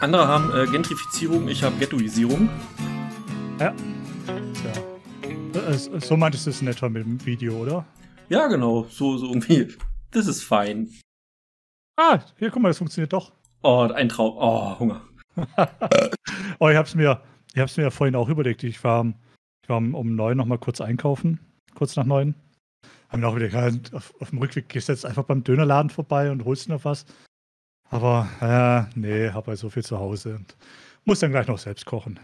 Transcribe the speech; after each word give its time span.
Andere 0.00 0.26
haben 0.26 0.50
äh, 0.56 0.66
Gentrifizierung, 0.66 1.46
ich 1.48 1.62
habe 1.62 1.76
Ghettoisierung. 1.76 2.48
Ja. 3.58 3.74
Tja. 4.54 5.60
Äh, 5.60 6.00
So 6.00 6.16
meintest 6.16 6.46
du 6.46 6.50
es 6.50 6.62
etwa 6.62 6.88
mit 6.88 7.04
dem 7.04 7.26
Video, 7.26 7.54
oder? 7.58 7.84
Ja, 8.30 8.46
genau, 8.46 8.84
so, 8.84 9.18
so 9.18 9.26
irgendwie. 9.26 9.68
Das 10.10 10.26
ist 10.26 10.42
fein. 10.42 10.88
Ah, 11.98 12.18
hier, 12.38 12.50
guck 12.50 12.62
mal, 12.62 12.70
das 12.70 12.78
funktioniert 12.78 13.12
doch. 13.12 13.32
Oh, 13.62 13.80
ein 13.94 14.08
Traum. 14.08 14.36
Oh, 14.38 14.78
Hunger. 14.78 15.02
oh, 16.58 16.68
ich 16.70 16.76
hab's 16.76 16.94
mir, 16.94 17.20
ich 17.52 17.60
hab's 17.60 17.76
mir 17.76 17.82
ja 17.82 17.90
vorhin 17.90 18.16
auch 18.16 18.30
überlegt. 18.30 18.62
Ich 18.62 18.82
war, 18.82 19.04
ich 19.62 19.68
war 19.68 19.76
um, 19.76 20.14
neun 20.16 20.38
noch 20.38 20.46
mal 20.46 20.58
kurz 20.58 20.80
einkaufen, 20.80 21.40
kurz 21.74 21.96
nach 21.96 22.06
neun. 22.06 22.34
Hab 23.10 23.20
mir 23.20 23.28
auch 23.28 23.36
überlegt, 23.36 23.92
auf, 23.92 24.14
auf 24.18 24.30
dem 24.30 24.38
Rückweg 24.38 24.70
gehst 24.70 24.88
du 24.88 24.92
jetzt 24.94 25.04
einfach 25.04 25.24
beim 25.24 25.44
Dönerladen 25.44 25.90
vorbei 25.90 26.30
und 26.30 26.46
holst 26.46 26.70
noch 26.70 26.86
was. 26.86 27.04
Aber, 27.90 28.28
äh, 28.40 28.98
nee, 28.98 29.30
hab 29.30 29.48
halt 29.48 29.58
so 29.58 29.68
viel 29.68 29.84
zu 29.84 29.98
Hause 29.98 30.36
und 30.36 30.56
muss 31.04 31.18
dann 31.18 31.32
gleich 31.32 31.48
noch 31.48 31.58
selbst 31.58 31.86
kochen. 31.86 32.20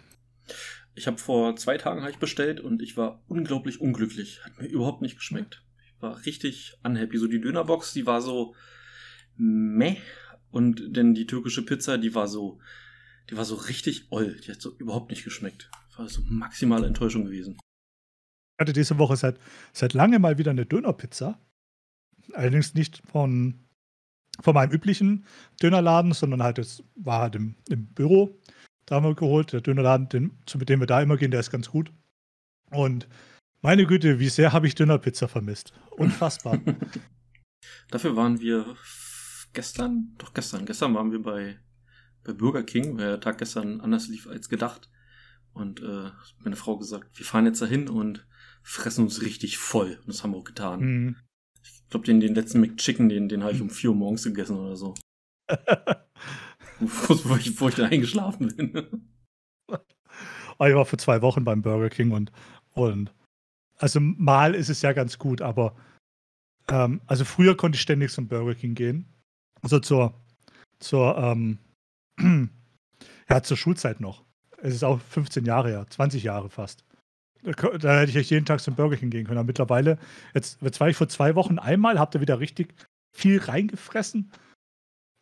Ich 0.95 1.09
habe 1.09 1.19
vor 1.19 1.57
zwei 1.57 1.77
Tagen 1.77 2.03
hab 2.03 2.11
ich 2.11 2.19
bestellt 2.19 2.61
und 2.61 2.81
ich 2.81 2.97
war 2.97 3.23
unglaublich 3.27 3.81
unglücklich. 3.81 4.45
Hat 4.45 4.59
mir 4.59 4.69
überhaupt 4.69 5.03
nicht 5.03 5.17
geschmeckt. 5.17 5.65
Ich 5.85 6.01
war 6.01 6.25
richtig 6.25 6.79
unhappy. 6.85 7.19
So 7.19 7.27
die 7.27 7.41
Dönerbox, 7.41 7.93
die 7.93 8.07
war 8.07 8.23
so 8.23 8.55
meh. 9.37 9.97
Und 10.51 10.97
denn 10.97 11.15
die 11.15 11.27
türkische 11.27 11.65
Pizza, 11.65 11.99
die 11.99 12.15
war 12.15 12.29
so, 12.29 12.61
die 13.29 13.37
war 13.37 13.45
so 13.45 13.57
richtig 13.57 14.07
oll. 14.11 14.41
Die 14.47 14.53
hat 14.53 14.63
so 14.63 14.75
überhaupt 14.79 15.11
nicht 15.11 15.25
geschmeckt. 15.25 15.69
War 15.97 16.09
so 16.09 16.23
maximale 16.27 16.87
Enttäuschung 16.87 17.25
gewesen. 17.25 17.59
Ich 17.59 18.61
hatte 18.61 18.73
diese 18.73 18.99
Woche 18.99 19.17
seit, 19.17 19.39
seit 19.73 19.95
lange 19.95 20.21
mal 20.21 20.39
wieder 20.39 20.53
eine 20.53 20.65
Dönerpizza. 20.65 21.41
Allerdings 22.33 22.75
nicht 22.75 23.03
von, 23.11 23.66
von 24.41 24.55
meinem 24.55 24.73
üblichen 24.73 25.25
Dönerladen, 25.63 26.13
sondern 26.13 26.43
halt, 26.43 26.59
es 26.59 26.83
war 26.95 27.21
halt 27.21 27.35
im, 27.37 27.55
im 27.69 27.87
Büro. 27.87 28.39
Da 28.87 28.97
haben 28.97 29.05
wir 29.05 29.15
geholt. 29.15 29.53
Der 29.53 29.61
Dönerladen, 29.61 30.09
den, 30.09 30.39
zu 30.47 30.59
mit 30.59 30.69
dem 30.69 30.81
wir 30.81 30.87
da 30.87 31.01
immer 31.01 31.17
gehen, 31.17 31.31
der 31.31 31.41
ist 31.41 31.51
ganz 31.51 31.71
gut. 31.71 31.93
Und 32.71 33.09
meine 33.63 33.87
Güte, 33.87 34.19
wie 34.19 34.29
sehr 34.29 34.53
habe 34.53 34.67
ich 34.67 34.75
Dönerpizza 34.75 35.29
vermisst. 35.29 35.73
Unfassbar. 35.91 36.61
Dafür 37.91 38.17
waren 38.17 38.41
wir 38.41 38.77
gestern, 39.53 40.15
doch 40.19 40.35
gestern, 40.35 40.67
gestern 40.67 40.95
waren 40.95 41.11
wir 41.11 41.23
bei, 41.23 41.59
bei 42.23 42.33
Burger 42.33 42.63
King, 42.63 42.99
weil 42.99 43.07
der 43.07 43.21
Tag 43.21 43.39
gestern 43.39 43.81
anders 43.81 44.09
lief 44.09 44.29
als 44.29 44.49
gedacht. 44.49 44.91
Und 45.53 45.81
äh, 45.81 46.11
meine 46.39 46.57
Frau 46.57 46.77
gesagt, 46.77 47.19
wir 47.19 47.25
fahren 47.25 47.47
jetzt 47.47 47.63
dahin 47.63 47.89
und 47.89 48.27
fressen 48.63 49.05
uns 49.05 49.23
richtig 49.23 49.59
voll. 49.59 49.99
Und 50.01 50.09
das 50.09 50.23
haben 50.23 50.33
wir 50.33 50.39
auch 50.39 50.45
getan. 50.45 50.81
Hm. 50.81 51.17
Ich 51.87 51.91
glaube, 51.91 52.05
den, 52.05 52.19
den 52.21 52.35
letzten 52.35 52.61
McChicken, 52.61 53.09
den, 53.09 53.29
den 53.29 53.45
habe 53.45 53.53
ich 53.53 53.61
um 53.63 53.71
4 53.71 53.91
Uhr 53.91 53.97
morgens 53.97 54.25
gegessen 54.25 54.57
oder 54.57 54.77
so. 54.77 54.95
Bevor 56.81 57.39
ich, 57.39 57.53
bevor 57.53 57.69
ich 57.69 57.77
dann 57.77 57.91
eingeschlafen 57.91 58.49
bin. 58.49 59.09
Aber 60.59 60.69
ich 60.69 60.75
war 60.75 60.85
vor 60.85 60.99
zwei 60.99 61.23
Wochen 61.23 61.45
beim 61.45 61.63
Burger 61.63 61.89
King 61.89 62.11
und, 62.11 62.33
und 62.73 63.15
also 63.79 64.01
mal 64.01 64.55
ist 64.55 64.69
es 64.69 64.83
ja 64.83 64.93
ganz 64.93 65.19
gut, 65.19 65.41
aber 65.41 65.75
ähm, 66.69 67.01
also 67.07 67.25
früher 67.25 67.57
konnte 67.57 67.77
ich 67.77 67.83
ständig 67.83 68.11
zum 68.13 68.29
Burger 68.29 68.55
King 68.55 68.75
gehen. 68.75 69.07
Also 69.63 69.79
zur, 69.79 70.21
zur, 70.79 71.17
ähm, 71.17 71.59
ja, 73.29 73.43
zur 73.43 73.57
Schulzeit 73.57 74.01
noch. 74.01 74.25
Es 74.59 74.75
ist 74.75 74.85
auch 74.85 75.01
15 75.01 75.45
Jahre 75.45 75.69
her, 75.69 75.87
20 75.89 76.23
Jahre 76.23 76.51
fast. 76.51 76.85
Da, 77.47 78.01
hätte 78.01 78.11
ich 78.11 78.17
echt 78.17 78.31
jeden 78.31 78.45
Tag 78.45 78.61
zum 78.61 78.75
Burger 78.75 78.97
King 78.97 79.11
gehen 79.11 79.25
können. 79.25 79.39
Aber 79.39 79.47
mittlerweile, 79.47 79.99
jetzt, 80.35 80.61
jetzt 80.63 80.81
war 80.81 80.89
ich 80.89 80.97
vor 80.97 81.09
zwei 81.09 81.35
Wochen 81.37 81.59
einmal, 81.59 81.99
habt 81.99 82.15
ihr 82.15 82.21
wieder 82.21 82.41
richtig 82.41 82.75
viel 83.13 83.39
reingefressen. 83.39 84.33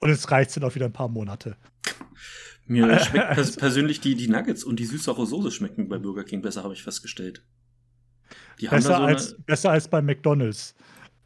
Und 0.00 0.08
jetzt 0.10 0.30
reicht 0.30 0.48
es 0.48 0.54
dann 0.54 0.64
auch 0.64 0.74
wieder 0.74 0.86
ein 0.86 0.92
paar 0.92 1.08
Monate. 1.08 1.56
Mir 2.66 2.98
schmeckt 3.00 3.34
pers 3.34 3.56
persönlich 3.56 4.00
die, 4.00 4.14
die 4.14 4.28
Nuggets 4.28 4.64
und 4.64 4.80
die 4.80 4.86
süß-saure 4.86 5.26
Soße 5.26 5.50
schmecken 5.50 5.88
bei 5.88 5.98
Burger 5.98 6.24
King 6.24 6.40
besser, 6.42 6.62
habe 6.64 6.74
ich 6.74 6.82
festgestellt. 6.82 7.44
Die 8.60 8.68
Besser, 8.68 8.96
so 8.96 9.02
als, 9.02 9.34
eine, 9.34 9.42
besser 9.44 9.70
als 9.70 9.88
bei 9.88 10.00
McDonalds. 10.00 10.74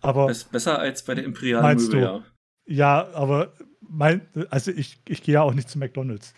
Aber 0.00 0.26
bess- 0.26 0.44
besser 0.44 0.78
als 0.78 1.04
bei 1.04 1.14
der 1.14 1.24
Imperial 1.24 1.62
Meinst 1.62 1.86
Möbel, 1.88 2.00
du? 2.00 2.06
ja. 2.06 2.24
Ja, 2.70 3.08
aber 3.14 3.54
mein, 3.80 4.26
also 4.50 4.70
ich, 4.70 5.00
ich 5.08 5.22
gehe 5.22 5.34
ja 5.34 5.42
auch 5.42 5.54
nicht 5.54 5.68
zu 5.68 5.78
McDonalds. 5.78 6.34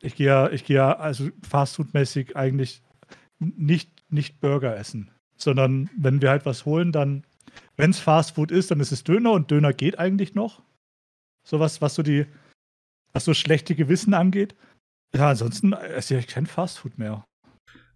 Ich 0.00 0.14
gehe 0.16 0.26
ja, 0.26 0.50
ich 0.50 0.64
gehe 0.64 0.76
ja 0.76 0.96
also 0.96 1.28
fastfoodmäßig 1.48 2.36
eigentlich 2.36 2.82
nicht, 3.38 3.97
nicht 4.10 4.40
Burger 4.40 4.76
essen, 4.76 5.10
sondern 5.36 5.90
wenn 5.96 6.22
wir 6.22 6.30
halt 6.30 6.46
was 6.46 6.64
holen, 6.64 6.92
dann, 6.92 7.24
wenn 7.76 7.90
es 7.90 8.00
Fastfood 8.00 8.50
ist, 8.50 8.70
dann 8.70 8.80
ist 8.80 8.92
es 8.92 9.04
Döner 9.04 9.32
und 9.32 9.50
Döner 9.50 9.72
geht 9.72 9.98
eigentlich 9.98 10.34
noch. 10.34 10.62
Sowas, 11.46 11.80
was 11.80 11.94
so 11.94 12.02
die, 12.02 12.26
was 13.12 13.24
so 13.24 13.34
schlechte 13.34 13.74
Gewissen 13.74 14.14
angeht. 14.14 14.54
Ja, 15.14 15.30
ansonsten 15.30 15.72
esse 15.72 16.18
ich 16.18 16.26
kein 16.26 16.46
Fastfood 16.46 16.98
mehr. 16.98 17.24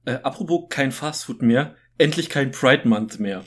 Äh, 0.04 0.14
apropos 0.22 0.68
kein 0.68 0.92
Fastfood 0.92 1.42
mehr, 1.42 1.76
endlich 1.98 2.28
kein 2.28 2.50
Pride 2.50 2.88
Month 2.88 3.20
mehr. 3.20 3.44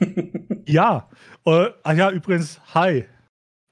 Ja, 0.68 1.08
äh, 1.44 1.70
ah 1.84 1.92
ja, 1.92 2.10
übrigens, 2.10 2.60
hi. 2.74 3.04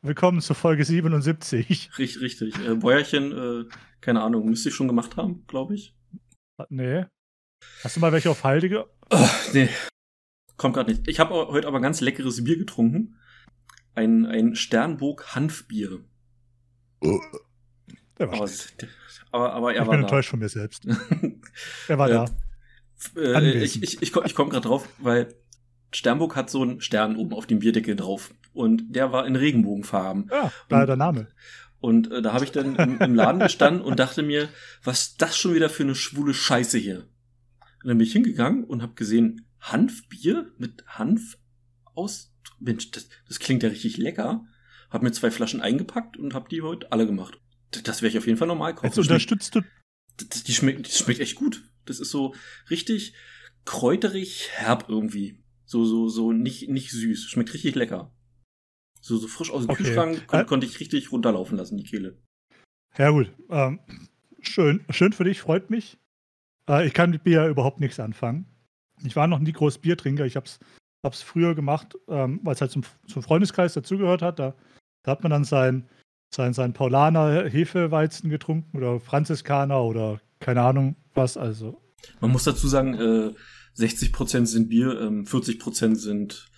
Willkommen 0.03 0.41
zur 0.41 0.55
Folge 0.55 0.85
77. 0.85 1.91
Richtig, 1.99 2.21
richtig. 2.21 2.55
Äh, 2.65 2.77
Bäuerchen, 2.77 3.33
äh, 3.33 3.65
keine 4.01 4.23
Ahnung, 4.23 4.49
müsste 4.49 4.69
ich 4.69 4.77
schon 4.77 4.87
gemacht 4.87 5.17
haben, 5.17 5.45
glaube 5.49 5.75
ich. 5.75 5.97
Nee. 6.69 7.07
Hast 7.83 7.97
du 7.97 8.01
mal 8.01 8.13
welche 8.13 8.31
auf 8.31 8.45
Halde? 8.45 8.69
ge- 8.69 8.85
Oh, 9.11 9.29
nee. 9.53 9.69
Kommt 10.57 10.75
gerade 10.75 10.91
nicht. 10.93 11.07
Ich 11.09 11.21
habe 11.21 11.35
heute 11.35 11.67
aber 11.69 11.81
ganz 11.81 12.01
leckeres 12.01 12.43
Bier 12.45 12.57
getrunken. 12.59 13.19
Ein, 13.95 14.25
ein 14.27 14.55
Sternburg 14.55 15.35
Hanfbier. 15.35 16.01
Der 18.19 18.31
war 18.31 18.49
Aber, 19.33 19.53
aber, 19.53 19.53
aber 19.55 19.75
er 19.75 19.83
Ich 19.83 19.87
war 19.89 19.93
bin 19.95 20.01
da. 20.01 20.07
enttäuscht 20.07 20.31
von 20.31 20.39
mir 20.39 20.49
selbst. 20.49 20.87
Er 21.89 21.99
war 21.99 22.09
Äh, 22.09 22.13
da. 22.13 22.27
Äh, 23.21 23.63
ich 23.65 23.83
ich, 23.83 24.01
ich, 24.03 24.13
komm- 24.13 24.25
komme 24.35 24.51
gerade 24.51 24.69
drauf, 24.69 24.89
weil 24.99 25.35
Sternburg 25.93 26.37
hat 26.37 26.49
so 26.51 26.63
einen 26.63 26.81
Stern 26.81 27.17
oben 27.17 27.35
auf 27.35 27.47
dem 27.47 27.59
Bierdeckel 27.59 27.97
drauf. 27.97 28.33
Und 28.53 28.95
der 28.95 29.13
war 29.13 29.27
in 29.27 29.37
Regenbogenfarben. 29.37 30.29
Ja, 30.31 30.53
daher 30.69 30.87
der 30.87 30.97
Name. 30.97 31.29
Und 31.81 32.11
äh, 32.11 32.23
da 32.23 32.33
habe 32.33 32.45
ich 32.45 32.53
dann 32.53 32.77
im, 32.77 32.99
im 33.01 33.15
Laden 33.15 33.41
gestanden 33.41 33.83
und 33.83 33.99
dachte 33.99 34.23
mir, 34.23 34.49
was 34.85 35.01
ist 35.03 35.23
das 35.23 35.37
schon 35.37 35.55
wieder 35.55 35.69
für 35.69 35.83
eine 35.83 35.95
schwule 35.95 36.33
Scheiße 36.33 36.79
hier? 36.79 37.07
Und 37.85 37.89
dann 37.89 37.99
bin 37.99 38.07
ich 38.07 38.13
hingegangen 38.15 38.65
und 38.65 38.81
habe 38.81 38.95
gesehen, 38.95 39.47
Hanfbier 39.61 40.51
mit 40.57 40.85
Hanf 40.87 41.37
aus. 41.95 42.35
Mensch, 42.59 42.91
das, 42.93 43.09
das 43.29 43.39
klingt 43.39 43.63
ja 43.63 43.69
richtig 43.69 43.99
lecker. 43.99 44.47
Hab 44.91 45.03
mir 45.03 45.13
zwei 45.13 45.31
Flaschen 45.31 45.61
eingepackt 45.61 46.17
und 46.17 46.33
habe 46.33 46.49
die 46.49 46.63
heute 46.63 46.91
alle 46.93 47.07
gemacht. 47.07 47.39
D- 47.75 47.83
Das 47.83 48.01
werde 48.01 48.13
ich 48.13 48.19
auf 48.19 48.27
jeden 48.27 48.39
Fall 48.39 48.49
normal 48.49 48.75
kaufen. 48.75 48.87
Jetzt 48.87 48.99
unterstützt 48.99 49.55
du. 49.55 49.61
Das- 50.17 50.45
Die 50.45 50.55
schmeckt, 50.55 50.87
die 50.87 50.91
schmeckt 50.97 51.21
echt 51.21 51.35
gut. 51.35 51.71
Das 51.85 52.01
ist 52.01 52.11
so 52.11 52.35
richtig 52.71 53.15
kräuterig 53.67 54.49
herb 54.53 54.87
irgendwie. 54.89 55.43
So, 55.67 55.85
so, 55.85 56.09
so 56.09 56.33
nicht, 56.33 56.69
nicht 56.71 56.91
süß. 56.91 57.25
Schmeckt 57.29 57.53
richtig 57.53 57.75
lecker. 57.75 58.15
So, 59.03 59.19
so 59.19 59.29
frisch 59.29 59.51
aus 59.51 59.65
dem 59.67 59.71
Okay. 59.71 59.83
Kühlschrank 59.83 60.27
kon 60.27 60.41
Äh. 60.41 60.45
konnte 60.47 60.67
ich 60.67 60.81
richtig 60.81 61.13
runterlaufen 61.13 61.59
lassen, 61.59 61.77
die 61.77 61.85
Kehle. 61.85 62.19
Ja, 62.97 63.11
gut. 63.11 63.31
Ähm, 63.51 63.81
schön, 64.41 64.85
schön 64.89 65.13
für 65.13 65.25
dich, 65.25 65.41
freut 65.41 65.69
mich. 65.69 65.99
Äh, 66.69 66.87
ich 66.87 66.95
kann 66.95 67.11
mit 67.11 67.25
Bier 67.25 67.47
überhaupt 67.49 67.81
nichts 67.81 68.01
anfangen. 68.01 68.47
Ich 69.05 69.17
war 69.17 69.27
noch 69.27 69.39
nie 69.39 69.53
groß 69.53 69.79
Biertrinker. 69.79 70.25
Ich 70.25 70.37
habe 70.37 70.47
es 70.47 70.59
hab's 71.05 71.23
früher 71.23 71.55
gemacht, 71.55 71.97
ähm, 72.09 72.41
weil 72.43 72.55
es 72.55 72.61
halt 72.61 72.71
zum, 72.71 72.83
zum 73.07 73.23
Freundeskreis 73.23 73.75
dazugehört 73.75 74.23
hat. 74.23 74.39
Da, 74.39 74.55
da 75.03 75.13
hat 75.13 75.23
man 75.23 75.31
dann 75.31 75.45
sein, 75.45 75.87
sein, 76.33 76.55
sein 76.55 76.73
Paulaner 76.73 77.45
Hefeweizen 77.49 78.31
getrunken 78.31 78.77
oder 78.77 79.01
Franziskaner 79.01 79.83
oder 79.83 80.21
keine 80.41 80.63
Ahnung 80.63 80.97
was. 81.15 81.37
Also, 81.37 81.81
Man 82.21 82.31
muss 82.33 82.45
dazu 82.45 82.69
sagen, 82.69 82.95
äh, 82.95 83.35
60% 83.77 84.47
sind 84.47 84.69
Bier, 84.71 84.99
ähm, 85.01 85.25
40% 85.27 85.97
sind 85.97 86.49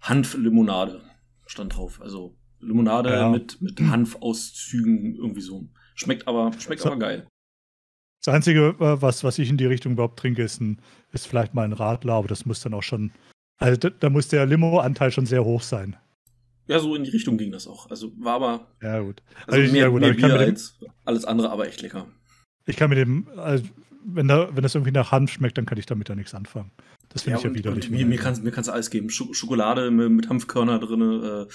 Hanflimonade. 0.00 1.02
Stand 1.46 1.76
drauf. 1.76 2.00
Also 2.02 2.36
Limonade 2.60 3.10
Ja. 3.10 3.28
mit, 3.28 3.60
mit 3.60 3.78
Hanfauszügen 3.80 5.14
irgendwie 5.14 5.40
so. 5.42 5.68
Schmeckt 5.94 6.26
aber, 6.26 6.52
schmeckt 6.58 6.82
So. 6.82 6.88
aber 6.90 6.98
geil. 6.98 7.26
Das 8.26 8.34
Einzige, 8.34 8.74
äh, 8.80 9.00
was, 9.02 9.22
was 9.24 9.38
ich 9.38 9.48
in 9.50 9.56
die 9.56 9.66
Richtung 9.66 9.92
überhaupt 9.92 10.18
trinke, 10.18 10.42
ist, 10.42 10.60
ein, 10.60 10.78
ist 11.12 11.26
vielleicht 11.26 11.54
mal 11.54 11.62
ein 11.64 11.72
Radler, 11.72 12.14
aber 12.14 12.28
das 12.28 12.44
muss 12.44 12.60
dann 12.60 12.74
auch 12.74 12.82
schon. 12.82 13.12
Also, 13.58 13.76
da, 13.76 13.90
da 13.90 14.10
muss 14.10 14.28
der 14.28 14.46
Limo-Anteil 14.46 15.12
schon 15.12 15.26
sehr 15.26 15.44
hoch 15.44 15.62
sein. 15.62 15.96
Ja, 16.66 16.80
so 16.80 16.96
in 16.96 17.04
die 17.04 17.10
Richtung 17.10 17.38
ging 17.38 17.52
das 17.52 17.68
auch. 17.68 17.88
Also 17.90 18.12
war 18.18 18.34
aber 18.34 18.66
Ja, 18.82 18.98
gut. 18.98 19.22
also 19.46 19.60
Also, 19.60 19.72
mehr, 19.72 19.82
ja, 19.82 19.88
gut, 19.88 20.00
mehr 20.00 20.14
Bier 20.14 20.34
als 20.34 20.76
alles 21.04 21.24
andere, 21.24 21.50
aber 21.50 21.68
echt 21.68 21.80
lecker. 21.80 22.08
Ich 22.66 22.76
kann 22.76 22.90
mit 22.90 22.98
dem, 22.98 23.28
also 23.36 23.64
wenn, 24.04 24.26
da, 24.26 24.48
wenn 24.54 24.64
das 24.64 24.74
irgendwie 24.74 24.90
nach 24.90 25.12
Hanf 25.12 25.30
schmeckt, 25.30 25.56
dann 25.56 25.66
kann 25.66 25.78
ich 25.78 25.86
damit 25.86 26.08
ja 26.08 26.16
nichts 26.16 26.34
anfangen. 26.34 26.72
Das 27.10 27.22
finde 27.22 27.38
ich 27.38 27.44
ja 27.44 27.54
widerlich. 27.54 27.88
mir, 27.88 28.04
mir 28.04 28.18
kannst 28.18 28.42
du 28.44 28.72
alles 28.72 28.90
geben. 28.90 29.10
Scho 29.10 29.32
Schokolade 29.32 29.92
mit, 29.92 30.10
mit 30.10 30.28
Hanfkörner 30.28 30.80
drinne, 30.80 31.46
äh, 31.48 31.52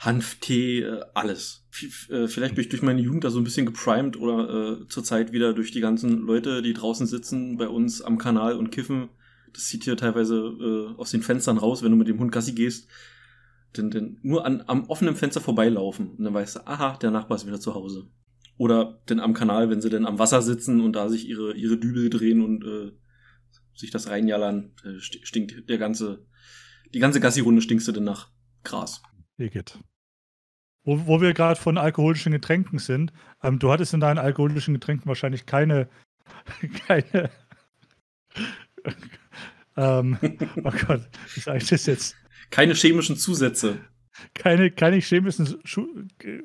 Hanftee, 0.00 0.80
äh, 0.80 1.04
alles. 1.12 1.66
Äh, 2.08 2.26
vielleicht 2.26 2.54
bin 2.54 2.62
ich 2.62 2.70
durch 2.70 2.80
meine 2.80 3.02
Jugend 3.02 3.22
da 3.22 3.30
so 3.30 3.38
ein 3.38 3.44
bisschen 3.44 3.66
geprimed 3.66 4.16
oder 4.16 4.80
äh, 4.80 4.88
zurzeit 4.88 5.32
wieder 5.32 5.52
durch 5.52 5.72
die 5.72 5.80
ganzen 5.80 6.22
Leute, 6.22 6.62
die 6.62 6.72
draußen 6.72 7.06
sitzen 7.06 7.58
bei 7.58 7.68
uns 7.68 8.00
am 8.00 8.16
Kanal 8.16 8.56
und 8.56 8.70
kiffen. 8.70 9.10
Das 9.52 9.68
sieht 9.68 9.84
hier 9.84 9.98
teilweise 9.98 10.36
äh, 10.36 10.98
aus 10.98 11.10
den 11.10 11.22
Fenstern 11.22 11.58
raus, 11.58 11.82
wenn 11.82 11.90
du 11.90 11.98
mit 11.98 12.08
dem 12.08 12.18
Hund 12.18 12.32
Gassi 12.32 12.52
gehst. 12.52 12.88
Denn, 13.76 13.90
denn 13.90 14.18
nur 14.22 14.46
an, 14.46 14.64
am 14.66 14.86
offenen 14.86 15.16
Fenster 15.16 15.42
vorbeilaufen 15.42 16.12
und 16.16 16.24
dann 16.24 16.34
weißt 16.34 16.56
du, 16.56 16.66
aha, 16.66 16.96
der 16.96 17.10
Nachbar 17.10 17.36
ist 17.36 17.46
wieder 17.46 17.60
zu 17.60 17.74
Hause. 17.74 18.08
Oder 18.56 19.02
denn 19.10 19.20
am 19.20 19.34
Kanal, 19.34 19.68
wenn 19.68 19.82
sie 19.82 19.90
denn 19.90 20.06
am 20.06 20.18
Wasser 20.18 20.40
sitzen 20.40 20.80
und 20.80 20.94
da 20.94 21.10
sich 21.10 21.28
ihre, 21.28 21.54
ihre 21.54 21.76
Dübel 21.76 22.08
drehen 22.08 22.42
und 22.42 22.64
äh, 22.64 22.92
sich 23.74 23.90
das 23.90 24.08
reinjallern, 24.08 24.72
stinkt 24.98 25.68
der 25.68 25.78
ganze, 25.78 26.26
die 26.94 26.98
ganze 26.98 27.20
Gassi-Runde 27.20 27.60
stinkst 27.60 27.86
du 27.86 27.92
denn 27.92 28.04
nach 28.04 28.30
Gras. 28.64 29.02
Igitt. 29.38 29.78
Wo, 30.90 31.06
wo 31.06 31.20
wir 31.20 31.34
gerade 31.34 31.60
von 31.60 31.78
alkoholischen 31.78 32.32
Getränken 32.32 32.80
sind, 32.80 33.12
ähm, 33.44 33.60
du 33.60 33.70
hattest 33.70 33.94
in 33.94 34.00
deinen 34.00 34.18
alkoholischen 34.18 34.74
Getränken 34.74 35.06
wahrscheinlich 35.06 35.46
keine, 35.46 35.88
keine, 36.88 37.30
ähm, 39.76 40.18
oh 40.64 40.72
Gott, 40.88 41.08
wie 41.32 41.40
sage 41.40 41.58
ich 41.58 41.68
das 41.68 41.86
jetzt? 41.86 42.16
Keine 42.50 42.74
chemischen 42.74 43.16
Zusätze. 43.16 43.78
Keine, 44.34 44.72
keine 44.72 44.96
chemischen, 44.96 45.60
Schu 45.62 45.86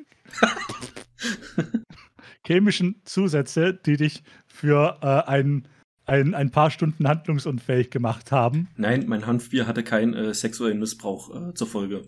chemischen 2.45 3.01
Zusätze, 3.03 3.73
die 3.73 3.97
dich 3.97 4.21
für 4.45 4.99
äh, 5.01 5.27
ein, 5.27 5.67
ein, 6.05 6.35
ein 6.35 6.51
paar 6.51 6.69
Stunden 6.69 7.07
handlungsunfähig 7.07 7.89
gemacht 7.89 8.31
haben. 8.31 8.67
Nein, 8.75 9.05
mein 9.07 9.25
Hanfbier 9.25 9.65
hatte 9.65 9.83
keinen 9.83 10.13
äh, 10.13 10.35
sexuellen 10.35 10.77
Missbrauch 10.77 11.49
äh, 11.49 11.53
zur 11.55 11.65
Folge. 11.65 12.05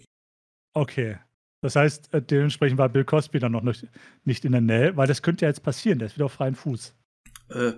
Okay. 0.75 1.17
Das 1.61 1.75
heißt, 1.75 2.13
äh, 2.13 2.21
dementsprechend 2.21 2.77
war 2.77 2.89
Bill 2.89 3.05
Cosby 3.05 3.39
dann 3.39 3.51
noch 3.51 3.63
nicht 4.23 4.45
in 4.45 4.51
der 4.51 4.61
Nähe, 4.61 4.95
weil 4.95 5.07
das 5.07 5.21
könnte 5.21 5.45
ja 5.45 5.49
jetzt 5.49 5.63
passieren, 5.63 5.99
der 5.99 6.07
ist 6.07 6.15
wieder 6.15 6.25
auf 6.25 6.33
freien 6.33 6.55
Fuß. 6.55 6.95
Äh, 7.49 7.73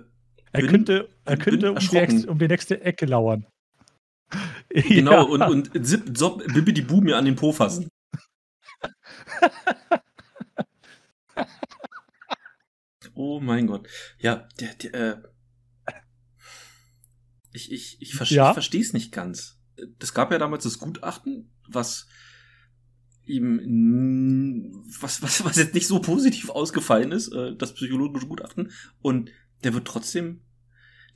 er 0.52 0.60
bin, 0.60 0.70
könnte, 0.70 1.08
er 1.24 1.36
bin 1.36 1.44
könnte 1.44 1.72
um, 1.72 1.78
die 1.78 1.96
ex, 1.96 2.24
um 2.26 2.38
die 2.38 2.48
nächste 2.48 2.80
Ecke 2.82 3.06
lauern. 3.06 3.46
Genau, 4.72 5.36
Ja. 5.36 5.46
und, 5.46 5.72
und 5.72 5.84
zip, 5.86 6.16
zop, 6.16 6.44
Bibi 6.54 6.72
die 6.72 6.82
Bu 6.82 7.00
mir 7.00 7.16
an 7.16 7.24
den 7.24 7.34
Po 7.34 7.50
fassen. 7.52 7.88
oh 13.14 13.40
mein 13.40 13.66
Gott. 13.66 13.88
Ja, 14.18 14.46
der, 14.60 14.74
der, 14.74 14.94
äh, 14.94 15.16
ich, 17.52 17.72
ich, 17.72 18.00
ich, 18.00 18.14
verste, 18.14 18.34
Ja. 18.36 18.50
ich 18.50 18.54
verstehe 18.54 18.80
es 18.82 18.92
nicht 18.92 19.10
ganz. 19.12 19.58
Es 19.98 20.14
gab 20.14 20.30
ja 20.30 20.38
damals 20.38 20.62
das 20.64 20.78
Gutachten, 20.78 21.50
was 21.66 22.06
ihm, 23.30 24.84
was, 25.00 25.22
was, 25.22 25.44
was 25.44 25.56
jetzt 25.56 25.74
nicht 25.74 25.86
so 25.86 26.00
positiv 26.00 26.50
ausgefallen 26.50 27.12
ist, 27.12 27.32
äh, 27.32 27.54
das 27.56 27.74
psychologische 27.74 28.26
Gutachten, 28.26 28.70
und 29.00 29.30
der 29.64 29.74
wird 29.74 29.86
trotzdem, 29.86 30.42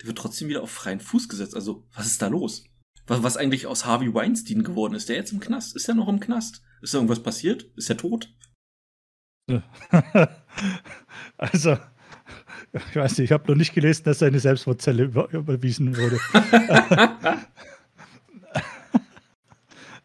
der 0.01 0.09
wird 0.09 0.19
trotzdem 0.19 0.49
wieder 0.49 0.63
auf 0.63 0.71
freien 0.71 1.01
Fuß 1.01 1.29
gesetzt. 1.29 1.55
Also, 1.55 1.87
was 1.95 2.07
ist 2.07 2.23
da 2.23 2.29
los? 2.29 2.65
Was, 3.07 3.23
was 3.23 3.37
eigentlich 3.37 3.67
aus 3.67 3.85
Harvey 3.85 4.13
Weinstein 4.15 4.63
geworden 4.63 4.95
ist? 4.95 5.09
Der 5.09 5.17
jetzt 5.17 5.33
im 5.33 5.41
Knast? 5.41 5.77
Ist 5.77 5.89
er 5.89 5.95
noch 5.95 6.09
im 6.09 6.21
Knast? 6.21 6.63
Ist 6.81 6.95
da 6.95 6.99
irgendwas 6.99 7.23
passiert? 7.23 7.71
Ist 7.77 7.91
er 7.91 7.97
tot? 7.97 8.33
also, 11.37 11.77
ich 12.73 12.97
weiß 12.97 13.19
nicht, 13.19 13.27
ich 13.27 13.33
habe 13.33 13.51
noch 13.51 13.57
nicht 13.57 13.75
gelesen, 13.75 14.05
dass 14.05 14.21
seine 14.21 14.41
Selbstmordzelle 14.41 15.05
über, 15.05 15.31
überwiesen 15.33 15.97
wurde. 15.97 16.19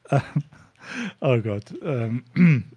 oh 1.21 1.39
Gott. 1.39 1.73
Ähm, 1.81 2.23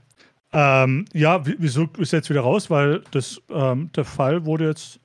ähm, 0.52 1.04
ja, 1.12 1.44
wieso 1.44 1.88
ist 1.98 2.12
er 2.12 2.18
jetzt 2.18 2.30
wieder 2.30 2.42
raus? 2.42 2.70
Weil 2.70 3.02
das, 3.10 3.40
ähm, 3.50 3.90
der 3.92 4.04
Fall 4.04 4.44
wurde 4.44 4.68
jetzt, 4.68 5.00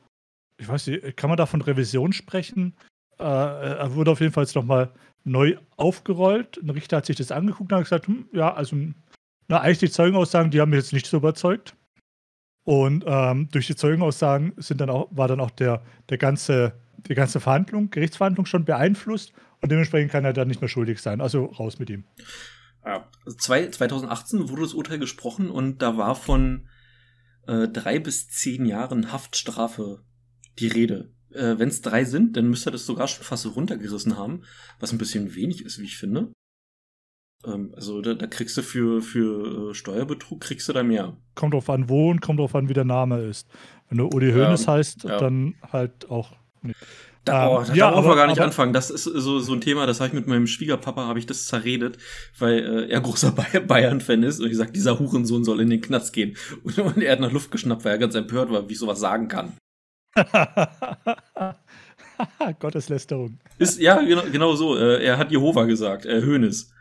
ich 0.57 0.67
weiß 0.67 0.87
nicht, 0.87 1.17
kann 1.17 1.29
man 1.29 1.37
da 1.37 1.45
von 1.45 1.61
Revision 1.61 2.13
sprechen? 2.13 2.75
Äh, 3.19 3.23
er 3.23 3.95
wurde 3.95 4.11
auf 4.11 4.19
jeden 4.19 4.33
Fall 4.33 4.43
jetzt 4.43 4.55
nochmal 4.55 4.91
neu 5.23 5.57
aufgerollt. 5.75 6.57
Ein 6.61 6.69
Richter 6.69 6.97
hat 6.97 7.05
sich 7.05 7.17
das 7.17 7.31
angeguckt 7.31 7.71
und 7.71 7.77
hat 7.77 7.85
gesagt, 7.85 8.07
hm, 8.07 8.25
ja, 8.31 8.53
also 8.53 8.75
na, 9.47 9.61
eigentlich 9.61 9.79
die 9.79 9.89
Zeugenaussagen, 9.89 10.51
die 10.51 10.59
haben 10.59 10.69
mich 10.69 10.79
jetzt 10.79 10.93
nicht 10.93 11.07
so 11.07 11.17
überzeugt. 11.17 11.75
Und 12.63 13.05
ähm, 13.07 13.47
durch 13.51 13.67
die 13.67 13.75
Zeugenaussagen 13.75 14.53
sind 14.57 14.81
dann 14.81 14.89
auch, 14.89 15.07
war 15.11 15.29
dann 15.29 15.39
auch 15.39 15.51
der, 15.51 15.81
der 16.09 16.17
ganze, 16.17 16.73
die 17.07 17.15
ganze 17.15 17.39
Verhandlung, 17.39 17.89
Gerichtsverhandlung 17.91 18.45
schon 18.45 18.65
beeinflusst 18.65 19.31
und 19.61 19.71
dementsprechend 19.71 20.11
kann 20.11 20.25
er 20.25 20.33
dann 20.33 20.49
nicht 20.49 20.59
mehr 20.59 20.67
schuldig 20.67 21.01
sein. 21.01 21.21
Also 21.21 21.45
raus 21.45 21.79
mit 21.79 21.89
ihm. 21.89 22.03
Ja. 22.87 23.09
Also 23.25 23.37
zwei, 23.37 23.67
2018 23.69 24.47
wurde 24.47 24.61
das 24.61 24.73
Urteil 24.73 24.97
gesprochen 24.97 25.49
und 25.51 25.81
da 25.81 25.97
war 25.97 26.15
von 26.15 26.69
äh, 27.45 27.67
drei 27.67 27.99
bis 27.99 28.29
zehn 28.29 28.65
Jahren 28.65 29.11
Haftstrafe 29.11 30.03
die 30.57 30.67
Rede. 30.67 31.11
Äh, 31.31 31.55
Wenn 31.57 31.67
es 31.67 31.81
drei 31.81 32.05
sind, 32.05 32.37
dann 32.37 32.49
müsste 32.49 32.69
er 32.69 32.71
das 32.71 32.85
sogar 32.85 33.09
schon 33.09 33.25
fast 33.25 33.45
runtergerissen 33.45 34.17
haben, 34.17 34.43
was 34.79 34.93
ein 34.93 34.97
bisschen 34.97 35.35
wenig 35.35 35.65
ist, 35.65 35.79
wie 35.79 35.85
ich 35.85 35.97
finde. 35.97 36.31
Ähm, 37.45 37.73
also 37.75 38.01
da, 38.01 38.13
da 38.13 38.25
kriegst 38.25 38.55
du 38.55 38.61
für, 38.61 39.01
für 39.01 39.71
äh, 39.71 39.73
Steuerbetrug 39.73 40.39
kriegst 40.39 40.69
du 40.69 40.73
da 40.73 40.81
mehr. 40.81 41.17
Kommt 41.35 41.55
drauf 41.55 41.69
an, 41.69 41.89
wo 41.89 42.09
und 42.09 42.21
kommt 42.21 42.39
drauf 42.39 42.55
an, 42.55 42.69
wie 42.69 42.73
der 42.73 42.85
Name 42.85 43.19
ist. 43.19 43.49
Wenn 43.89 43.97
du 43.97 44.07
Uli 44.07 44.29
Ja, 44.29 44.35
Hoeneß 44.35 44.65
heißt, 44.65 45.03
ja. 45.03 45.17
dann 45.17 45.55
halt 45.73 46.09
auch 46.09 46.37
nicht. 46.61 46.79
Da, 47.27 47.43
Ähm, 47.45 47.49
oh, 47.57 47.63
da 47.67 47.73
ja, 47.73 47.89
darf 47.89 47.97
aber- 47.99 48.09
wir 48.09 48.15
gar 48.15 48.27
nicht 48.27 48.37
aber- 48.37 48.45
anfangen. 48.45 48.73
Das 48.73 48.89
ist 48.89 49.03
so, 49.03 49.39
so 49.39 49.53
ein 49.53 49.61
Thema, 49.61 49.85
das 49.85 49.99
habe 49.99 50.07
ich 50.07 50.13
mit 50.13 50.27
meinem 50.27 50.47
Schwiegerpapa, 50.47 51.05
habe 51.07 51.19
ich 51.19 51.25
das 51.25 51.45
zerredet, 51.47 51.97
weil 52.39 52.59
äh, 52.59 52.89
er 52.89 53.01
großer 53.01 53.31
Bay- 53.31 53.59
Bayern-Fan 53.59 54.23
ist 54.23 54.39
und 54.39 54.49
ich 54.49 54.57
sag, 54.57 54.73
dieser 54.73 54.97
Hurensohn 54.99 55.43
soll 55.43 55.59
in 55.61 55.69
den 55.69 55.81
Knast 55.81 56.13
gehen. 56.13 56.35
Und, 56.63 56.77
und 56.79 57.01
er 57.01 57.11
hat 57.13 57.19
nach 57.19 57.31
Luft 57.31 57.51
geschnappt, 57.51 57.83
weil 57.85 57.93
er 57.93 57.97
ganz 57.97 58.15
empört 58.15 58.51
war, 58.51 58.67
wie 58.67 58.73
ich 58.73 58.79
sowas 58.79 58.99
sagen 58.99 59.27
kann. 59.27 59.53
Gotteslästerung. 62.59 63.37
Ist, 63.59 63.79
ja, 63.79 64.01
genau, 64.01 64.23
genau 64.31 64.55
so. 64.55 64.75
Äh, 64.77 65.03
er 65.03 65.17
hat 65.17 65.31
Jehova 65.31 65.65
gesagt, 65.65 66.05
äh, 66.05 66.21
Hönes. 66.21 66.71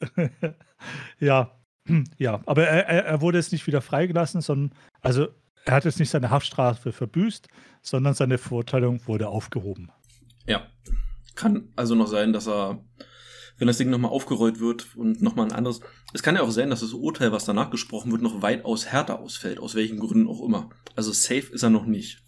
ja, 1.20 1.52
ja, 2.18 2.40
aber 2.46 2.66
er, 2.66 2.86
er, 2.88 3.04
er 3.04 3.20
wurde 3.20 3.38
jetzt 3.38 3.52
nicht 3.52 3.66
wieder 3.66 3.80
freigelassen, 3.82 4.40
sondern, 4.40 4.76
also 5.02 5.28
er 5.66 5.74
hat 5.74 5.84
jetzt 5.84 5.98
nicht 5.98 6.10
seine 6.10 6.30
Haftstrafe 6.30 6.92
verbüßt, 6.92 7.48
sondern 7.82 8.14
seine 8.14 8.38
Verurteilung 8.38 9.06
wurde 9.06 9.28
aufgehoben. 9.28 9.90
Ja. 10.46 10.66
Kann 11.34 11.68
also 11.76 11.94
noch 11.94 12.06
sein, 12.06 12.32
dass 12.32 12.48
er, 12.48 12.82
wenn 13.58 13.66
das 13.66 13.76
Ding 13.76 13.90
nochmal 13.90 14.12
aufgerollt 14.12 14.60
wird 14.60 14.96
und 14.96 15.20
nochmal 15.20 15.46
ein 15.46 15.52
anderes. 15.52 15.80
Es 16.14 16.22
kann 16.22 16.36
ja 16.36 16.42
auch 16.42 16.50
sein, 16.50 16.70
dass 16.70 16.80
das 16.80 16.92
Urteil, 16.92 17.32
was 17.32 17.44
danach 17.44 17.70
gesprochen 17.70 18.12
wird, 18.12 18.22
noch 18.22 18.42
weitaus 18.42 18.86
härter 18.86 19.18
ausfällt, 19.18 19.58
aus 19.58 19.74
welchen 19.74 19.98
Gründen 19.98 20.28
auch 20.28 20.42
immer. 20.42 20.70
Also 20.94 21.12
safe 21.12 21.52
ist 21.52 21.62
er 21.62 21.70
noch 21.70 21.84
nicht. 21.84 22.22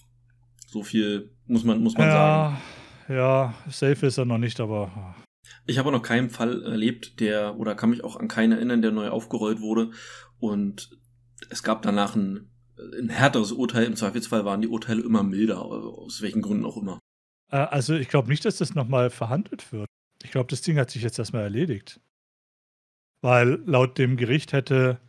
So 0.67 0.83
viel 0.83 1.33
muss 1.47 1.65
man, 1.65 1.81
muss 1.81 1.97
man 1.97 2.11
sagen. 2.11 2.59
ja, 3.09 3.15
ja, 3.15 3.55
safe 3.71 4.07
ist 4.07 4.19
er 4.19 4.27
noch 4.27 4.39
nicht, 4.39 4.61
aber 4.61 5.15
Ich 5.65 5.79
habe 5.79 5.89
auch 5.89 5.93
noch 5.93 6.03
keinen 6.03 6.29
Fall 6.29 6.63
erlebt, 6.65 7.21
der, 7.21 7.57
oder 7.57 7.75
kann 7.77 7.91
mich 7.91 8.05
auch 8.05 8.17
an 8.17 8.29
keinen 8.29 8.53
erinnern, 8.53 8.83
der 8.83 8.91
neu 8.91 9.09
aufgerollt 9.09 9.61
wurde. 9.61 9.93
Und 10.41 10.91
es 11.49 11.63
gab 11.63 11.83
danach 11.83 12.17
ein, 12.17 12.51
ein 12.99 13.09
härteres 13.09 13.53
Urteil. 13.53 13.85
Im 13.85 13.97
Zweifelsfall 13.97 14.45
waren 14.45 14.61
die 14.61 14.69
Urteile 14.69 15.03
immer 15.03 15.23
milder, 15.23 15.63
aus 15.63 16.23
welchen 16.23 16.43
Gründen 16.43 16.65
auch 16.65 16.77
immer. 16.77 16.99
äh, 17.51 17.57
also 17.57 17.95
ich 17.95 18.09
glaube 18.09 18.29
nicht, 18.29 18.45
dass 18.45 18.59
das 18.59 18.75
nochmal 18.75 19.11
verhandelt 19.11 19.73
wird. 19.73 19.89
Ich 20.23 20.31
glaube, 20.31 20.51
das 20.51 20.63
Ding 20.63 20.79
hat 20.79 20.91
sich 20.91 21.03
jetzt 21.03 21.19
erstmal 21.19 21.43
erledigt. 21.43 22.01
Weil 23.21 23.63
laut 23.67 23.99
dem 23.99 24.17
Gericht 24.17 24.53
hätte, 24.53 25.01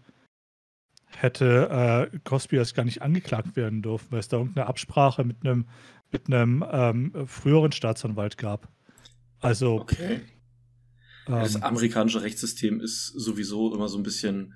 hätte 1.08 2.10
äh, 2.12 2.20
Cosby 2.24 2.58
erst 2.58 2.76
gar 2.76 2.86
nicht 2.86 3.02
angeklagt 3.02 3.56
werden 3.56 3.82
dürfen, 3.82 4.08
weil 4.12 4.20
es 4.20 4.28
da 4.28 4.38
irgendeine 4.38 4.68
Absprache 4.68 5.24
mit 5.24 5.38
einem 5.46 5.66
mit 6.12 6.26
einem 6.26 6.66
ähm, 6.72 7.28
früheren 7.28 7.72
Staatsanwalt 7.72 8.38
gab. 8.38 8.68
Also 9.40 9.80
Okay. 9.82 10.22
Das 11.28 11.56
ähm, 11.56 11.64
amerikanische 11.64 12.24
Rechtssystem 12.24 12.82
ist 12.82 13.08
sowieso 13.08 13.74
immer 13.76 13.88
so 13.88 13.98
ein 13.98 14.04
bisschen 14.04 14.56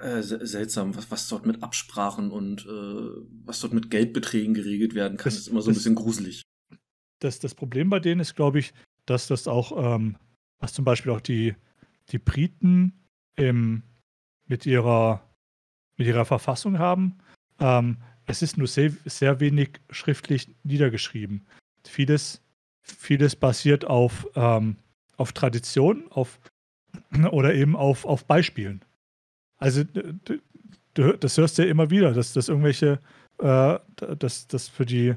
äh, 0.00 0.22
se- 0.22 0.46
seltsam, 0.46 0.96
was, 0.96 1.10
was 1.10 1.28
dort 1.28 1.46
mit 1.46 1.62
Absprachen 1.62 2.30
und 2.30 2.66
äh, 2.66 3.22
was 3.44 3.60
dort 3.60 3.72
mit 3.72 3.90
Geldbeträgen 3.90 4.54
geregelt 4.54 4.94
werden 4.94 5.16
kann, 5.16 5.24
Das- 5.24 5.36
ist 5.36 5.48
immer 5.48 5.62
so 5.62 5.70
ein 5.70 5.74
bisschen 5.74 5.94
gruselig. 5.94 6.42
das, 7.20 7.38
das 7.38 7.54
Problem 7.54 7.90
bei 7.90 8.00
denen 8.00 8.20
ist, 8.20 8.34
glaube 8.36 8.58
ich, 8.60 8.72
dass 9.06 9.26
das 9.26 9.46
auch, 9.48 9.72
ähm, 9.96 10.16
was 10.58 10.72
zum 10.72 10.84
Beispiel 10.84 11.12
auch 11.12 11.20
die, 11.20 11.54
die 12.10 12.18
Briten 12.18 12.92
im, 13.36 13.82
mit, 14.46 14.66
ihrer, 14.66 15.22
mit 15.96 16.06
ihrer 16.06 16.24
Verfassung 16.24 16.78
haben, 16.78 17.18
ähm, 17.58 17.98
es 18.26 18.42
ist 18.42 18.56
nur 18.56 18.68
sehr, 18.68 18.92
sehr 19.06 19.40
wenig 19.40 19.80
schriftlich 19.90 20.48
niedergeschrieben. 20.62 21.46
Vieles, 21.86 22.40
vieles 22.82 23.34
basiert 23.36 23.84
auf, 23.84 24.28
ähm, 24.34 24.76
auf 25.16 25.32
Tradition 25.32 26.06
auf, 26.10 26.38
oder 27.32 27.54
eben 27.54 27.74
auf, 27.76 28.04
auf 28.04 28.24
Beispielen. 28.26 28.84
Also 29.60 29.84
das 30.94 31.38
hörst 31.38 31.58
du 31.58 31.62
ja 31.62 31.68
immer 31.68 31.90
wieder, 31.90 32.12
dass, 32.12 32.32
dass 32.32 32.48
irgendwelche, 32.48 32.98
äh, 33.38 33.78
dass, 34.18 34.48
dass 34.48 34.68
für 34.68 34.86
die 34.86 35.14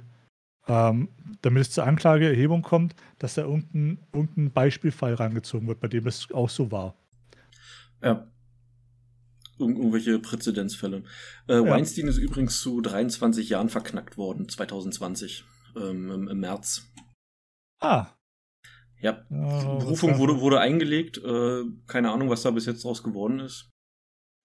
ähm, 0.68 1.10
damit 1.42 1.64
es 1.64 1.72
zur 1.72 1.86
Anklageerhebung 1.86 2.62
kommt, 2.62 2.96
dass 3.20 3.36
da 3.36 3.42
irgendein, 3.42 4.00
irgendein 4.14 4.52
Beispielfall 4.52 5.14
rangezogen 5.16 5.68
wird, 5.68 5.80
bei 5.80 5.88
dem 5.88 6.08
es 6.08 6.32
auch 6.32 6.50
so 6.50 6.72
war. 6.72 6.96
Ja. 8.02 8.28
Irgend 9.60 9.78
irgendwelche 9.78 10.20
Präzedenzfälle. 10.20 11.04
Äh, 11.48 11.60
Weinstein 11.60 12.08
ist 12.08 12.18
übrigens 12.18 12.60
zu 12.60 12.82
23 12.82 13.50
Jahren 13.50 13.70
verknackt 13.70 14.18
worden, 14.18 14.50
2020, 14.50 15.44
ähm, 15.76 16.10
im, 16.10 16.28
im 16.28 16.40
März. 16.40 16.90
Ah. 17.80 18.08
Ja, 19.00 19.26
Ja, 19.30 19.76
Berufung 19.76 20.18
wurde, 20.18 20.40
wurde 20.40 20.60
eingelegt. 20.62 21.18
Äh, 21.18 21.66
keine 21.88 22.12
Ahnung, 22.12 22.30
was 22.30 22.42
da 22.42 22.52
bis 22.52 22.66
jetzt 22.66 22.86
draus 22.86 23.04
geworden 23.04 23.42
ist. 23.42 23.73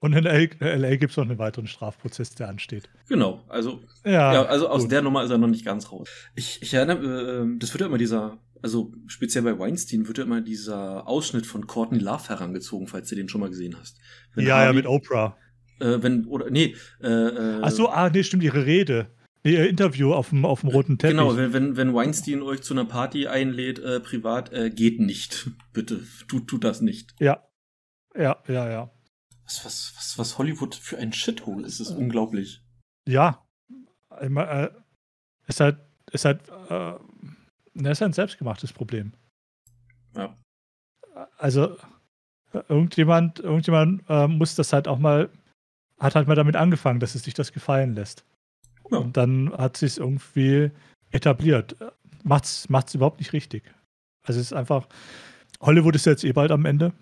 Und 0.00 0.12
in 0.12 0.24
LA, 0.24 0.96
gibt 0.96 1.10
es 1.10 1.16
noch 1.16 1.24
einen 1.24 1.38
weiteren 1.38 1.66
Strafprozess, 1.66 2.34
der 2.34 2.48
ansteht. 2.48 2.88
Genau, 3.08 3.44
also, 3.48 3.80
ja, 4.04 4.32
ja 4.32 4.44
also 4.44 4.68
aus 4.68 4.86
der 4.86 5.02
Nummer 5.02 5.24
ist 5.24 5.30
er 5.30 5.38
noch 5.38 5.48
nicht 5.48 5.64
ganz 5.64 5.90
raus. 5.90 6.08
Ich, 6.36 6.62
ich 6.62 6.72
erinnere, 6.72 7.42
äh, 7.42 7.58
das 7.58 7.74
wird 7.74 7.80
ja 7.80 7.88
immer 7.88 7.98
dieser, 7.98 8.38
also 8.62 8.92
speziell 9.08 9.42
bei 9.42 9.58
Weinstein 9.58 10.06
wird 10.06 10.18
ja 10.18 10.24
immer 10.24 10.40
dieser 10.40 11.08
Ausschnitt 11.08 11.46
von 11.46 11.66
Courtney 11.66 11.98
Love 11.98 12.28
herangezogen, 12.28 12.86
falls 12.86 13.08
du 13.08 13.16
den 13.16 13.28
schon 13.28 13.40
mal 13.40 13.50
gesehen 13.50 13.76
hast. 13.78 13.98
Wenn 14.34 14.46
ja, 14.46 14.56
Harvey, 14.56 14.66
ja, 14.66 14.72
mit 14.72 14.86
Oprah. 14.86 15.36
Äh, 15.80 16.00
wenn, 16.00 16.26
oder, 16.26 16.48
nee, 16.50 16.76
äh, 17.02 17.08
äh 17.08 17.60
Ach 17.62 17.70
so, 17.70 17.88
ah, 17.88 18.08
nee, 18.08 18.22
stimmt, 18.22 18.44
ihre 18.44 18.66
Rede. 18.66 19.08
Ihr 19.42 19.68
Interview 19.68 20.12
auf 20.12 20.28
dem, 20.30 20.44
auf 20.44 20.60
dem 20.60 20.70
roten 20.70 20.98
Teppich. 20.98 21.16
Genau, 21.16 21.36
wenn, 21.36 21.52
wenn, 21.52 21.76
wenn 21.76 21.94
Weinstein 21.94 22.42
euch 22.42 22.62
zu 22.62 22.74
einer 22.74 22.84
Party 22.84 23.26
einlädt, 23.26 23.78
äh, 23.80 23.98
privat, 23.98 24.52
äh, 24.52 24.70
geht 24.70 25.00
nicht. 25.00 25.50
Bitte, 25.72 26.02
tut, 26.28 26.46
tut 26.46 26.62
das 26.62 26.82
nicht. 26.82 27.14
Ja. 27.18 27.42
Ja, 28.16 28.42
ja, 28.48 28.68
ja. 28.70 28.90
Was, 29.48 29.64
was, 29.64 29.92
was, 29.96 30.18
was 30.18 30.38
Hollywood 30.38 30.74
für 30.74 30.98
ein 30.98 31.12
Shithole 31.14 31.66
ist, 31.66 31.80
ist 31.80 31.90
unglaublich. 31.90 32.62
Ja. 33.08 33.46
Äh, 34.10 34.68
ist 35.46 35.60
halt, 35.60 35.78
ist 36.12 36.26
halt, 36.26 36.42
äh, 36.68 36.98
ist 37.90 38.02
ein 38.02 38.12
selbstgemachtes 38.12 38.74
Problem. 38.74 39.14
Ja. 40.14 40.36
Also, 41.38 41.78
irgendjemand, 42.68 43.40
irgendjemand 43.40 44.04
äh, 44.10 44.28
muss 44.28 44.54
das 44.54 44.74
halt 44.74 44.86
auch 44.86 44.98
mal, 44.98 45.30
hat 45.98 46.14
halt 46.14 46.28
mal 46.28 46.34
damit 46.34 46.56
angefangen, 46.56 47.00
dass 47.00 47.14
es 47.14 47.22
sich 47.22 47.32
das 47.32 47.52
gefallen 47.52 47.94
lässt. 47.94 48.26
Ja. 48.90 48.98
Und 48.98 49.16
dann 49.16 49.50
hat 49.56 49.78
sich 49.78 49.96
irgendwie 49.96 50.70
etabliert. 51.10 51.74
Macht's, 52.22 52.68
macht's 52.68 52.94
überhaupt 52.94 53.18
nicht 53.18 53.32
richtig. 53.32 53.74
Also 54.26 54.40
es 54.40 54.48
ist 54.48 54.52
einfach, 54.52 54.88
Hollywood 55.60 55.94
ist 55.94 56.04
jetzt 56.04 56.24
eh 56.24 56.32
bald 56.32 56.50
am 56.50 56.66
Ende. 56.66 56.92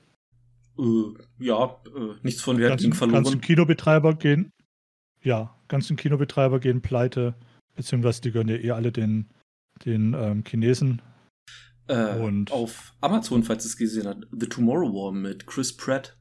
Äh, 0.78 1.14
ja, 1.38 1.76
äh, 1.86 2.14
nichts 2.22 2.42
von 2.42 2.58
Wert 2.58 2.80
ging 2.80 2.92
verloren. 2.92 3.24
Ganzen 3.24 3.40
Kinobetreiber 3.40 4.14
gehen, 4.14 4.52
ja, 5.22 5.56
ganzen 5.68 5.96
Kinobetreiber 5.96 6.60
gehen 6.60 6.82
pleite, 6.82 7.34
beziehungsweise 7.74 8.20
die 8.20 8.32
gehören 8.32 8.48
ja 8.48 8.56
eh 8.56 8.70
alle 8.72 8.92
den, 8.92 9.28
den 9.84 10.14
ähm, 10.14 10.44
Chinesen. 10.44 11.02
Äh, 11.88 12.18
und 12.18 12.50
auf 12.52 12.94
Amazon, 13.00 13.42
falls 13.42 13.64
es 13.64 13.76
gesehen 13.76 14.06
hat, 14.06 14.26
The 14.32 14.46
Tomorrow 14.46 14.92
War 14.92 15.12
mit 15.12 15.46
Chris 15.46 15.76
Pratt. 15.76 16.18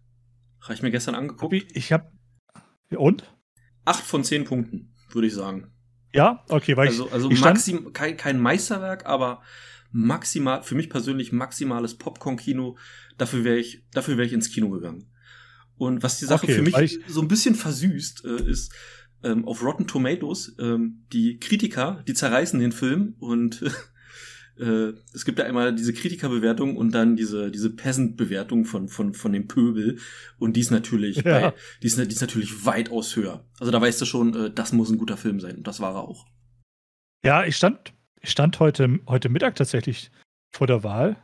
Habe 0.62 0.74
ich 0.74 0.82
mir 0.82 0.92
gestern 0.92 1.16
angeguckt. 1.16 1.54
Ich 1.74 1.92
habe. 1.92 2.12
Und? 2.96 3.32
Acht 3.84 4.04
von 4.04 4.24
zehn 4.24 4.46
Punkten 4.46 4.94
würde 5.12 5.28
ich 5.28 5.34
sagen. 5.34 5.72
Ja, 6.14 6.44
okay, 6.50 6.78
weil 6.78 6.88
also, 6.88 7.08
ich. 7.08 7.14
Also 7.14 7.32
ich 7.32 7.42
maxim, 7.42 7.94
kein, 7.94 8.18
kein 8.18 8.40
Meisterwerk, 8.40 9.06
aber 9.06 9.42
maximal, 9.96 10.62
für 10.62 10.76
mich 10.76 10.90
persönlich 10.90 11.32
maximales 11.32 11.96
Popcorn-Kino. 11.96 12.78
Dafür 13.18 13.46
wäre 13.46 13.58
ich, 13.58 13.86
dafür 13.94 14.18
wäre 14.18 14.28
ich 14.28 14.34
ins 14.34 14.52
Kino 14.52 14.70
gegangen. 14.70 15.08
Und 15.78 16.04
was 16.04 16.20
die 16.20 16.26
Sache 16.26 16.44
okay, 16.44 16.56
für 16.56 16.62
mich 16.62 17.00
so 17.08 17.22
ein 17.22 17.30
bisschen 17.30 17.56
versüßt, 17.56 18.26
äh, 18.26 18.50
ist, 18.50 18.74
ähm, 19.24 19.46
auf 19.46 19.64
Rotten 19.64 19.88
Tomatoes, 19.88 20.56
ähm, 20.60 21.06
die 21.14 21.40
Kritiker, 21.40 22.04
die 22.08 22.14
zerreißen 22.14 22.60
den 22.60 22.74
Film 22.74 23.16
und 23.20 23.64
äh, 24.60 24.92
es 25.14 25.24
gibt 25.24 25.40
ja 25.40 25.46
einmal 25.46 25.74
diese 25.74 25.94
Kritikerbewertung 25.94 26.76
und 26.76 26.92
dann 26.92 27.16
diese, 27.16 27.50
diese 27.50 27.70
Peasant-Bewertung 27.70 28.66
von, 28.66 28.90
von, 28.90 29.14
von 29.14 29.32
dem 29.32 29.48
Pöbel. 29.48 29.98
Und 30.38 30.58
die 30.58 30.62
ist 30.62 30.72
natürlich, 30.72 31.18
ja. 31.18 31.24
bei, 31.24 31.54
die, 31.82 31.88
ist, 31.88 31.98
die 31.98 32.04
ist 32.04 32.22
natürlich 32.22 32.66
weitaus 32.66 33.16
höher. 33.16 33.46
Also 33.60 33.72
da 33.72 33.80
weißt 33.80 34.02
du 34.02 34.06
schon, 34.06 34.36
äh, 34.36 34.52
das 34.52 34.74
muss 34.74 34.90
ein 34.90 34.98
guter 34.98 35.18
Film 35.18 35.40
sein. 35.40 35.56
Und 35.56 35.68
das 35.68 35.80
war 35.80 35.96
er 35.96 36.02
auch. 36.02 36.26
Ja, 37.24 37.46
ich 37.46 37.56
stand, 37.56 37.95
stand 38.26 38.60
heute, 38.60 39.00
heute 39.08 39.30
Mittag 39.30 39.56
tatsächlich 39.56 40.12
vor 40.54 40.68
der 40.68 40.84
Wahl. 40.84 41.18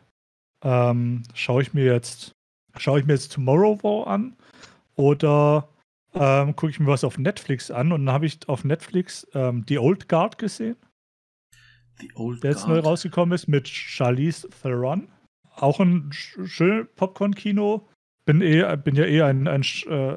Ähm, 0.64 1.24
schaue 1.34 1.62
ich 1.62 1.74
mir 1.74 1.86
jetzt, 1.86 2.32
schaue 2.78 3.00
ich 3.00 3.06
mir 3.06 3.14
jetzt 3.14 3.34
Tomorrow 3.34 3.82
War 3.84 4.08
an 4.08 4.36
oder 4.96 5.70
ähm, 6.14 6.56
gucke 6.56 6.72
ich 6.72 6.80
mir 6.80 6.88
was 6.88 7.04
auf 7.04 7.18
Netflix 7.18 7.72
an 7.72 7.92
und 7.92 8.06
dann 8.06 8.14
habe 8.14 8.26
ich 8.26 8.48
auf 8.48 8.64
Netflix 8.64 9.28
ähm, 9.34 9.66
The 9.68 9.80
Old 9.80 10.10
Guard 10.10 10.38
gesehen. 10.38 10.76
The 12.00 12.12
Old 12.16 12.44
der 12.44 12.52
jetzt 12.52 12.68
neu 12.68 12.80
rausgekommen 12.80 13.34
ist 13.34 13.48
mit 13.48 13.68
Charlize 13.68 14.50
Theron. 14.50 15.10
Auch 15.56 15.80
ein 15.80 16.12
schönes 16.12 16.88
Popcorn-Kino. 16.96 17.88
Bin, 18.24 18.42
eh, 18.42 18.78
bin 18.78 18.96
ja 18.96 19.06
eh 19.06 19.24
ein, 19.24 19.48
ein 19.48 19.62
äh, 19.62 20.16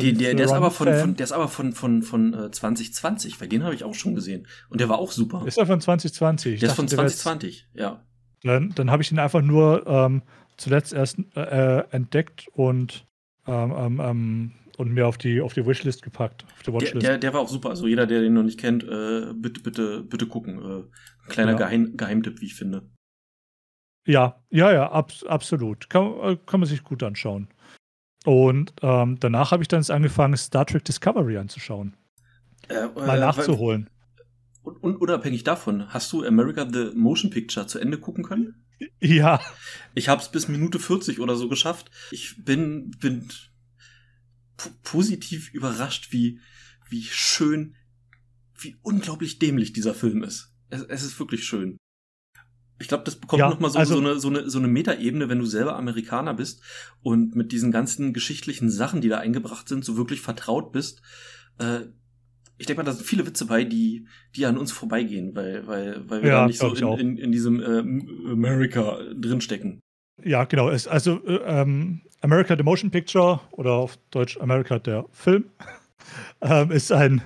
die, 0.00 0.12
der, 0.14 0.34
der, 0.34 0.46
ist 0.46 0.52
aber 0.52 0.72
von, 0.72 0.92
von, 0.92 1.14
der 1.14 1.24
ist 1.24 1.32
aber 1.32 1.46
von, 1.46 1.72
von, 1.72 2.02
von 2.02 2.34
äh, 2.34 2.50
2020, 2.50 3.40
weil 3.40 3.48
den 3.48 3.62
habe 3.62 3.74
ich 3.74 3.84
auch 3.84 3.94
schon 3.94 4.16
gesehen. 4.16 4.48
Und 4.70 4.80
der 4.80 4.88
war 4.88 4.98
auch 4.98 5.12
super. 5.12 5.44
Ist 5.46 5.58
er 5.58 5.66
von 5.66 5.80
2020? 5.80 6.54
Ich 6.54 6.60
der 6.60 6.70
dachte, 6.70 6.82
ist 6.82 6.94
von 6.94 6.98
2020, 7.06 7.68
jetzt, 7.72 7.80
ja. 7.80 8.04
Dann, 8.42 8.72
dann 8.74 8.90
habe 8.90 9.02
ich 9.02 9.12
ihn 9.12 9.20
einfach 9.20 9.40
nur 9.40 9.86
ähm, 9.86 10.22
zuletzt 10.56 10.92
erst 10.92 11.18
äh, 11.36 11.84
entdeckt 11.90 12.48
und 12.52 13.06
ähm, 13.46 13.74
ähm, 13.76 14.00
ähm 14.02 14.52
und 14.76 14.92
mir 14.92 15.06
auf 15.06 15.18
die, 15.18 15.40
auf 15.40 15.54
die 15.54 15.64
Wishlist 15.66 16.02
gepackt. 16.02 16.44
Auf 16.56 16.62
die 16.62 16.72
Watchlist. 16.72 16.94
Der, 16.94 17.12
der, 17.12 17.18
der, 17.18 17.34
war 17.34 17.40
auch 17.40 17.48
super. 17.48 17.70
Also 17.70 17.86
jeder, 17.86 18.06
der 18.06 18.20
den 18.20 18.34
noch 18.34 18.42
nicht 18.42 18.58
kennt, 18.58 18.82
äh, 18.82 19.32
bitte, 19.34 19.60
bitte, 19.60 20.02
bitte 20.02 20.26
gucken. 20.26 20.58
Äh, 20.58 21.30
kleiner 21.30 21.52
ja. 21.52 21.58
Geheim, 21.58 21.96
Geheimtipp, 21.96 22.40
wie 22.40 22.46
ich 22.46 22.54
finde. 22.54 22.82
Ja, 24.06 24.42
ja, 24.50 24.72
ja, 24.72 24.90
ab, 24.90 25.12
absolut. 25.26 25.88
Kann, 25.88 26.12
äh, 26.22 26.36
kann 26.46 26.60
man 26.60 26.68
sich 26.68 26.84
gut 26.84 27.02
anschauen. 27.02 27.48
Und 28.24 28.72
ähm, 28.82 29.18
danach 29.20 29.50
habe 29.50 29.62
ich 29.62 29.68
dann 29.68 29.84
angefangen, 29.84 30.36
Star 30.36 30.66
Trek 30.66 30.84
Discovery 30.84 31.36
anzuschauen. 31.36 31.96
Äh, 32.68 32.86
Mal 32.94 33.18
äh, 33.18 33.20
nachzuholen. 33.20 33.90
Und, 34.62 34.82
und 34.82 34.96
unabhängig 34.96 35.44
davon, 35.44 35.92
hast 35.92 36.12
du 36.12 36.24
America 36.24 36.66
the 36.70 36.90
Motion 36.94 37.30
Picture 37.30 37.66
zu 37.66 37.78
Ende 37.78 37.98
gucken 37.98 38.24
können? 38.24 38.64
Ja. 39.00 39.40
Ich 39.94 40.08
habe 40.08 40.22
es 40.22 40.30
bis 40.30 40.48
Minute 40.48 40.78
40 40.78 41.20
oder 41.20 41.36
so 41.36 41.48
geschafft. 41.48 41.90
Ich 42.10 42.44
bin, 42.44 42.90
bin 42.92 43.28
positiv 44.82 45.52
überrascht, 45.52 46.12
wie, 46.12 46.40
wie 46.88 47.04
schön, 47.04 47.76
wie 48.58 48.76
unglaublich 48.82 49.38
dämlich 49.38 49.72
dieser 49.72 49.94
Film 49.94 50.22
ist. 50.22 50.54
Es, 50.70 50.82
es 50.82 51.02
ist 51.02 51.18
wirklich 51.18 51.44
schön. 51.44 51.76
Ich 52.80 52.88
glaube, 52.88 53.04
das 53.04 53.16
bekommt 53.16 53.40
ja, 53.40 53.48
noch 53.48 53.60
mal 53.60 53.70
so, 53.70 53.78
also, 53.78 53.94
so 53.94 54.00
eine, 54.00 54.18
so 54.18 54.28
eine, 54.28 54.50
so 54.50 54.58
eine 54.58 54.68
Metaebene, 54.68 55.28
wenn 55.28 55.38
du 55.38 55.46
selber 55.46 55.76
Amerikaner 55.76 56.34
bist 56.34 56.60
und 57.02 57.36
mit 57.36 57.52
diesen 57.52 57.70
ganzen 57.70 58.12
geschichtlichen 58.12 58.70
Sachen, 58.70 59.00
die 59.00 59.08
da 59.08 59.18
eingebracht 59.18 59.68
sind, 59.68 59.84
so 59.84 59.96
wirklich 59.96 60.20
vertraut 60.20 60.72
bist. 60.72 61.00
Äh, 61.58 61.82
ich 62.58 62.66
denke 62.66 62.82
mal, 62.82 62.86
da 62.86 62.92
sind 62.92 63.06
viele 63.06 63.26
Witze 63.26 63.46
bei, 63.46 63.64
die, 63.64 64.06
die 64.36 64.46
an 64.46 64.58
uns 64.58 64.72
vorbeigehen, 64.72 65.34
weil, 65.34 65.66
weil, 65.66 66.08
weil 66.08 66.22
wir 66.22 66.30
ja, 66.30 66.40
da 66.40 66.46
nicht 66.46 66.58
so 66.58 66.74
in, 66.74 66.98
in, 66.98 67.16
in, 67.16 67.32
diesem 67.32 67.60
äh, 67.60 68.32
America 68.32 68.98
drinstecken. 69.14 69.80
Ja, 70.22 70.44
genau. 70.44 70.70
Es, 70.70 70.86
also 70.86 71.24
äh, 71.26 71.40
ähm, 71.44 72.02
America 72.20 72.56
the 72.56 72.62
Motion 72.62 72.90
Picture 72.90 73.40
oder 73.52 73.72
auf 73.72 73.98
Deutsch 74.10 74.38
America 74.38 74.78
der 74.78 75.04
Film 75.10 75.44
ähm, 76.40 76.70
ist 76.70 76.92
ein, 76.92 77.22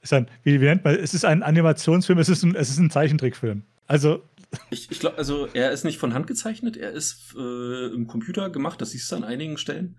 ist 0.00 0.12
ein 0.12 0.28
wie, 0.44 0.60
wie, 0.60 0.64
nennt 0.64 0.84
man, 0.84 0.94
es 0.94 1.12
ist 1.12 1.24
ein 1.24 1.42
Animationsfilm, 1.42 2.18
es 2.18 2.28
ist 2.28 2.44
ein, 2.44 2.54
es 2.54 2.70
ist 2.70 2.78
ein 2.78 2.90
Zeichentrickfilm. 2.90 3.62
Also 3.86 4.22
ich, 4.70 4.90
ich 4.90 5.00
glaube, 5.00 5.18
also 5.18 5.46
er 5.52 5.72
ist 5.72 5.84
nicht 5.84 5.98
von 5.98 6.14
Hand 6.14 6.26
gezeichnet, 6.26 6.76
er 6.76 6.92
ist 6.92 7.34
äh, 7.36 7.86
im 7.86 8.06
Computer 8.06 8.50
gemacht, 8.50 8.80
das 8.80 8.90
siehst 8.90 9.10
du 9.12 9.16
an 9.16 9.24
einigen 9.24 9.58
Stellen. 9.58 9.98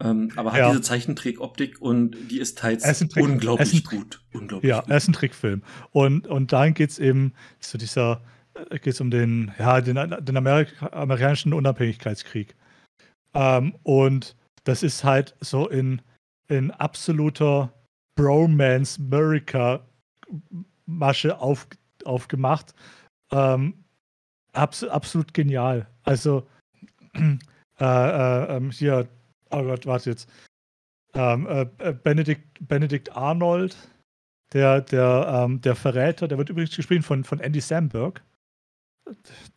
Ähm, 0.00 0.32
aber 0.36 0.52
hat 0.52 0.58
ja. 0.58 0.68
diese 0.70 0.80
Zeichentrickoptik 0.80 1.80
und 1.80 2.16
die 2.30 2.40
ist 2.40 2.58
teils 2.58 2.84
ist 2.84 3.16
unglaublich 3.16 3.74
ist 3.74 3.90
gut. 3.90 4.22
Unglaublich 4.32 4.68
ja, 4.68 4.80
gut. 4.80 4.90
er 4.90 4.96
ist 4.96 5.08
ein 5.08 5.12
Trickfilm. 5.12 5.62
Und, 5.90 6.26
und 6.26 6.52
dahin 6.52 6.74
geht 6.74 6.90
es 6.90 6.98
eben 6.98 7.34
zu 7.60 7.78
dieser 7.78 8.24
äh, 8.54 8.78
geht 8.78 8.94
es 8.94 9.00
um 9.00 9.10
den, 9.10 9.52
ja, 9.58 9.80
den, 9.80 9.96
den 9.96 10.36
Amerika 10.36 10.88
amerikanischen 10.88 11.52
Unabhängigkeitskrieg. 11.52 12.56
Ähm, 13.34 13.74
und 13.82 14.36
das 14.64 14.82
ist 14.82 15.04
halt 15.04 15.36
so 15.40 15.68
in, 15.68 16.02
in 16.48 16.70
absoluter 16.70 17.72
Bromance 18.16 19.00
America 19.00 19.86
Masche 20.86 21.38
auf, 21.38 21.66
aufgemacht. 22.04 22.74
Ähm, 23.30 23.81
abs 24.52 24.84
absolut 24.84 25.34
genial. 25.34 25.86
Also 26.02 26.46
äh, 27.14 27.28
äh, 27.80 28.56
ähm, 28.56 28.70
hier, 28.70 29.08
oh 29.50 29.62
Gott, 29.62 29.86
warte 29.86 30.10
jetzt. 30.10 30.28
Ähm, 31.14 31.46
äh, 31.46 31.66
äh, 31.78 31.92
Benedict, 31.92 32.42
Benedict 32.60 33.14
Arnold, 33.14 33.76
der, 34.52 34.80
der, 34.80 35.44
ähm, 35.44 35.60
der 35.60 35.74
Verräter, 35.74 36.26
der 36.26 36.38
wird 36.38 36.48
übrigens 36.48 36.74
gespielt 36.74 37.04
von, 37.04 37.24
von 37.24 37.40
Andy 37.40 37.60
Samberg 37.60 38.22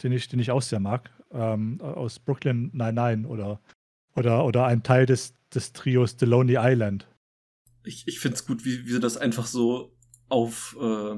den 0.04 0.12
ich, 0.12 0.28
den 0.28 0.40
ich 0.40 0.52
auch 0.52 0.62
sehr 0.62 0.80
mag, 0.80 1.12
ähm, 1.32 1.80
aus 1.82 2.20
Brooklyn 2.20 2.72
99 2.74 3.30
oder, 3.30 3.62
oder, 4.16 4.46
oder 4.46 4.66
ein 4.66 4.84
Teil 4.84 5.06
des, 5.06 5.34
des 5.54 5.74
Trios 5.74 6.16
The 6.20 6.26
Lonely 6.26 6.58
Island. 6.58 7.08
Ich, 7.84 8.08
ich 8.08 8.20
finde 8.20 8.36
es 8.36 8.46
gut, 8.46 8.66
wie, 8.66 8.86
wie 8.86 8.92
sie 8.92 9.00
das 9.00 9.18
einfach 9.18 9.46
so 9.46 9.96
auf 10.28 10.76
äh, 10.82 11.16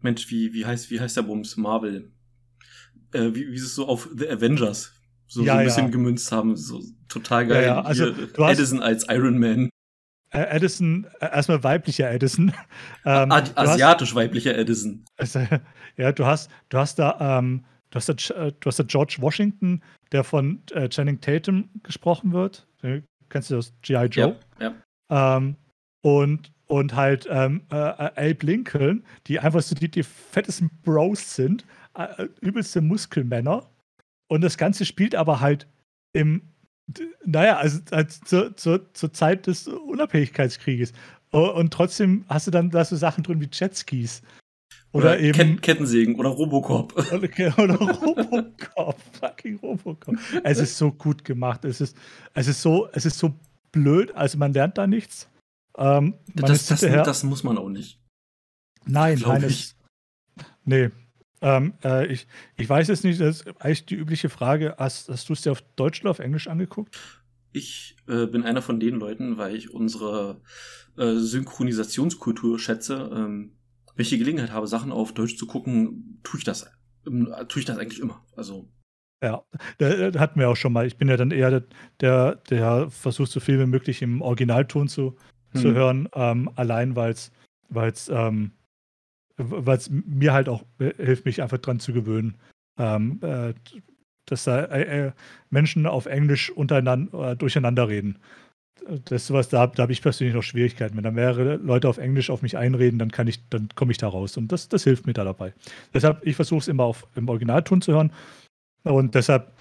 Mensch, 0.00 0.30
wie, 0.30 0.52
wie 0.52 0.64
heißt, 0.64 0.90
wie 0.90 1.00
heißt 1.00 1.16
der 1.16 1.22
Bums? 1.22 1.56
Marvel. 1.56 2.12
Äh, 3.12 3.34
wie, 3.34 3.50
wie 3.52 3.58
sie 3.58 3.66
es 3.66 3.74
so 3.74 3.86
auf 3.86 4.08
The 4.16 4.28
Avengers 4.28 4.92
so, 5.30 5.42
ja, 5.42 5.52
so 5.52 5.58
ein 5.58 5.64
bisschen 5.64 5.84
ja. 5.84 5.90
gemünzt 5.90 6.32
haben. 6.32 6.56
So 6.56 6.82
total 7.08 7.46
geil. 7.46 7.64
Ja, 7.64 7.82
also, 7.82 8.12
Hier, 8.12 8.48
Edison 8.48 8.82
als 8.82 9.06
Iron 9.08 9.38
Man. 9.38 9.70
Äh, 10.32 10.56
Edison, 10.56 11.06
äh, 11.20 11.26
erstmal 11.26 11.62
weiblicher 11.62 12.10
Edison. 12.10 12.52
Ähm, 13.04 13.32
Asiatisch 13.32 14.10
hast, 14.10 14.14
weiblicher 14.14 14.56
Edison. 14.58 15.04
Also, 15.16 15.40
ja, 15.96 16.12
du 16.12 16.26
hast, 16.26 16.50
du 16.68 16.78
hast 16.78 16.98
da, 16.98 17.38
ähm, 17.38 17.64
du 17.90 17.96
hast 17.96 18.08
da, 18.08 18.12
äh, 18.34 18.52
du 18.58 18.66
hast 18.66 18.78
da 18.78 18.82
George 18.82 19.16
Washington, 19.20 19.82
der 20.12 20.24
von 20.24 20.62
äh, 20.72 20.88
Channing 20.88 21.20
Tatum 21.20 21.70
gesprochen 21.82 22.32
wird. 22.32 22.66
kennst 23.30 23.50
du 23.50 23.54
das? 23.54 23.72
G.I. 23.82 24.06
Joe? 24.06 24.36
Ja, 24.58 24.74
ja. 25.10 25.36
ähm, 25.36 25.56
und, 26.02 26.52
und 26.66 26.94
halt 26.94 27.26
ähm, 27.30 27.62
äh, 27.70 27.76
Abe 27.76 28.38
Lincoln, 28.42 29.04
die 29.26 29.40
einfach 29.40 29.62
so 29.62 29.74
die, 29.74 29.90
die 29.90 30.02
fettesten 30.02 30.70
Bros 30.82 31.36
sind, 31.36 31.64
äh, 31.89 31.89
übelste 32.40 32.80
Muskelmänner. 32.80 33.68
Und 34.28 34.42
das 34.42 34.56
Ganze 34.56 34.84
spielt 34.84 35.14
aber 35.14 35.40
halt 35.40 35.66
im, 36.12 36.42
naja, 37.24 37.56
also, 37.56 37.80
also 37.90 38.20
zur, 38.24 38.56
zur, 38.56 38.94
zur 38.94 39.12
Zeit 39.12 39.46
des 39.46 39.66
Unabhängigkeitskrieges. 39.66 40.92
Und 41.30 41.72
trotzdem 41.72 42.24
hast 42.28 42.46
du 42.46 42.50
dann 42.50 42.70
da 42.70 42.84
so 42.84 42.96
Sachen 42.96 43.22
drin 43.22 43.40
wie 43.40 43.48
Jetskis. 43.52 44.22
Oder, 44.92 45.10
oder 45.10 45.20
eben. 45.20 45.60
Kettensägen 45.60 46.16
oder 46.16 46.30
Robocop. 46.30 46.96
Oder, 47.12 47.58
oder 47.58 47.76
Robocop. 47.76 48.96
Fucking 49.20 49.56
Robocop. 49.60 50.16
Es 50.42 50.58
ist 50.58 50.76
so 50.76 50.90
gut 50.90 51.24
gemacht. 51.24 51.64
Es 51.64 51.80
ist, 51.80 51.96
es 52.34 52.48
ist 52.48 52.60
so, 52.60 52.88
es 52.92 53.06
ist 53.06 53.18
so 53.18 53.32
blöd. 53.70 54.12
Also 54.16 54.36
man 54.38 54.52
lernt 54.52 54.78
da 54.78 54.88
nichts. 54.88 55.28
Ähm, 55.78 56.14
das, 56.34 56.66
das, 56.66 56.80
das, 56.80 57.22
muss 57.22 57.44
man 57.44 57.56
auch 57.56 57.68
nicht. 57.68 58.00
Nein, 58.84 59.22
nein. 59.24 59.44
Es, 59.44 59.76
nee. 60.64 60.90
Ähm, 61.42 61.74
äh, 61.82 62.06
ich, 62.06 62.26
ich 62.56 62.68
weiß 62.68 62.88
es 62.88 63.02
nicht. 63.02 63.20
Das 63.20 63.40
ist 63.40 63.60
eigentlich 63.60 63.86
die 63.86 63.94
übliche 63.94 64.28
Frage. 64.28 64.74
Hast, 64.78 65.08
hast 65.08 65.28
du 65.28 65.32
es 65.32 65.42
dir 65.42 65.52
auf 65.52 65.62
Deutsch 65.76 66.02
oder 66.02 66.10
auf 66.10 66.18
Englisch 66.18 66.48
angeguckt? 66.48 66.98
Ich 67.52 67.96
äh, 68.06 68.26
bin 68.26 68.44
einer 68.44 68.62
von 68.62 68.78
den 68.78 68.96
Leuten, 68.96 69.38
weil 69.38 69.56
ich 69.56 69.72
unsere 69.72 70.40
äh, 70.96 71.14
Synchronisationskultur 71.14 72.58
schätze. 72.58 73.10
Ähm, 73.12 73.52
wenn 73.94 74.02
ich 74.02 74.10
die 74.10 74.18
Gelegenheit 74.18 74.52
habe, 74.52 74.66
Sachen 74.66 74.92
auf 74.92 75.12
Deutsch 75.12 75.36
zu 75.36 75.46
gucken, 75.46 76.20
tue 76.22 76.38
ich 76.38 76.44
das, 76.44 76.70
ähm, 77.06 77.34
tue 77.48 77.60
ich 77.60 77.66
das 77.66 77.78
eigentlich 77.78 78.00
immer. 78.00 78.24
Also. 78.36 78.68
Ja, 79.22 79.44
da 79.78 80.18
hatten 80.18 80.40
wir 80.40 80.48
auch 80.48 80.56
schon 80.56 80.72
mal. 80.72 80.86
Ich 80.86 80.96
bin 80.96 81.08
ja 81.08 81.18
dann 81.18 81.30
eher 81.30 81.50
der, 81.50 81.64
der, 82.00 82.36
der 82.36 82.90
versucht, 82.90 83.30
so 83.30 83.40
viel 83.40 83.58
wie 83.58 83.66
möglich 83.66 84.00
im 84.00 84.22
Originalton 84.22 84.88
zu, 84.88 85.16
hm. 85.50 85.60
zu 85.60 85.72
hören, 85.74 86.08
ähm, 86.14 86.50
allein 86.56 86.96
weil 86.96 87.12
es 87.12 88.08
ähm, 88.08 88.52
weil's 89.48 89.90
mir 89.90 90.32
halt 90.32 90.48
auch 90.48 90.64
hilft, 90.78 91.24
mich 91.24 91.42
einfach 91.42 91.58
dran 91.58 91.80
zu 91.80 91.92
gewöhnen. 91.92 92.36
Ähm, 92.78 93.18
äh, 93.22 93.54
dass 94.26 94.44
da 94.44 94.64
äh, 94.64 95.06
äh 95.06 95.12
Menschen 95.50 95.86
auf 95.86 96.06
Englisch 96.06 96.50
untereinander, 96.50 97.32
äh, 97.32 97.36
durcheinander 97.36 97.88
reden 97.88 98.18
das 99.04 99.22
ist 99.22 99.26
sowas, 99.26 99.48
da, 99.48 99.66
da 99.66 99.82
habe 99.82 99.92
ich 99.92 100.02
persönlich 100.02 100.34
noch 100.34 100.42
Schwierigkeiten. 100.42 100.96
Wenn 100.96 101.04
da 101.04 101.10
mehrere 101.10 101.56
Leute 101.56 101.88
auf 101.88 101.98
Englisch 101.98 102.30
auf 102.30 102.42
mich 102.42 102.56
einreden, 102.56 102.98
dann 102.98 103.10
kann 103.10 103.26
ich, 103.26 103.48
dann 103.48 103.68
komme 103.74 103.92
ich 103.92 103.98
da 103.98 104.08
raus. 104.08 104.36
Und 104.36 104.50
das, 104.52 104.68
das 104.68 104.84
hilft 104.84 105.06
mir 105.06 105.12
da 105.12 105.24
dabei. 105.24 105.52
Deshalb, 105.94 106.26
ich 106.26 106.36
versuche 106.36 106.60
es 106.60 106.68
immer 106.68 106.84
auf, 106.84 107.06
im 107.14 107.28
Originalton 107.28 107.82
zu 107.82 107.92
hören. 107.92 108.12
Und 108.82 109.14
deshalb, 109.14 109.52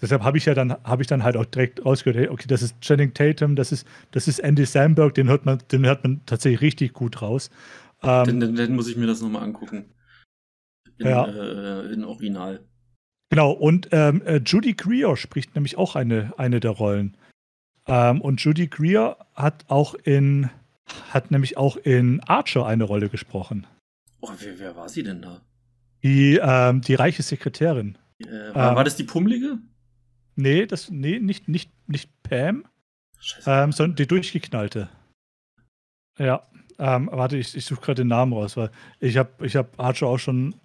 deshalb 0.00 0.22
habe 0.22 0.38
ich 0.38 0.46
ja 0.46 0.54
dann, 0.54 0.72
habe 0.84 1.02
ich 1.02 1.08
dann 1.08 1.22
halt 1.22 1.36
auch 1.36 1.44
direkt 1.44 1.84
rausgehört, 1.84 2.16
hey, 2.16 2.28
okay, 2.28 2.46
das 2.48 2.62
ist 2.62 2.80
Channing 2.80 3.12
Tatum, 3.14 3.56
das 3.56 3.72
ist, 3.72 3.86
das 4.12 4.28
ist 4.28 4.38
Andy 4.38 4.64
Samberg, 4.64 5.14
den 5.14 5.28
hört 5.28 5.44
man, 5.44 5.58
den 5.70 5.84
hört 5.86 6.02
man 6.04 6.20
tatsächlich 6.26 6.60
richtig 6.60 6.92
gut 6.92 7.22
raus. 7.22 7.50
Ähm, 8.02 8.26
dann, 8.26 8.40
dann, 8.40 8.56
dann, 8.56 8.74
muss 8.74 8.88
ich 8.88 8.96
mir 8.96 9.06
das 9.06 9.20
nochmal 9.20 9.42
angucken. 9.42 9.94
In, 10.98 11.06
ja. 11.06 11.26
Äh, 11.26 11.92
in 11.92 12.04
Original. 12.04 12.66
Genau, 13.30 13.52
und 13.52 13.88
ähm, 13.92 14.22
äh, 14.26 14.40
Judy 14.44 14.74
Greer 14.74 15.16
spricht 15.16 15.54
nämlich 15.54 15.78
auch 15.78 15.96
eine, 15.96 16.34
eine 16.36 16.60
der 16.60 16.72
Rollen. 16.72 17.16
Ähm, 17.86 18.20
und 18.20 18.40
Judy 18.42 18.66
Greer 18.66 19.16
hat 19.34 19.64
auch 19.68 19.94
in, 19.94 20.50
hat 21.10 21.30
nämlich 21.30 21.56
auch 21.56 21.76
in 21.76 22.20
Archer 22.20 22.66
eine 22.66 22.84
Rolle 22.84 23.08
gesprochen. 23.08 23.66
Oh, 24.20 24.30
wer, 24.38 24.58
wer 24.58 24.76
war 24.76 24.88
sie 24.88 25.02
denn 25.02 25.22
da? 25.22 25.40
Die, 26.02 26.38
ähm, 26.42 26.80
die 26.82 26.94
reiche 26.94 27.22
Sekretärin. 27.22 27.96
Äh, 28.18 28.26
war, 28.54 28.70
ähm, 28.70 28.76
war, 28.76 28.84
das 28.84 28.96
die 28.96 29.04
Pummelige? 29.04 29.58
Nee, 30.36 30.66
das, 30.66 30.90
nee, 30.90 31.18
nicht, 31.18 31.48
nicht, 31.48 31.70
nicht 31.88 32.10
Pam, 32.22 32.66
ähm, 33.46 33.72
sondern 33.72 33.96
die 33.96 34.06
durchgeknallte. 34.06 34.90
Ja, 36.18 36.46
ähm, 36.82 37.08
warte, 37.12 37.36
ich, 37.36 37.56
ich 37.56 37.64
suche 37.64 37.80
gerade 37.80 38.02
den 38.02 38.08
Namen 38.08 38.32
raus, 38.32 38.56
weil 38.56 38.72
ich 38.98 39.16
habe 39.16 39.46
ich 39.46 39.54
hab 39.54 39.78
Archer 39.78 40.08
auch 40.08 40.18
schon, 40.18 40.56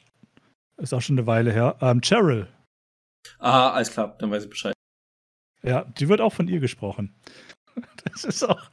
ist 0.77 0.91
auch 0.91 1.01
schon 1.01 1.15
eine 1.15 1.27
Weile 1.27 1.53
her. 1.53 1.77
Ähm, 1.79 2.01
Cheryl. 2.01 2.47
Ah, 3.37 3.69
alles 3.69 3.91
klar, 3.91 4.15
dann 4.17 4.31
weiß 4.31 4.45
ich 4.45 4.49
Bescheid. 4.49 4.73
Ja, 5.61 5.83
die 5.83 6.09
wird 6.09 6.19
auch 6.19 6.33
von 6.33 6.47
ihr 6.47 6.59
gesprochen. 6.59 7.15
Das 8.03 8.23
ist 8.23 8.43
auch. 8.43 8.71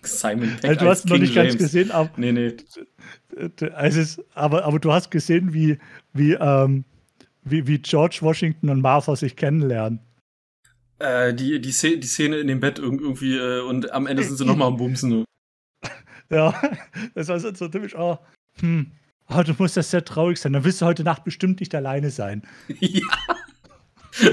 Simon 0.00 0.56
Peck 0.56 0.70
also, 0.70 0.80
du 0.80 0.88
hast 0.88 1.06
noch 1.06 1.18
nicht 1.18 1.34
James. 1.34 1.52
ganz 1.52 1.62
gesehen, 1.62 1.90
aber. 1.90 2.08
Nee, 2.16 2.32
nee. 2.32 2.56
Es 3.76 3.96
ist, 3.96 4.24
aber, 4.34 4.64
aber 4.64 4.78
du 4.78 4.90
hast 4.90 5.10
gesehen, 5.10 5.52
wie, 5.52 5.78
wie, 6.14 6.32
ähm, 6.32 6.86
wie, 7.42 7.66
wie 7.66 7.78
George 7.80 8.20
Washington 8.22 8.70
und 8.70 8.80
Martha 8.80 9.14
sich 9.16 9.36
kennenlernen. 9.36 10.00
Äh, 11.00 11.34
die, 11.34 11.60
die, 11.60 11.72
Szene, 11.72 11.98
die 11.98 12.06
Szene 12.06 12.38
in 12.38 12.46
dem 12.46 12.60
Bett 12.60 12.78
irgendwie 12.78 13.36
äh, 13.36 13.60
und 13.60 13.92
am 13.92 14.06
Ende 14.06 14.22
sind 14.22 14.38
sie 14.38 14.46
nochmal 14.46 14.68
am 14.68 14.78
Bumsen. 14.78 15.26
Ja, 16.30 16.54
das 17.14 17.28
war 17.28 17.40
so, 17.40 17.54
so 17.54 17.68
typisch, 17.68 17.94
oh, 17.94 18.18
hm, 18.60 18.92
oh, 19.28 19.42
du 19.42 19.54
musst 19.58 19.76
das 19.76 19.90
sehr 19.90 20.04
traurig 20.04 20.38
sein. 20.38 20.52
Dann 20.52 20.64
wirst 20.64 20.80
du 20.80 20.86
heute 20.86 21.04
Nacht 21.04 21.24
bestimmt 21.24 21.60
nicht 21.60 21.74
alleine 21.74 22.10
sein. 22.10 22.42
Ja. 22.80 23.02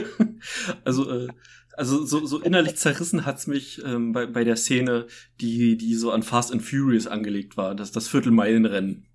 also, 0.83 1.11
äh, 1.11 1.27
also 1.73 2.05
so, 2.05 2.25
so 2.25 2.39
innerlich 2.39 2.77
zerrissen 2.77 3.25
hat's 3.25 3.45
mich 3.45 3.83
ähm, 3.85 4.13
bei, 4.13 4.25
bei 4.25 4.43
der 4.43 4.55
Szene, 4.55 5.05
die, 5.41 5.77
die 5.77 5.93
so 5.93 6.11
an 6.11 6.23
Fast 6.23 6.51
and 6.51 6.63
Furious 6.63 7.05
angelegt 7.05 7.55
war, 7.55 7.75
das, 7.75 7.91
das 7.91 8.07
Viertelmeilenrennen. 8.07 9.05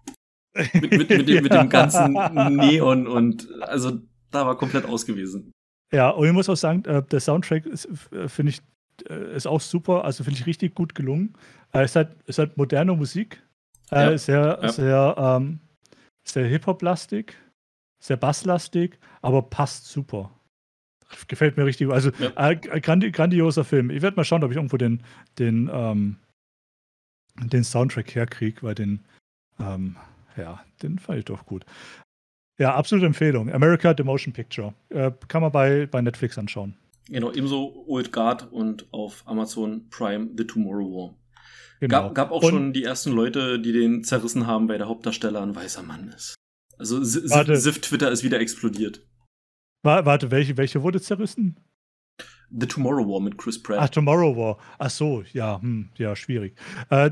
mit, 0.54 0.82
mit, 0.82 1.10
mit, 1.10 1.28
dem, 1.28 1.42
mit 1.42 1.52
dem 1.52 1.68
ganzen 1.70 2.12
Neon 2.12 3.08
und 3.08 3.48
also 3.62 4.00
da 4.30 4.46
war 4.46 4.56
komplett 4.58 4.84
ausgewiesen. 4.84 5.50
Ja, 5.92 6.10
und 6.10 6.26
ich 6.26 6.32
muss 6.32 6.48
auch 6.48 6.56
sagen, 6.56 6.84
äh, 6.84 7.02
der 7.02 7.20
Soundtrack 7.20 7.66
äh, 7.66 8.28
finde 8.28 8.50
ich 8.50 8.60
äh, 9.08 9.34
ist 9.34 9.46
auch 9.46 9.60
super, 9.60 10.04
also 10.04 10.24
finde 10.24 10.38
ich 10.40 10.46
richtig 10.46 10.74
gut 10.74 10.94
gelungen. 10.94 11.34
Es 11.72 11.90
ist 11.90 11.96
halt, 11.96 12.16
ist 12.26 12.38
halt 12.38 12.56
moderne 12.56 12.94
Musik, 12.94 13.42
ja. 13.90 14.16
sehr, 14.18 14.58
ja. 14.62 14.68
sehr, 14.68 15.14
ähm, 15.18 15.60
sehr 16.24 16.46
Hip-Hop-lastig, 16.46 17.34
sehr 18.00 18.16
basslastig, 18.16 18.98
aber 19.22 19.42
passt 19.42 19.86
super. 19.86 20.30
Gefällt 21.28 21.56
mir 21.56 21.66
richtig. 21.66 21.90
Also 21.90 22.10
ja. 22.18 22.50
äh, 22.50 22.56
grandi 22.56 23.10
grandioser 23.10 23.64
Film. 23.64 23.90
Ich 23.90 24.00
werde 24.02 24.16
mal 24.16 24.24
schauen, 24.24 24.44
ob 24.44 24.50
ich 24.50 24.56
irgendwo 24.56 24.76
den, 24.76 25.02
den, 25.38 25.68
ähm, 25.72 26.16
den 27.42 27.64
Soundtrack 27.64 28.14
herkriege, 28.14 28.62
weil 28.62 28.74
den, 28.74 29.00
ähm, 29.58 29.96
ja, 30.36 30.64
den 30.82 30.98
fand 30.98 31.18
ich 31.18 31.24
doch 31.24 31.46
gut. 31.46 31.64
Ja, 32.58 32.74
absolute 32.74 33.06
Empfehlung. 33.06 33.50
America 33.52 33.94
The 33.96 34.04
Motion 34.04 34.32
Picture. 34.32 34.74
Äh, 34.90 35.10
kann 35.28 35.42
man 35.42 35.50
bei, 35.50 35.86
bei 35.86 36.00
Netflix 36.00 36.38
anschauen. 36.38 36.76
Genau, 37.08 37.32
ebenso 37.32 37.84
Old 37.88 38.12
Guard 38.12 38.52
und 38.52 38.86
auf 38.92 39.24
Amazon 39.26 39.88
Prime 39.90 40.28
The 40.36 40.46
Tomorrow 40.46 40.84
War. 40.94 41.14
Genau. 41.80 42.02
Gab, 42.02 42.14
gab 42.14 42.30
auch 42.30 42.42
und, 42.42 42.50
schon 42.50 42.72
die 42.72 42.84
ersten 42.84 43.10
Leute, 43.10 43.58
die 43.58 43.72
den 43.72 44.04
zerrissen 44.04 44.46
haben, 44.46 44.68
weil 44.68 44.78
der 44.78 44.88
Hauptdarsteller 44.88 45.42
ein 45.42 45.56
weißer 45.56 45.82
Mann 45.82 46.08
ist. 46.08 46.34
Also 46.78 47.02
Sif 47.02 47.80
Twitter 47.80 48.10
ist 48.10 48.22
wieder 48.22 48.40
explodiert. 48.40 49.02
Warte, 49.82 50.30
welche, 50.30 50.56
welche 50.56 50.82
wurde 50.82 51.00
zerrissen? 51.00 51.56
The 52.50 52.66
Tomorrow 52.66 53.06
War 53.06 53.20
mit 53.20 53.38
Chris 53.38 53.62
Pratt. 53.62 53.78
Ach, 53.80 53.88
Tomorrow 53.88 54.36
War. 54.36 54.58
Ach 54.78 54.90
so, 54.90 55.22
ja, 55.32 55.60
hm, 55.60 55.90
ja, 55.96 56.16
schwierig. 56.16 56.54
Äh, 56.90 57.10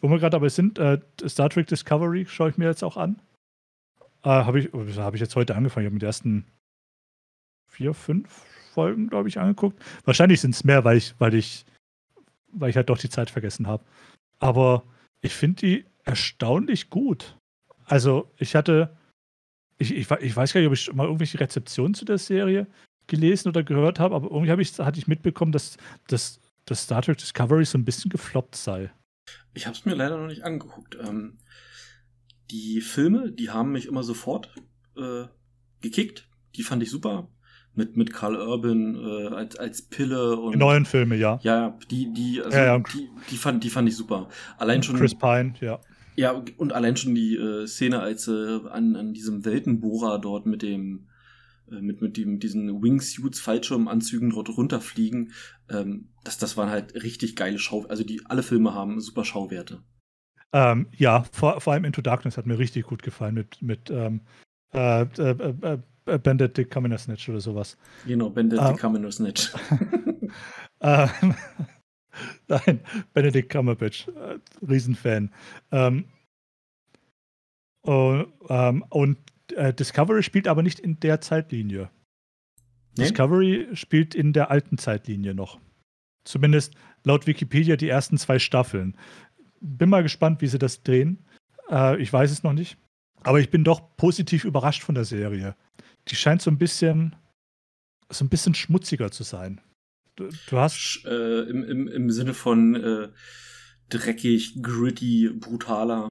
wo 0.00 0.08
wir 0.08 0.18
gerade 0.18 0.36
aber 0.36 0.48
sind, 0.48 0.78
äh, 0.78 1.00
Star 1.26 1.50
Trek 1.50 1.66
Discovery 1.66 2.26
schaue 2.26 2.50
ich 2.50 2.58
mir 2.58 2.66
jetzt 2.66 2.84
auch 2.84 2.96
an. 2.96 3.20
Äh, 4.22 4.28
Habe 4.28 4.60
ich, 4.60 4.70
hab 4.72 5.14
ich 5.14 5.20
jetzt 5.20 5.36
heute 5.36 5.56
angefangen. 5.56 5.84
Ich 5.84 5.88
habe 5.88 5.94
mit 5.94 6.02
den 6.02 6.06
ersten 6.06 6.44
vier, 7.66 7.92
fünf 7.92 8.44
Folgen, 8.72 9.08
glaube 9.08 9.28
ich, 9.28 9.38
angeguckt. 9.38 9.82
Wahrscheinlich 10.04 10.40
sind 10.40 10.54
es 10.54 10.64
mehr, 10.64 10.84
weil 10.84 10.96
ich, 10.96 11.14
weil 11.18 11.34
ich, 11.34 11.64
weil 12.52 12.70
ich 12.70 12.76
halt 12.76 12.90
doch 12.90 12.98
die 12.98 13.10
Zeit 13.10 13.30
vergessen 13.30 13.66
habe. 13.66 13.84
Aber 14.38 14.84
ich 15.20 15.34
finde 15.34 15.60
die 15.60 15.84
erstaunlich 16.04 16.90
gut. 16.90 17.36
Also, 17.84 18.30
ich 18.38 18.54
hatte 18.54 18.96
ich, 19.78 19.94
ich, 19.94 20.10
ich, 20.10 20.36
weiß 20.36 20.52
gar 20.52 20.60
nicht, 20.60 20.68
ob 20.68 20.74
ich 20.74 20.92
mal 20.92 21.04
irgendwelche 21.04 21.38
Rezeptionen 21.40 21.94
zu 21.94 22.04
der 22.04 22.18
Serie 22.18 22.66
gelesen 23.06 23.48
oder 23.48 23.62
gehört 23.62 24.00
habe, 24.00 24.14
aber 24.14 24.30
irgendwie 24.30 24.62
ich, 24.62 24.78
hatte 24.78 24.98
ich 24.98 25.06
mitbekommen, 25.06 25.52
dass, 25.52 25.76
dass, 26.08 26.40
dass 26.64 26.82
Star 26.82 27.00
Trek 27.00 27.18
Discovery 27.18 27.64
so 27.64 27.78
ein 27.78 27.84
bisschen 27.84 28.10
gefloppt 28.10 28.56
sei. 28.56 28.92
Ich 29.54 29.66
habe 29.66 29.76
es 29.76 29.84
mir 29.84 29.94
leider 29.94 30.18
noch 30.18 30.26
nicht 30.26 30.42
angeguckt. 30.42 30.96
Ähm, 31.00 31.38
die 32.50 32.80
Filme, 32.80 33.30
die 33.32 33.50
haben 33.50 33.72
mich 33.72 33.86
immer 33.86 34.02
sofort 34.02 34.54
äh, 34.96 35.26
gekickt. 35.80 36.28
Die 36.56 36.62
fand 36.62 36.82
ich 36.82 36.90
super. 36.90 37.28
Mit, 37.78 37.96
mit 37.96 38.12
Carl 38.12 38.34
Urban 38.34 38.96
äh, 38.96 39.28
als, 39.28 39.54
als 39.54 39.82
Pille 39.82 40.36
und. 40.36 40.52
Die 40.52 40.58
neuen 40.58 40.84
Filme, 40.84 41.14
ja. 41.14 41.38
Ja, 41.42 41.78
die, 41.92 42.12
die, 42.12 42.42
also 42.42 42.58
ja, 42.58 42.64
ja. 42.64 42.78
Die, 42.80 43.08
die, 43.30 43.36
fand, 43.36 43.62
die 43.62 43.70
fand 43.70 43.88
ich 43.88 43.94
super. 43.94 44.28
Allein 44.58 44.82
schon. 44.82 44.96
Chris 44.96 45.14
Pine, 45.14 45.54
ja. 45.60 45.78
Ja, 46.16 46.42
und 46.56 46.72
allein 46.72 46.96
schon 46.96 47.14
die 47.14 47.36
äh, 47.36 47.68
Szene, 47.68 48.00
als 48.00 48.26
äh, 48.26 48.58
an, 48.68 48.96
an 48.96 49.14
diesem 49.14 49.44
Weltenbohrer 49.44 50.18
dort 50.18 50.46
mit 50.46 50.62
dem 50.62 51.06
äh, 51.70 51.80
mit, 51.80 52.02
mit, 52.02 52.16
dem, 52.16 52.32
mit 52.32 52.42
diesen 52.42 52.82
Wingsuits, 52.82 53.38
Fallschirmanzügen 53.38 54.30
dort 54.30 54.48
runterfliegen, 54.48 55.32
ähm, 55.70 56.08
das, 56.24 56.38
das 56.38 56.56
waren 56.56 56.70
halt 56.70 56.94
richtig 56.94 57.36
geile 57.36 57.60
Schau... 57.60 57.86
Also 57.88 58.02
die 58.02 58.22
alle 58.26 58.42
Filme 58.42 58.74
haben 58.74 59.00
super 59.00 59.24
Schauwerte. 59.24 59.84
Ähm, 60.52 60.88
ja, 60.96 61.24
vor, 61.30 61.60
vor 61.60 61.74
allem 61.74 61.84
Into 61.84 62.02
Darkness 62.02 62.36
hat 62.36 62.46
mir 62.46 62.58
richtig 62.58 62.86
gut 62.86 63.04
gefallen 63.04 63.34
mit, 63.34 63.62
mit 63.62 63.88
ähm, 63.90 64.22
äh, 64.72 65.02
äh, 65.02 65.54
äh, 65.62 65.78
Bandit 66.16 66.56
the 66.56 66.64
Commoner 66.64 66.96
Snitch 66.96 67.28
oder 67.28 67.40
sowas. 67.40 67.76
Genau, 68.06 68.30
Bandit 68.30 68.60
the 68.60 68.64
ähm, 68.66 68.76
Commoner 68.76 69.12
Snitch. 69.12 69.52
Ähm, 70.80 71.34
Nein, 72.48 72.80
Benedict 73.12 73.50
Cumberbatch, 73.50 74.08
äh, 74.08 74.38
Riesenfan. 74.66 75.30
Ähm, 75.70 76.04
uh, 77.86 78.24
ähm, 78.48 78.84
und 78.90 79.18
äh, 79.54 79.72
Discovery 79.72 80.22
spielt 80.22 80.48
aber 80.48 80.62
nicht 80.62 80.80
in 80.80 80.98
der 81.00 81.20
Zeitlinie. 81.20 81.90
Nee? 82.96 83.04
Discovery 83.04 83.68
spielt 83.74 84.14
in 84.14 84.32
der 84.32 84.50
alten 84.50 84.78
Zeitlinie 84.78 85.34
noch. 85.34 85.60
Zumindest 86.24 86.74
laut 87.04 87.26
Wikipedia 87.26 87.76
die 87.76 87.88
ersten 87.88 88.18
zwei 88.18 88.38
Staffeln. 88.38 88.96
Bin 89.60 89.88
mal 89.88 90.02
gespannt, 90.02 90.40
wie 90.40 90.46
sie 90.46 90.58
das 90.58 90.82
drehen. 90.82 91.24
Äh, 91.70 92.00
ich 92.02 92.12
weiß 92.12 92.30
es 92.30 92.42
noch 92.42 92.52
nicht. 92.52 92.76
Aber 93.22 93.40
ich 93.40 93.50
bin 93.50 93.64
doch 93.64 93.96
positiv 93.96 94.44
überrascht 94.44 94.82
von 94.82 94.94
der 94.94 95.04
Serie. 95.04 95.56
Die 96.08 96.16
scheint 96.16 96.42
so 96.42 96.50
ein 96.50 96.58
bisschen, 96.58 97.16
so 98.10 98.24
ein 98.24 98.28
bisschen 98.28 98.54
schmutziger 98.54 99.10
zu 99.10 99.22
sein. 99.22 99.60
Du, 100.16 100.28
du 100.48 100.58
hast. 100.58 101.02
Äh, 101.04 101.42
im, 101.42 101.64
im, 101.64 101.88
Im 101.88 102.10
Sinne 102.10 102.34
von 102.34 102.74
äh, 102.74 103.08
dreckig, 103.88 104.62
gritty, 104.62 105.30
brutaler. 105.34 106.08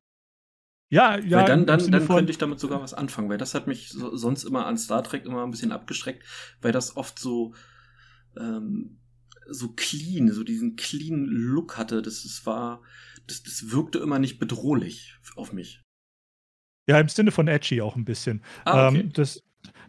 Ja, 0.90 1.18
ja. 1.18 1.40
Weil 1.40 1.46
dann, 1.46 1.66
dann, 1.66 1.92
dann 1.92 2.08
könnte 2.08 2.32
ich 2.32 2.38
damit 2.38 2.60
sogar 2.60 2.82
was 2.82 2.94
anfangen, 2.94 3.30
weil 3.30 3.38
das 3.38 3.54
hat 3.54 3.68
mich 3.68 3.90
so, 3.90 4.16
sonst 4.16 4.46
immer 4.46 4.66
an 4.66 4.78
Star 4.78 5.04
Trek 5.04 5.26
immer 5.26 5.44
ein 5.44 5.52
bisschen 5.52 5.74
abgestreckt, 5.74 6.24
weil 6.62 6.72
das 6.72 6.96
oft 6.96 7.20
so, 7.20 7.54
ähm, 8.38 9.02
so 9.50 9.74
clean, 9.74 10.32
so 10.32 10.44
diesen 10.44 10.78
clean 10.78 11.26
Look 11.26 11.78
hatte. 11.78 12.02
Das, 12.02 12.24
das 12.24 12.46
war, 12.46 12.84
das, 13.28 13.44
das 13.44 13.72
wirkte 13.72 14.00
immer 14.00 14.20
nicht 14.20 14.40
bedrohlich 14.40 15.18
auf 15.36 15.52
mich. 15.52 15.82
Ja, 16.88 17.00
im 17.02 17.10
Sinne 17.10 17.32
von 17.32 17.50
edgy 17.50 17.82
auch 17.82 17.98
ein 17.98 18.06
bisschen. 18.06 18.42
Ah, 18.64 18.88
okay. 18.88 19.00
ähm, 19.00 19.12
das, 19.12 19.44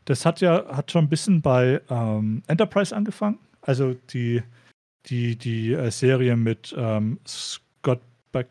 das 0.08 0.24
hat 0.24 0.40
ja 0.40 0.64
hat 0.74 0.90
schon 0.90 1.04
ein 1.04 1.08
bisschen 1.10 1.42
bei 1.42 1.82
ähm, 1.90 2.42
Enterprise 2.46 2.96
angefangen. 2.96 3.38
Also 3.60 3.94
die, 4.10 4.42
die, 5.06 5.36
die 5.36 5.74
äh, 5.74 5.90
Serie 5.90 6.34
mit 6.34 6.74
ähm, 6.78 7.20
Scott 7.26 8.00
Beck. 8.32 8.48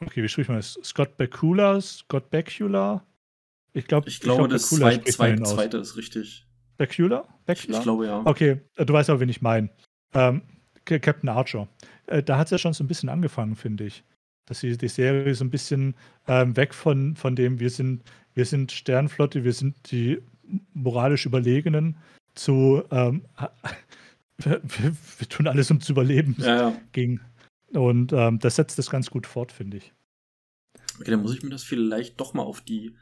Okay, 0.00 0.22
wie 0.22 0.28
spricht 0.28 0.48
man 0.48 0.56
das? 0.56 0.78
Scott 0.82 1.14
Bakula? 1.18 1.78
Scott 1.82 2.30
Bakula? 2.30 3.04
Ich, 3.74 3.86
glaub, 3.86 4.06
ich 4.06 4.20
glaube, 4.20 4.40
ich 4.44 4.48
glaub, 4.48 4.48
das 4.48 4.70
zweit, 4.70 5.06
zweit, 5.08 5.46
zweite 5.46 5.76
ist 5.76 5.98
richtig. 5.98 6.46
Bakula? 6.78 7.28
Bakula? 7.44 7.78
Ich, 7.78 7.82
glaube 7.82 8.06
ja. 8.06 8.22
Okay, 8.24 8.58
äh, 8.76 8.86
du 8.86 8.92
weißt 8.94 9.10
aber, 9.10 9.20
wen 9.20 9.28
ich 9.28 9.42
meine. 9.42 9.68
Ähm, 10.14 10.40
Captain 10.86 11.28
Archer. 11.28 11.68
Äh, 12.06 12.22
da 12.22 12.38
hat 12.38 12.46
es 12.46 12.52
ja 12.52 12.58
schon 12.58 12.72
so 12.72 12.82
ein 12.82 12.88
bisschen 12.88 13.10
angefangen, 13.10 13.56
finde 13.56 13.84
ich 13.84 14.04
dass 14.46 14.60
sie 14.60 14.78
die 14.78 14.88
Serie 14.88 15.34
so 15.34 15.44
ein 15.44 15.50
bisschen 15.50 15.94
ähm, 16.26 16.56
weg 16.56 16.72
von, 16.72 17.14
von 17.16 17.36
dem, 17.36 17.60
wir 17.60 17.68
sind, 17.68 18.02
wir 18.32 18.46
sind 18.46 18.72
Sternflotte, 18.72 19.44
wir 19.44 19.52
sind 19.52 19.76
die 19.90 20.22
moralisch 20.72 21.26
Überlegenen, 21.26 21.96
zu 22.34 22.82
ähm, 22.90 23.22
wir, 24.38 24.62
wir, 24.62 25.28
tun 25.28 25.46
alles, 25.46 25.70
um 25.70 25.80
zu 25.80 25.92
überleben 25.92 26.36
ja, 26.38 26.70
ja. 26.70 26.80
ging. 26.92 27.20
Und 27.72 28.12
ähm, 28.12 28.38
das 28.38 28.56
setzt 28.56 28.78
das 28.78 28.90
ganz 28.90 29.10
gut 29.10 29.26
fort, 29.26 29.52
finde 29.52 29.78
ich. 29.78 29.92
Okay, 31.00 31.10
dann 31.10 31.22
muss 31.22 31.34
ich 31.34 31.42
mir 31.42 31.50
das 31.50 31.64
vielleicht 31.64 32.18
doch 32.20 32.34
mal 32.34 32.42
auf 32.42 32.60
die 32.60 32.96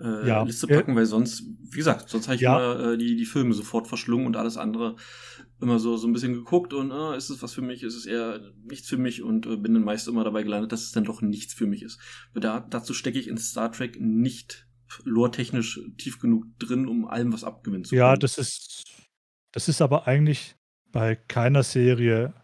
äh, 0.00 0.26
ja. 0.26 0.42
Liste 0.42 0.66
packen, 0.66 0.96
weil 0.96 1.06
sonst, 1.06 1.44
wie 1.70 1.76
gesagt, 1.76 2.08
sonst 2.08 2.26
habe 2.26 2.36
ich 2.36 2.42
immer 2.42 2.92
äh, 2.92 2.98
die, 2.98 3.16
die 3.16 3.26
Filme 3.26 3.54
sofort 3.54 3.86
verschlungen 3.86 4.26
und 4.26 4.36
alles 4.36 4.56
andere 4.56 4.96
immer 5.60 5.78
so, 5.78 5.96
so 5.96 6.08
ein 6.08 6.12
bisschen 6.12 6.34
geguckt 6.34 6.72
und 6.74 6.90
äh, 6.90 7.16
ist 7.16 7.30
es 7.30 7.42
was 7.42 7.52
für 7.52 7.62
mich, 7.62 7.84
ist 7.84 7.94
es 7.94 8.06
eher 8.06 8.40
nichts 8.64 8.88
für 8.88 8.96
mich 8.96 9.22
und 9.22 9.46
äh, 9.46 9.56
bin 9.56 9.74
dann 9.74 9.84
meist 9.84 10.08
immer 10.08 10.24
dabei 10.24 10.42
gelandet, 10.42 10.72
dass 10.72 10.82
es 10.82 10.92
dann 10.92 11.04
doch 11.04 11.22
nichts 11.22 11.54
für 11.54 11.66
mich 11.66 11.82
ist. 11.82 12.00
Da, 12.34 12.60
dazu 12.60 12.94
stecke 12.94 13.18
ich 13.18 13.28
in 13.28 13.38
Star 13.38 13.70
Trek 13.70 14.00
nicht 14.00 14.66
lore-technisch 15.04 15.80
tief 15.96 16.18
genug 16.18 16.46
drin, 16.58 16.86
um 16.86 17.06
allem 17.06 17.32
was 17.32 17.44
abgewinnen 17.44 17.84
zu 17.84 17.90
können. 17.90 18.00
Ja, 18.00 18.16
das 18.16 18.38
ist, 18.38 18.84
das 19.52 19.68
ist 19.68 19.80
aber 19.80 20.06
eigentlich 20.06 20.56
bei 20.90 21.16
keiner 21.16 21.62
Serie, 21.62 22.34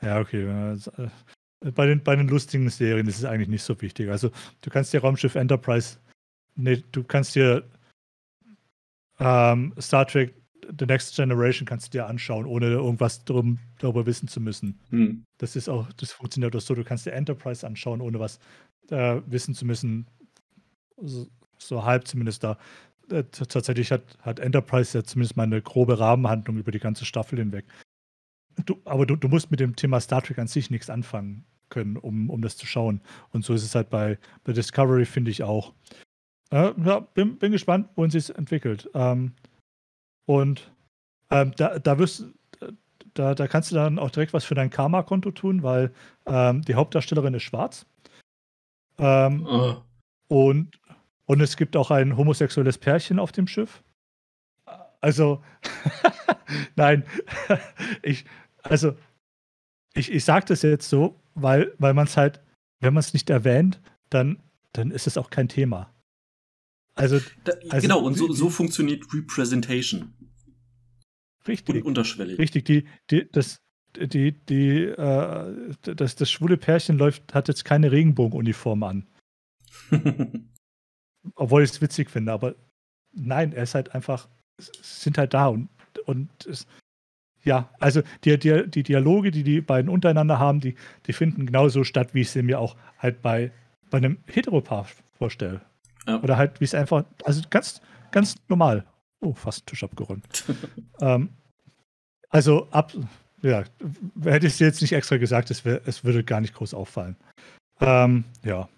ja, 0.00 0.20
okay, 0.20 0.44
äh, 0.44 1.10
bei 1.72 1.86
den, 1.86 2.02
bei 2.02 2.14
den 2.14 2.28
lustigen 2.28 2.70
Serien 2.70 3.08
ist 3.08 3.18
es 3.18 3.24
eigentlich 3.24 3.48
nicht 3.48 3.64
so 3.64 3.80
wichtig. 3.80 4.10
Also, 4.10 4.30
du 4.60 4.70
kannst 4.70 4.92
dir 4.92 5.00
Raumschiff 5.00 5.34
Enterprise, 5.34 5.98
nee, 6.54 6.82
du 6.92 7.02
kannst 7.02 7.34
dir 7.34 7.68
ähm, 9.18 9.74
Star 9.80 10.06
Trek 10.06 10.34
The 10.76 10.86
Next 10.86 11.16
Generation 11.16 11.66
kannst 11.66 11.86
du 11.86 11.98
dir 11.98 12.06
anschauen, 12.06 12.46
ohne 12.46 12.66
irgendwas 12.66 13.24
drum, 13.24 13.58
darüber 13.78 14.06
wissen 14.06 14.28
zu 14.28 14.40
müssen. 14.40 14.78
Hm. 14.90 15.24
Das 15.38 15.56
ist 15.56 15.68
auch, 15.68 15.90
das 15.94 16.12
funktioniert 16.12 16.54
auch 16.54 16.60
so. 16.60 16.74
Du 16.74 16.84
kannst 16.84 17.06
dir 17.06 17.12
Enterprise 17.12 17.66
anschauen, 17.66 18.00
ohne 18.00 18.20
was 18.20 18.38
äh, 18.90 19.20
wissen 19.26 19.54
zu 19.54 19.64
müssen. 19.64 20.06
So, 21.00 21.28
so 21.58 21.84
halb 21.84 22.06
zumindest 22.06 22.44
da. 22.44 22.58
Äh, 23.10 23.24
tatsächlich 23.24 23.90
hat, 23.90 24.02
hat 24.20 24.38
Enterprise 24.38 24.96
ja 24.96 25.04
zumindest 25.04 25.36
mal 25.36 25.44
eine 25.44 25.62
grobe 25.62 25.98
Rahmenhandlung 25.98 26.58
über 26.58 26.72
die 26.72 26.78
ganze 26.78 27.04
Staffel 27.04 27.38
hinweg. 27.38 27.64
Du, 28.66 28.80
aber 28.84 29.06
du, 29.06 29.16
du 29.16 29.28
musst 29.28 29.50
mit 29.50 29.60
dem 29.60 29.76
Thema 29.76 30.00
Star 30.00 30.22
Trek 30.22 30.38
an 30.38 30.48
sich 30.48 30.70
nichts 30.70 30.90
anfangen 30.90 31.44
können, 31.70 31.96
um, 31.96 32.28
um 32.28 32.42
das 32.42 32.56
zu 32.56 32.66
schauen. 32.66 33.00
Und 33.30 33.44
so 33.44 33.54
ist 33.54 33.62
es 33.62 33.74
halt 33.74 33.88
bei, 33.90 34.18
bei 34.44 34.52
Discovery, 34.52 35.06
finde 35.06 35.30
ich 35.30 35.42
auch. 35.42 35.72
Äh, 36.50 36.72
ja, 36.84 37.00
bin, 37.00 37.38
bin 37.38 37.52
gespannt, 37.52 37.88
wohin 37.94 38.10
sich 38.10 38.34
entwickelt. 38.34 38.90
Ähm, 38.94 39.32
und 40.26 40.70
ähm, 41.30 41.52
da, 41.56 41.78
da 41.78 41.98
wirst 41.98 42.24
da, 43.18 43.34
da 43.34 43.48
kannst 43.48 43.70
du 43.70 43.74
dann 43.74 43.98
auch 43.98 44.10
direkt 44.10 44.32
was 44.32 44.44
für 44.44 44.54
dein 44.54 44.70
Karma-Konto 44.70 45.32
tun, 45.32 45.62
weil 45.62 45.92
ähm, 46.26 46.62
die 46.62 46.74
Hauptdarstellerin 46.74 47.34
ist 47.34 47.42
schwarz. 47.42 47.86
Ähm, 48.98 49.46
oh. 49.46 49.76
und, 50.28 50.78
und 51.28 51.42
es 51.42 51.58
gibt 51.58 51.76
auch 51.76 51.90
ein 51.90 52.16
homosexuelles 52.16 52.78
Pärchen 52.78 53.18
auf 53.18 53.32
dem 53.32 53.46
Schiff. 53.46 53.84
Also, 55.02 55.44
nein, 56.76 57.04
ich, 58.02 58.24
also, 58.62 58.96
ich, 59.94 60.10
ich 60.10 60.24
sage 60.24 60.46
das 60.46 60.62
jetzt 60.62 60.88
so, 60.88 61.20
weil, 61.34 61.74
weil 61.78 61.92
man 61.92 62.06
es 62.06 62.16
halt, 62.16 62.40
wenn 62.80 62.94
man 62.94 63.02
es 63.02 63.12
nicht 63.12 63.28
erwähnt, 63.28 63.78
dann, 64.08 64.42
dann 64.72 64.90
ist 64.90 65.06
es 65.06 65.18
auch 65.18 65.28
kein 65.28 65.48
Thema. 65.48 65.94
Also, 66.94 67.20
da, 67.44 67.52
also 67.68 67.86
genau, 67.86 68.00
und 68.00 68.14
so, 68.14 68.32
so 68.32 68.48
funktioniert 68.48 69.04
Representation. 69.12 70.14
Richtig. 71.46 71.76
Und 71.76 71.82
unterschwellig. 71.82 72.38
Richtig, 72.38 72.64
die, 72.64 72.88
die, 73.10 73.30
das, 73.30 73.60
die, 73.96 74.32
die, 74.32 74.84
äh, 74.84 75.74
das, 75.82 76.16
das 76.16 76.30
schwule 76.30 76.56
Pärchen 76.56 76.96
läuft, 76.96 77.34
hat 77.34 77.48
jetzt 77.48 77.66
keine 77.66 77.92
Regenbogenuniform 77.92 78.82
an. 78.82 79.06
Obwohl 81.34 81.62
ich 81.62 81.70
es 81.70 81.80
witzig 81.80 82.10
finde, 82.10 82.32
aber 82.32 82.54
nein, 83.12 83.52
er 83.52 83.64
ist 83.64 83.74
halt 83.74 83.94
einfach, 83.94 84.28
sind 84.58 85.18
halt 85.18 85.34
da 85.34 85.48
und, 85.48 85.68
und 86.06 86.28
es, 86.46 86.66
ja, 87.44 87.68
also 87.78 88.02
die, 88.24 88.38
die, 88.38 88.68
die 88.68 88.82
Dialoge, 88.82 89.30
die 89.30 89.42
die 89.42 89.60
beiden 89.60 89.90
untereinander 89.90 90.38
haben, 90.38 90.60
die, 90.60 90.74
die 91.06 91.12
finden 91.12 91.46
genauso 91.46 91.84
statt, 91.84 92.14
wie 92.14 92.22
ich 92.22 92.30
sie 92.30 92.42
mir 92.42 92.60
auch 92.60 92.76
halt 92.98 93.22
bei, 93.22 93.52
bei 93.90 93.98
einem 93.98 94.18
Heteropaar 94.26 94.86
vorstelle. 95.16 95.60
Ja. 96.06 96.20
Oder 96.20 96.36
halt, 96.36 96.60
wie 96.60 96.64
es 96.64 96.74
einfach, 96.74 97.04
also 97.24 97.42
ganz, 97.50 97.80
ganz 98.10 98.36
normal. 98.48 98.84
Oh, 99.20 99.34
fast 99.34 99.66
Tisch 99.66 99.82
abgeräumt. 99.82 100.26
ähm, 101.00 101.30
also 102.28 102.68
ab, 102.70 102.92
ja, 103.42 103.64
hätte 104.22 104.46
ich 104.46 104.54
es 104.54 104.58
jetzt 104.58 104.82
nicht 104.82 104.92
extra 104.92 105.16
gesagt, 105.16 105.50
es, 105.50 105.64
wär, 105.64 105.80
es 105.86 106.04
würde 106.04 106.24
gar 106.24 106.40
nicht 106.40 106.54
groß 106.54 106.74
auffallen. 106.74 107.16
Ähm, 107.80 108.24
ja. 108.44 108.68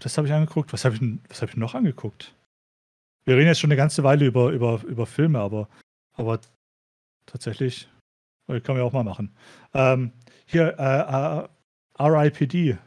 Das 0.00 0.16
habe 0.16 0.26
ich 0.26 0.32
angeguckt. 0.32 0.72
Was 0.72 0.84
habe 0.84 0.94
ich, 0.94 1.02
was 1.28 1.42
hab 1.42 1.50
ich 1.50 1.56
noch 1.56 1.74
angeguckt? 1.74 2.34
Wir 3.24 3.36
reden 3.36 3.48
jetzt 3.48 3.60
schon 3.60 3.70
eine 3.70 3.76
ganze 3.76 4.02
Weile 4.02 4.26
über, 4.26 4.50
über, 4.50 4.82
über 4.84 5.06
Filme, 5.06 5.38
aber, 5.38 5.68
aber 6.14 6.40
tatsächlich, 7.26 7.88
kann 8.46 8.62
man 8.68 8.78
ja 8.78 8.82
auch 8.82 8.92
mal 8.92 9.04
machen. 9.04 9.36
Ähm, 9.74 10.12
hier, 10.46 10.78
äh, 10.78 12.02
äh, 12.02 12.02
RIPD. 12.02 12.78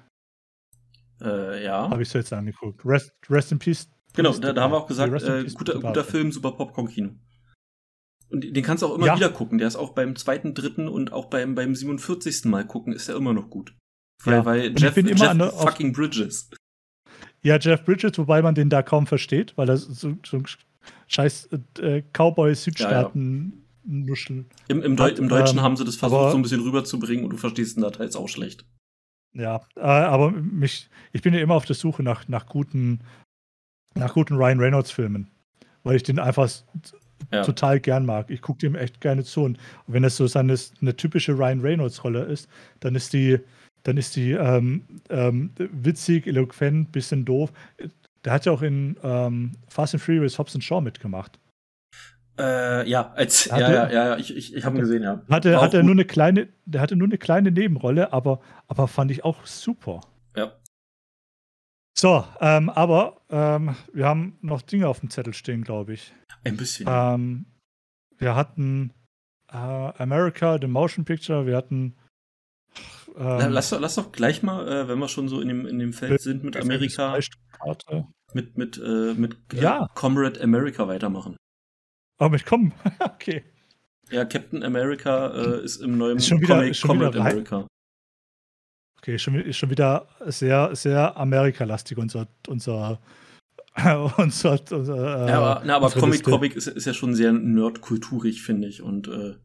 Äh, 1.21 1.63
ja. 1.63 1.89
Habe 1.89 2.01
ich 2.01 2.09
so 2.09 2.17
jetzt 2.17 2.33
angeguckt. 2.33 2.83
Rest, 2.83 3.13
Rest 3.29 3.51
in 3.51 3.59
Peace 3.59 3.87
Genau, 4.15 4.31
da, 4.33 4.53
da, 4.53 4.61
haben 4.61 4.71
wir 4.71 4.77
auch 4.77 4.87
gesagt, 4.87 5.11
äh, 5.23 5.43
guter, 5.55 5.79
guter 5.79 6.03
Film, 6.03 6.31
super 6.31 6.51
Popcorn-Kino. 6.51 7.15
Und 8.29 8.55
den 8.55 8.63
kannst 8.63 8.83
du 8.83 8.87
auch 8.87 8.95
immer 8.95 9.07
ja. 9.07 9.15
wieder 9.15 9.29
gucken. 9.29 9.57
Der 9.57 9.67
ist 9.67 9.75
auch 9.75 9.93
beim 9.93 10.15
zweiten, 10.15 10.53
dritten 10.53 10.87
und 10.87 11.11
auch 11.11 11.25
beim, 11.25 11.55
beim 11.55 11.75
47. 11.75 12.45
Mal 12.45 12.65
gucken, 12.65 12.93
ist 12.93 13.09
er 13.09 13.15
immer 13.15 13.33
noch 13.33 13.49
gut. 13.49 13.75
Weil, 14.23 14.33
ja. 14.33 14.45
weil 14.45 14.73
Jeff, 14.77 14.95
Jeff 14.97 15.53
fucking 15.55 15.93
Bridges. 15.93 16.49
Ja, 17.43 17.59
Jeff 17.59 17.83
Bridges, 17.83 18.17
wobei 18.17 18.41
man 18.41 18.55
den 18.55 18.69
da 18.69 18.81
kaum 18.81 19.05
versteht, 19.05 19.55
weil 19.57 19.69
er 19.69 19.77
so, 19.77 20.15
so 20.25 20.37
ein 20.37 20.45
scheiß 21.07 21.49
äh, 21.79 22.01
Cowboy-Südstaaten-Nuschel. 22.13 24.37
Ja, 24.37 24.43
Im, 24.69 24.81
im, 24.81 24.95
Deu 24.95 25.09
Im, 25.09 25.29
Deutschen 25.29 25.59
ähm, 25.59 25.63
haben 25.63 25.77
sie 25.77 25.85
das 25.85 25.97
versucht, 25.97 26.19
aber, 26.19 26.31
so 26.31 26.37
ein 26.37 26.41
bisschen 26.41 26.61
rüberzubringen 26.61 27.25
und 27.25 27.29
du 27.31 27.37
verstehst 27.37 27.75
den 27.75 27.83
da 27.83 27.91
teils 27.91 28.15
auch 28.15 28.29
schlecht. 28.29 28.65
Ja, 29.33 29.61
äh, 29.75 29.81
aber 29.81 30.31
mich, 30.31 30.89
ich 31.11 31.21
bin 31.21 31.33
ja 31.33 31.41
immer 31.41 31.55
auf 31.55 31.65
der 31.65 31.75
Suche 31.75 32.01
nach, 32.03 32.27
nach 32.27 32.45
guten 32.45 33.01
nach 33.95 34.13
guten 34.13 34.35
Ryan 34.35 34.59
Reynolds-Filmen, 34.59 35.29
weil 35.83 35.95
ich 35.95 36.03
den 36.03 36.19
einfach 36.19 36.49
ja. 37.31 37.43
total 37.43 37.79
gern 37.79 38.05
mag. 38.05 38.29
Ich 38.29 38.41
gucke 38.41 38.59
dem 38.59 38.75
echt 38.75 39.01
gerne 39.01 39.23
zu. 39.23 39.43
Und 39.43 39.57
wenn 39.87 40.03
das 40.03 40.17
so 40.17 40.27
seine, 40.27 40.57
eine 40.81 40.95
typische 40.95 41.37
Ryan 41.37 41.61
Reynolds-Rolle 41.61 42.23
ist, 42.23 42.47
dann 42.79 42.95
ist 42.95 43.13
die, 43.13 43.39
dann 43.83 43.97
ist 43.97 44.15
die 44.15 44.31
ähm, 44.31 44.85
ähm, 45.09 45.51
witzig, 45.57 46.27
eloquent, 46.27 46.91
bisschen 46.91 47.25
doof. 47.25 47.51
Der 48.23 48.33
hat 48.33 48.45
ja 48.45 48.51
auch 48.51 48.61
in 48.61 48.97
ähm, 49.03 49.51
Fast 49.67 49.93
and 49.93 50.01
Furious 50.01 50.39
Hobbs 50.39 50.55
and 50.55 50.63
Shaw 50.63 50.81
mitgemacht. 50.81 51.39
Äh, 52.39 52.89
ja, 52.89 53.11
als, 53.11 53.45
ja, 53.45 53.59
ja, 53.59 53.71
ja, 53.71 53.91
ja, 53.91 54.17
ich, 54.17 54.35
ich, 54.35 54.55
ich 54.55 54.65
habe 54.65 54.77
ihn 54.77 54.81
gesehen, 54.81 55.03
ja. 55.03 55.21
Hatte, 55.29 55.61
hat 55.61 55.75
er 55.75 55.83
nur 55.83 55.91
eine 55.91 56.05
kleine, 56.05 56.47
der 56.65 56.81
hatte 56.81 56.95
nur 56.95 57.07
eine 57.07 57.19
kleine 57.19 57.51
Nebenrolle, 57.51 58.11
aber, 58.11 58.41
aber 58.67 58.87
fand 58.87 59.11
ich 59.11 59.23
auch 59.23 59.45
super. 59.45 60.01
Ja. 60.35 60.53
So, 61.95 62.25
ähm, 62.41 62.69
aber 62.69 63.21
ähm, 63.29 63.75
wir 63.93 64.07
haben 64.07 64.37
noch 64.41 64.63
Dinge 64.63 64.87
auf 64.87 65.01
dem 65.01 65.11
Zettel 65.11 65.35
stehen, 65.35 65.63
glaube 65.63 65.93
ich. 65.93 66.11
Ein 66.43 66.57
bisschen. 66.57 66.87
Ähm, 66.89 67.45
wir 68.17 68.35
hatten 68.35 68.91
äh, 69.49 69.55
America, 69.57 70.57
The 70.59 70.67
Motion 70.67 71.05
Picture, 71.05 71.45
wir 71.45 71.55
hatten. 71.55 71.95
Ähm, 73.15 73.51
lass, 73.51 73.71
lass 73.71 73.95
doch 73.95 74.11
gleich 74.11 74.41
mal, 74.43 74.67
äh, 74.67 74.87
wenn 74.87 74.97
wir 74.99 75.07
schon 75.07 75.27
so 75.27 75.39
in 75.39 75.47
dem, 75.47 75.67
in 75.67 75.79
dem 75.79 75.93
Feld 75.93 76.21
sind 76.21 76.43
mit 76.43 76.57
Amerika, 76.57 77.19
mit, 78.33 78.57
mit, 78.57 78.77
äh, 78.77 79.13
mit 79.13 79.35
äh, 79.53 79.61
ja. 79.61 79.87
Comrade 79.93 80.41
America 80.41 80.87
weitermachen. 80.87 81.37
Oh, 82.19 82.29
mit 82.29 82.45
kommen. 82.45 82.73
okay. 82.99 83.43
Ja, 84.09 84.25
Captain 84.25 84.63
America 84.63 85.27
äh, 85.29 85.63
ist 85.63 85.77
im 85.77 85.97
neuen 85.97 86.17
ist 86.17 86.27
schon 86.27 86.41
wieder, 86.41 86.55
Comic 86.55 86.75
schon 86.75 86.89
Comrade 86.89 87.13
wieder 87.13 87.25
America. 87.25 87.67
Okay, 88.97 89.19
schon, 89.19 89.35
ist 89.35 89.57
schon 89.57 89.69
wieder 89.69 90.07
sehr, 90.27 90.75
sehr 90.75 91.17
Amerika-lastig 91.17 91.97
unser, 91.97 92.27
unser, 92.47 92.99
unser, 94.17 94.59
unser 94.71 95.25
äh, 95.25 95.29
ja, 95.29 95.37
aber, 95.39 95.63
na, 95.65 95.75
aber 95.75 95.89
Comic 95.91 96.23
Comic 96.23 96.55
ist, 96.55 96.67
ist, 96.67 96.85
ja 96.85 96.93
schon 96.93 97.13
sehr 97.13 97.33
nerdkulturig, 97.33 98.41
finde 98.41 98.69
ich. 98.69 98.81
Und 98.81 99.07
äh, 99.07 99.35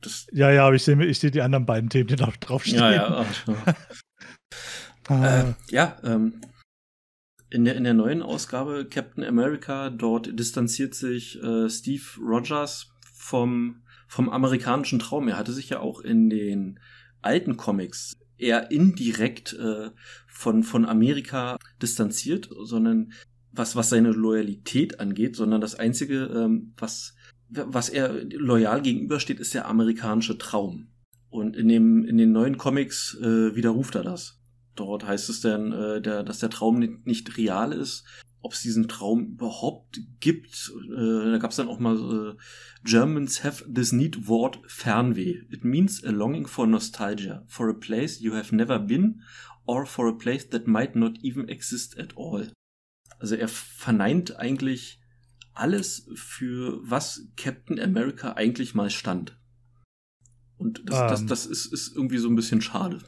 das 0.00 0.26
ja, 0.32 0.50
ja, 0.50 0.66
aber 0.66 0.76
ich 0.76 0.84
sehe 0.84 1.02
ich 1.04 1.18
seh 1.18 1.30
die 1.30 1.42
anderen 1.42 1.66
beiden 1.66 1.90
Themen, 1.90 2.08
die 2.08 2.16
da 2.16 2.32
draufstehen. 2.40 2.78
Ja, 2.78 2.92
ja. 2.92 3.26
ah. 5.08 5.40
äh, 5.40 5.54
ja, 5.70 5.96
ähm, 6.04 6.40
in 7.50 7.64
der, 7.64 7.76
in 7.76 7.84
der 7.84 7.94
neuen 7.94 8.22
Ausgabe 8.22 8.86
Captain 8.88 9.22
America, 9.22 9.90
dort 9.90 10.38
distanziert 10.38 10.94
sich 10.94 11.40
äh, 11.40 11.70
Steve 11.70 12.02
Rogers 12.20 12.92
vom, 13.14 13.82
vom 14.08 14.28
amerikanischen 14.28 14.98
Traum. 14.98 15.28
Er 15.28 15.36
hatte 15.36 15.52
sich 15.52 15.70
ja 15.70 15.78
auch 15.78 16.00
in 16.00 16.30
den 16.30 16.80
alten 17.22 17.56
Comics 17.56 18.16
eher 18.38 18.70
indirekt 18.70 19.52
äh, 19.54 19.90
von, 20.26 20.64
von 20.64 20.84
Amerika 20.84 21.56
distanziert, 21.80 22.50
sondern 22.64 23.12
was, 23.52 23.76
was 23.76 23.90
seine 23.90 24.10
Loyalität 24.10 24.98
angeht, 24.98 25.36
sondern 25.36 25.60
das 25.60 25.76
Einzige, 25.76 26.24
ähm, 26.24 26.74
was, 26.76 27.13
was 27.54 27.88
er 27.88 28.24
loyal 28.24 28.82
gegenübersteht, 28.82 29.40
ist 29.40 29.54
der 29.54 29.66
amerikanische 29.68 30.38
Traum. 30.38 30.88
Und 31.30 31.56
in, 31.56 31.68
dem, 31.68 32.04
in 32.04 32.16
den 32.16 32.32
neuen 32.32 32.58
Comics 32.58 33.16
äh, 33.20 33.54
widerruft 33.56 33.94
er 33.96 34.04
das. 34.04 34.40
Dort 34.76 35.06
heißt 35.06 35.28
es 35.28 35.40
dann, 35.40 35.72
äh, 35.72 36.00
der, 36.00 36.22
dass 36.22 36.38
der 36.38 36.50
Traum 36.50 36.78
nicht, 36.78 37.06
nicht 37.06 37.36
real 37.36 37.72
ist, 37.72 38.04
ob 38.40 38.52
es 38.52 38.62
diesen 38.62 38.88
Traum 38.88 39.32
überhaupt 39.32 40.00
gibt. 40.20 40.72
Äh, 40.96 41.30
da 41.32 41.38
gab 41.38 41.50
es 41.50 41.56
dann 41.56 41.68
auch 41.68 41.78
mal 41.78 41.96
äh, 41.96 42.36
Germans 42.84 43.42
have 43.42 43.64
this 43.72 43.92
neat 43.92 44.28
word 44.28 44.60
Fernweh. 44.66 45.42
It 45.50 45.64
means 45.64 46.04
a 46.04 46.10
longing 46.10 46.46
for 46.46 46.66
nostalgia, 46.66 47.44
for 47.48 47.70
a 47.70 47.74
place 47.74 48.20
you 48.20 48.34
have 48.34 48.54
never 48.54 48.78
been 48.78 49.22
or 49.66 49.86
for 49.86 50.08
a 50.08 50.12
place 50.12 50.48
that 50.50 50.66
might 50.66 50.94
not 50.94 51.18
even 51.22 51.48
exist 51.48 51.98
at 51.98 52.16
all. 52.16 52.50
Also 53.18 53.36
er 53.36 53.48
verneint 53.48 54.36
eigentlich 54.36 55.00
alles, 55.54 56.08
für 56.14 56.78
was 56.82 57.28
Captain 57.36 57.80
America 57.80 58.32
eigentlich 58.32 58.74
mal 58.74 58.90
stand. 58.90 59.38
Und 60.56 60.88
das, 60.88 61.00
um. 61.00 61.08
das, 61.08 61.20
ähm. 61.20 61.26
das 61.28 61.46
ist, 61.46 61.66
ist 61.66 61.96
irgendwie 61.96 62.18
so 62.18 62.28
ein 62.28 62.36
bisschen 62.36 62.60
schade 62.60 63.00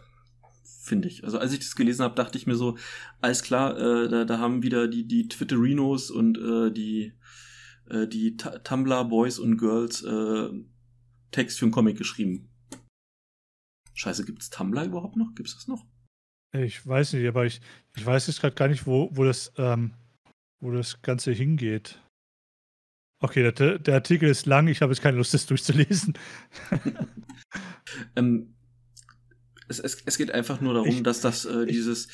finde 0.87 1.09
ich. 1.09 1.25
Also 1.25 1.39
als 1.39 1.53
ich 1.53 1.59
das 1.59 1.77
gelesen 1.77 2.03
habe, 2.05 2.15
dachte 2.15 2.39
ich 2.39 2.47
mir 2.47 2.55
so, 2.55 2.79
alles 3.21 3.43
klar, 3.43 3.77
äh, 3.77 4.09
da, 4.09 4.25
da 4.25 4.39
haben 4.39 4.63
wieder 4.63 4.89
die, 4.89 5.07
die 5.07 5.29
Twitterinos 5.29 6.11
und 6.11 6.39
äh, 6.39 6.71
die, 6.71 7.13
äh, 7.91 8.07
die 8.07 8.37
Tumblr 8.37 9.05
Boys 9.05 9.39
und 9.39 9.59
Girls 9.59 10.03
äh, 10.03 10.49
Text 11.33 11.59
für 11.59 11.67
einen 11.67 11.73
Comic 11.73 11.99
geschrieben. 11.99 12.49
Scheiße, 13.95 14.25
gibt's 14.25 14.51
Tumblr 14.51 14.85
überhaupt 14.85 15.17
noch? 15.17 15.35
Gibt's 15.35 15.55
das 15.55 15.69
noch? 15.69 15.85
Ich 16.53 16.87
weiß 16.87 17.15
nicht, 17.15 17.27
aber 17.27 17.45
ich, 17.45 17.61
ich 17.97 18.07
weiß 18.07 18.29
jetzt 18.29 18.41
gerade 18.41 18.55
gar 18.55 18.69
nicht, 18.69 18.87
wo, 18.87 19.11
wo, 19.13 19.25
das, 19.25 19.53
ähm, 19.57 19.93
wo 20.61 20.71
das 20.71 21.03
Ganze 21.03 21.33
hingeht. 21.33 22.01
Okay, 23.21 23.51
der, 23.51 23.79
der 23.79 23.95
Artikel 23.95 24.29
ist 24.29 24.47
lang, 24.47 24.69
ich 24.69 24.83
habe 24.83 24.93
jetzt 24.93 25.03
keine 25.03 25.17
Lust, 25.17 25.33
das 25.33 25.47
durchzulesen. 25.47 26.15
ähm, 28.17 28.55
es, 29.69 29.79
es, 29.79 30.03
es 30.05 30.19
geht 30.19 30.31
einfach 30.31 30.61
nur 30.61 30.75
darum, 30.75 30.89
ich, 30.89 31.03
dass 31.03 31.21
das 31.21 31.45
äh, 31.45 31.67
dieses 31.67 32.09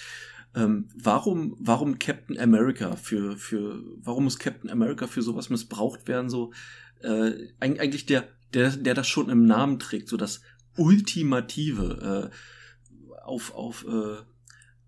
ähm, 0.54 0.88
warum 0.94 1.56
warum 1.58 1.98
Captain 1.98 2.38
America 2.38 2.96
für 2.96 3.36
für 3.36 3.82
warum 3.96 4.24
muss 4.24 4.38
Captain 4.38 4.70
America 4.70 5.06
für 5.06 5.22
sowas 5.22 5.50
missbraucht 5.50 6.06
werden 6.08 6.28
so 6.28 6.52
äh, 7.00 7.32
eigentlich 7.58 8.06
der 8.06 8.28
der 8.52 8.70
der 8.76 8.94
das 8.94 9.08
schon 9.08 9.30
im 9.30 9.46
Namen 9.46 9.78
trägt 9.78 10.08
so 10.08 10.16
das 10.16 10.42
ultimative 10.76 12.30
äh, 12.30 13.16
auf 13.24 13.54
auf 13.54 13.86
äh, 13.88 14.22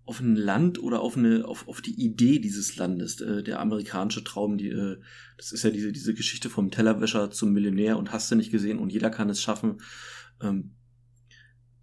auf 0.05 0.19
ein 0.19 0.35
Land 0.35 0.81
oder 0.81 1.01
auf 1.01 1.17
eine 1.17 1.45
auf, 1.45 1.67
auf 1.67 1.81
die 1.81 1.99
Idee 1.99 2.39
dieses 2.39 2.75
Landes 2.77 3.19
äh, 3.21 3.43
der 3.43 3.59
amerikanische 3.59 4.23
Traum 4.23 4.57
die 4.57 4.69
äh, 4.69 4.97
das 5.37 5.51
ist 5.51 5.63
ja 5.63 5.71
diese 5.71 5.91
diese 5.91 6.13
Geschichte 6.13 6.49
vom 6.49 6.71
Tellerwäscher 6.71 7.31
zum 7.31 7.53
Millionär 7.53 7.97
und 7.97 8.11
hast 8.11 8.31
du 8.31 8.35
nicht 8.35 8.51
gesehen 8.51 8.79
und 8.79 8.91
jeder 8.91 9.09
kann 9.09 9.29
es 9.29 9.41
schaffen 9.41 9.77
ähm, 10.41 10.75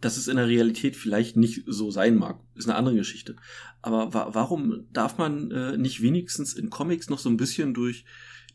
dass 0.03 0.17
es 0.17 0.27
in 0.27 0.37
der 0.37 0.49
Realität 0.49 0.97
vielleicht 0.97 1.37
nicht 1.37 1.63
so 1.67 1.91
sein 1.91 2.17
mag, 2.17 2.41
ist 2.57 2.69
eine 2.69 2.77
andere 2.77 2.97
Geschichte. 2.97 3.37
Aber 3.83 4.13
wa 4.13 4.31
warum 4.33 4.87
darf 4.93 5.17
man 5.17 5.51
äh, 5.53 5.79
nicht 5.79 6.03
wenigstens 6.03 6.55
in 6.55 6.71
Comics 6.71 7.09
noch 7.09 7.21
so 7.21 7.31
ein 7.31 7.37
bisschen 7.37 7.73
durch, 7.73 8.05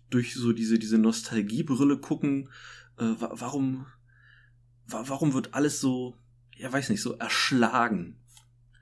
durch 0.10 0.36
so 0.36 0.52
diese, 0.52 0.78
diese 0.78 0.98
Nostalgiebrille 0.98 2.00
gucken? 2.00 2.50
Äh, 2.98 3.16
wa 3.18 3.32
warum, 3.34 3.86
wa 4.88 5.06
warum 5.08 5.34
wird 5.34 5.54
alles 5.54 5.80
so, 5.80 6.18
ja 6.58 6.72
weiß 6.72 6.90
nicht, 6.90 7.02
so 7.02 7.14
erschlagen? 7.14 8.20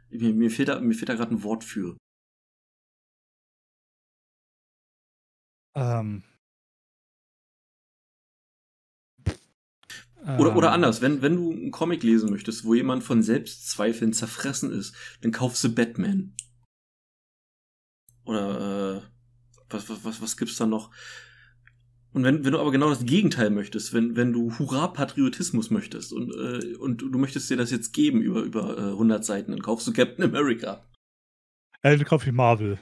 Mir, 0.10 0.34
mir 0.34 0.52
fehlt 0.52 0.70
da, 0.70 0.80
mir 0.80 0.94
fehlt 0.94 1.10
da 1.10 1.16
gerade 1.16 1.34
ein 1.36 1.44
Wort 1.44 1.64
für. 1.64 1.98
Ähm, 5.76 6.24
Oder, 10.40 10.56
oder 10.56 10.68
ähm. 10.70 10.74
anders, 10.74 11.02
wenn, 11.02 11.22
wenn 11.22 11.36
du 11.36 11.52
einen 11.52 11.72
Comic 11.72 12.02
lesen 12.02 12.32
möchtest, 12.32 12.66
wo 12.66 12.74
jemand 12.74 13.04
von 13.04 13.22
Selbstzweifeln 13.22 14.12
zerfressen 14.12 14.72
ist, 14.72 14.96
dann 15.22 15.32
kaufst 15.32 15.64
du 15.64 15.74
Batman. 15.74 16.34
Oder 18.26 18.98
äh, 18.98 19.02
was, 19.70 19.88
was, 19.88 20.04
was, 20.04 20.22
was 20.22 20.38
gibt's 20.38 20.58
da 20.58 20.66
noch? 20.66 20.92
Und 22.16 22.24
wenn, 22.24 22.46
wenn 22.46 22.54
du 22.54 22.60
aber 22.60 22.72
genau 22.72 22.90
das 22.90 23.06
Gegenteil 23.06 23.50
möchtest, 23.50 23.94
wenn, 23.94 24.16
wenn 24.16 24.32
du 24.32 24.58
Hurra-Patriotismus 24.58 25.70
möchtest 25.70 26.14
und, 26.14 26.32
äh, 26.32 26.76
und 26.78 27.02
du 27.02 27.20
möchtest 27.20 27.50
dir 27.50 27.58
das 27.58 27.72
jetzt 27.72 27.92
geben 27.92 28.22
über, 28.22 28.42
über 28.42 28.78
äh, 28.78 28.92
100 28.92 29.26
Seiten, 29.26 29.52
dann 29.52 29.62
kaufst 29.62 29.86
du 29.86 29.94
Captain 29.94 30.24
America. 30.24 30.86
Äh, 31.82 31.98
dann 31.98 32.06
kauf 32.06 32.26
ich 32.26 32.34
Marvel 32.34 32.80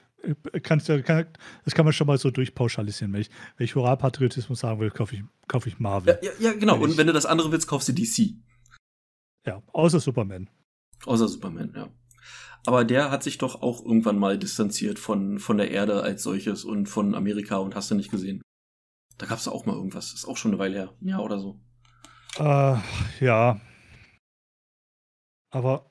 kannst 0.62 0.88
ja, 0.88 1.02
kann, 1.02 1.28
das 1.65 1.76
kann 1.76 1.86
man 1.86 1.93
schon 1.93 2.08
mal 2.08 2.17
so 2.17 2.32
durchpauschalisieren. 2.32 3.13
Wenn 3.13 3.22
ich, 3.22 3.30
wenn 3.58 3.65
ich 3.65 3.76
Hurra-Patriotismus 3.76 4.60
sagen 4.60 4.80
will, 4.80 4.91
kaufe 4.91 5.15
ich, 5.15 5.24
kauf 5.48 5.67
ich 5.67 5.80
Marvel. 5.80 6.17
Ja, 6.22 6.30
ja, 6.30 6.52
ja 6.52 6.54
genau. 6.54 6.76
Wenn 6.76 6.91
Und 6.91 6.98
wenn 6.98 7.08
du 7.08 7.13
das 7.13 7.26
andere 7.26 7.52
willst, 7.52 7.67
kaufst 7.67 7.89
du 7.89 7.93
DC. 7.93 8.36
Ja, 9.46 9.62
außer 9.74 10.00
Superman. 10.00 10.50
Außer 11.06 11.28
Superman, 11.28 11.74
ja. 11.76 11.89
Aber 12.65 12.86
der 12.86 13.12
hat 13.12 13.24
sich 13.24 13.38
doch 13.38 13.62
auch 13.62 13.84
irgendwann 13.84 14.17
mal 14.17 14.38
distanziert 14.38 14.98
von, 14.98 15.39
von 15.39 15.58
der 15.58 15.72
Erde 15.72 16.02
als 16.02 16.24
solches 16.24 16.63
und 16.63 16.88
von 16.88 17.13
Amerika 17.13 17.58
und 17.58 17.76
hast 17.76 17.91
du 17.91 17.96
nicht 17.96 18.10
gesehen. 18.10 18.41
Da 19.17 19.26
gab 19.26 19.38
es 19.38 19.47
auch 19.47 19.65
mal 19.65 19.76
irgendwas. 19.76 20.13
Ist 20.13 20.26
auch 20.26 20.38
schon 20.38 20.52
eine 20.52 20.60
Weile 20.60 20.78
her. 20.78 20.93
Ja, 21.02 21.19
oder 21.19 21.39
so. 21.39 21.60
Äh, 22.38 22.78
ja. 23.19 23.62
Aber 25.52 25.89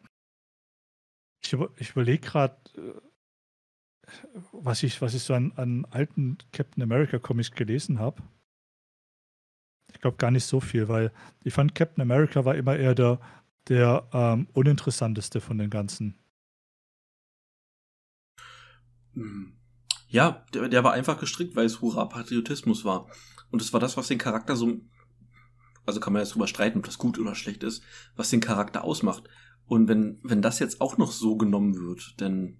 ich, 1.45 1.57
ich 1.77 1.91
überlege 1.91 2.27
gerade, 2.27 2.57
äh, 2.77 3.01
was 4.53 4.83
ich, 4.83 5.01
was 5.01 5.15
ich 5.15 5.23
so 5.23 5.35
an, 5.35 5.53
an 5.57 5.85
alten 5.87 6.39
Captain 6.53 6.83
America 6.83 7.19
Comics 7.19 7.53
gelesen 7.53 7.99
habe. 7.99 8.23
Ich 9.93 10.01
glaube 10.01 10.17
gar 10.17 10.31
nicht 10.31 10.45
so 10.45 10.61
viel, 10.61 10.89
weil 10.89 11.13
ich 11.45 11.55
fand 11.55 11.75
Captain 11.75 12.03
America 12.03 12.45
war 12.45 12.57
immer 12.57 12.77
eher 12.77 12.95
der, 12.95 13.21
der 13.69 14.09
ähm, 14.13 14.49
uninteressanteste 14.53 15.41
von 15.41 15.59
den 15.59 15.71
ganzen. 15.71 16.19
Hm. 19.15 19.62
Ja, 20.13 20.45
der, 20.55 20.69
der 20.69 20.85
war 20.85 20.93
einfach 20.93 21.19
gestrickt, 21.19 21.57
weil 21.57 21.67
es 21.67 21.81
Hurra-Patriotismus 21.81 22.85
war. 22.85 23.09
Und 23.51 23.63
es 23.63 23.73
war 23.73 23.81
das, 23.81 23.97
was 23.97 24.09
den 24.09 24.19
Charakter 24.19 24.57
so, 24.57 24.81
also 25.87 26.01
kann 26.01 26.13
man 26.13 26.23
jetzt 26.23 26.35
drüber 26.35 26.47
streiten, 26.47 26.79
ob 26.79 26.85
das 26.85 26.99
gut 26.99 27.19
oder 27.19 27.35
schlecht 27.35 27.63
ist, 27.63 27.83
was 28.15 28.31
den 28.31 28.41
Charakter 28.41 28.85
ausmacht. 28.85 29.25
Und 29.67 29.89
wenn, 29.89 30.21
wenn 30.23 30.43
das 30.43 30.59
jetzt 30.59 30.81
auch 30.81 30.99
noch 30.99 31.13
so 31.13 31.37
genommen 31.37 31.77
wird, 31.77 32.21
dann 32.21 32.59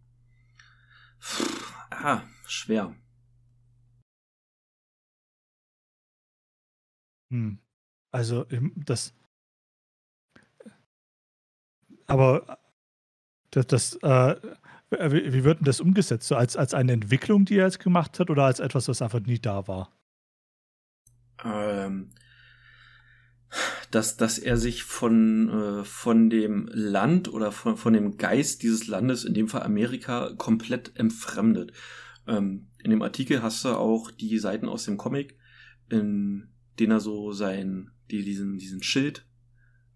Ah, 1.91 2.23
schwer. 2.47 2.95
Hm. 7.31 7.59
Also, 8.11 8.47
das. 8.77 9.15
Aber 12.07 12.59
das, 13.51 13.67
das 13.67 13.95
äh, 14.03 14.37
wie, 14.93 15.33
wie 15.33 15.45
wird 15.45 15.61
denn 15.61 15.65
das 15.65 15.81
umgesetzt? 15.81 16.29
So 16.29 16.37
als, 16.37 16.57
als 16.57 16.75
eine 16.75 16.93
Entwicklung, 16.93 17.45
die 17.45 17.57
er 17.57 17.67
jetzt 17.67 17.81
gemacht 17.81 18.19
hat, 18.19 18.31
oder 18.31 18.45
als 18.45 18.61
etwas, 18.61 18.89
was 18.89 19.03
einfach 19.03 19.21
nie 19.21 19.39
da 19.39 19.67
war? 19.67 19.93
ähm, 21.45 22.11
dass, 23.91 24.17
dass 24.17 24.39
er 24.39 24.57
sich 24.57 24.85
von, 24.85 25.49
äh, 25.49 25.85
von 25.85 26.31
dem 26.31 26.69
Land 26.73 27.33
oder 27.33 27.53
von, 27.53 27.77
von 27.77 27.93
dem 27.93 28.17
Geist 28.17 28.63
dieses 28.63 28.87
Landes, 28.87 29.25
in 29.25 29.35
dem 29.35 29.49
Fall 29.49 29.63
Amerika, 29.63 30.33
komplett 30.39 30.97
entfremdet. 30.97 31.73
Ähm, 32.27 32.69
in 32.83 32.91
dem 32.91 33.03
Artikel 33.03 33.43
hast 33.43 33.65
du 33.65 33.71
auch 33.71 34.11
die 34.11 34.39
Seiten 34.39 34.69
aus 34.69 34.85
dem 34.85 34.97
Comic, 34.97 35.37
in 35.91 36.49
denen 36.79 36.93
er 36.93 37.01
so 37.01 37.33
sein, 37.33 37.91
die, 38.11 38.25
diesen, 38.25 38.57
diesen 38.59 38.83
Schild 38.83 39.27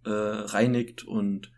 äh, 0.05 0.11
reinigt 0.11 1.05
und 1.05 1.51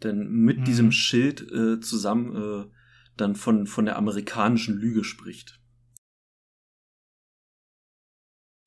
dann 0.00 0.28
mit 0.28 0.58
mhm. 0.60 0.64
diesem 0.64 0.92
Schild 0.92 1.40
äh, 1.50 1.80
zusammen 1.80 2.36
äh, 2.36 2.70
dann 3.16 3.34
von, 3.34 3.66
von 3.66 3.86
der 3.86 3.96
amerikanischen 3.96 4.76
Lüge 4.76 5.04
spricht. 5.04 5.60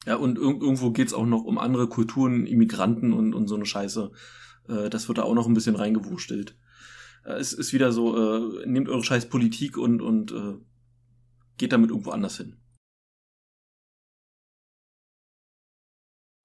Ja, 0.06 0.16
und 0.16 0.38
irg 0.38 0.62
irgendwo 0.62 0.92
geht's 0.92 1.14
auch 1.14 1.26
noch 1.26 1.44
um 1.44 1.58
andere 1.58 1.88
Kulturen, 1.88 2.46
Immigranten 2.46 3.14
und, 3.14 3.34
und 3.34 3.48
so 3.48 3.56
eine 3.56 3.66
Scheiße. 3.66 4.12
Äh, 4.68 4.90
das 4.90 5.08
wird 5.08 5.18
da 5.18 5.24
auch 5.24 5.36
noch 5.36 5.48
ein 5.48 5.54
bisschen 5.54 5.76
reingewurstelt. 5.76 6.58
Äh, 7.26 7.34
es 7.34 7.54
ist 7.54 7.74
wieder 7.74 7.92
so, 7.92 8.62
äh, 8.62 8.66
nehmt 8.66 8.90
eure 8.90 9.04
scheiß 9.04 9.30
Politik 9.30 9.78
und, 9.78 10.02
und 10.02 10.32
äh, 10.32 10.58
geht 11.58 11.74
damit 11.74 11.92
irgendwo 11.92 12.12
anders 12.12 12.38
hin. 12.38 12.56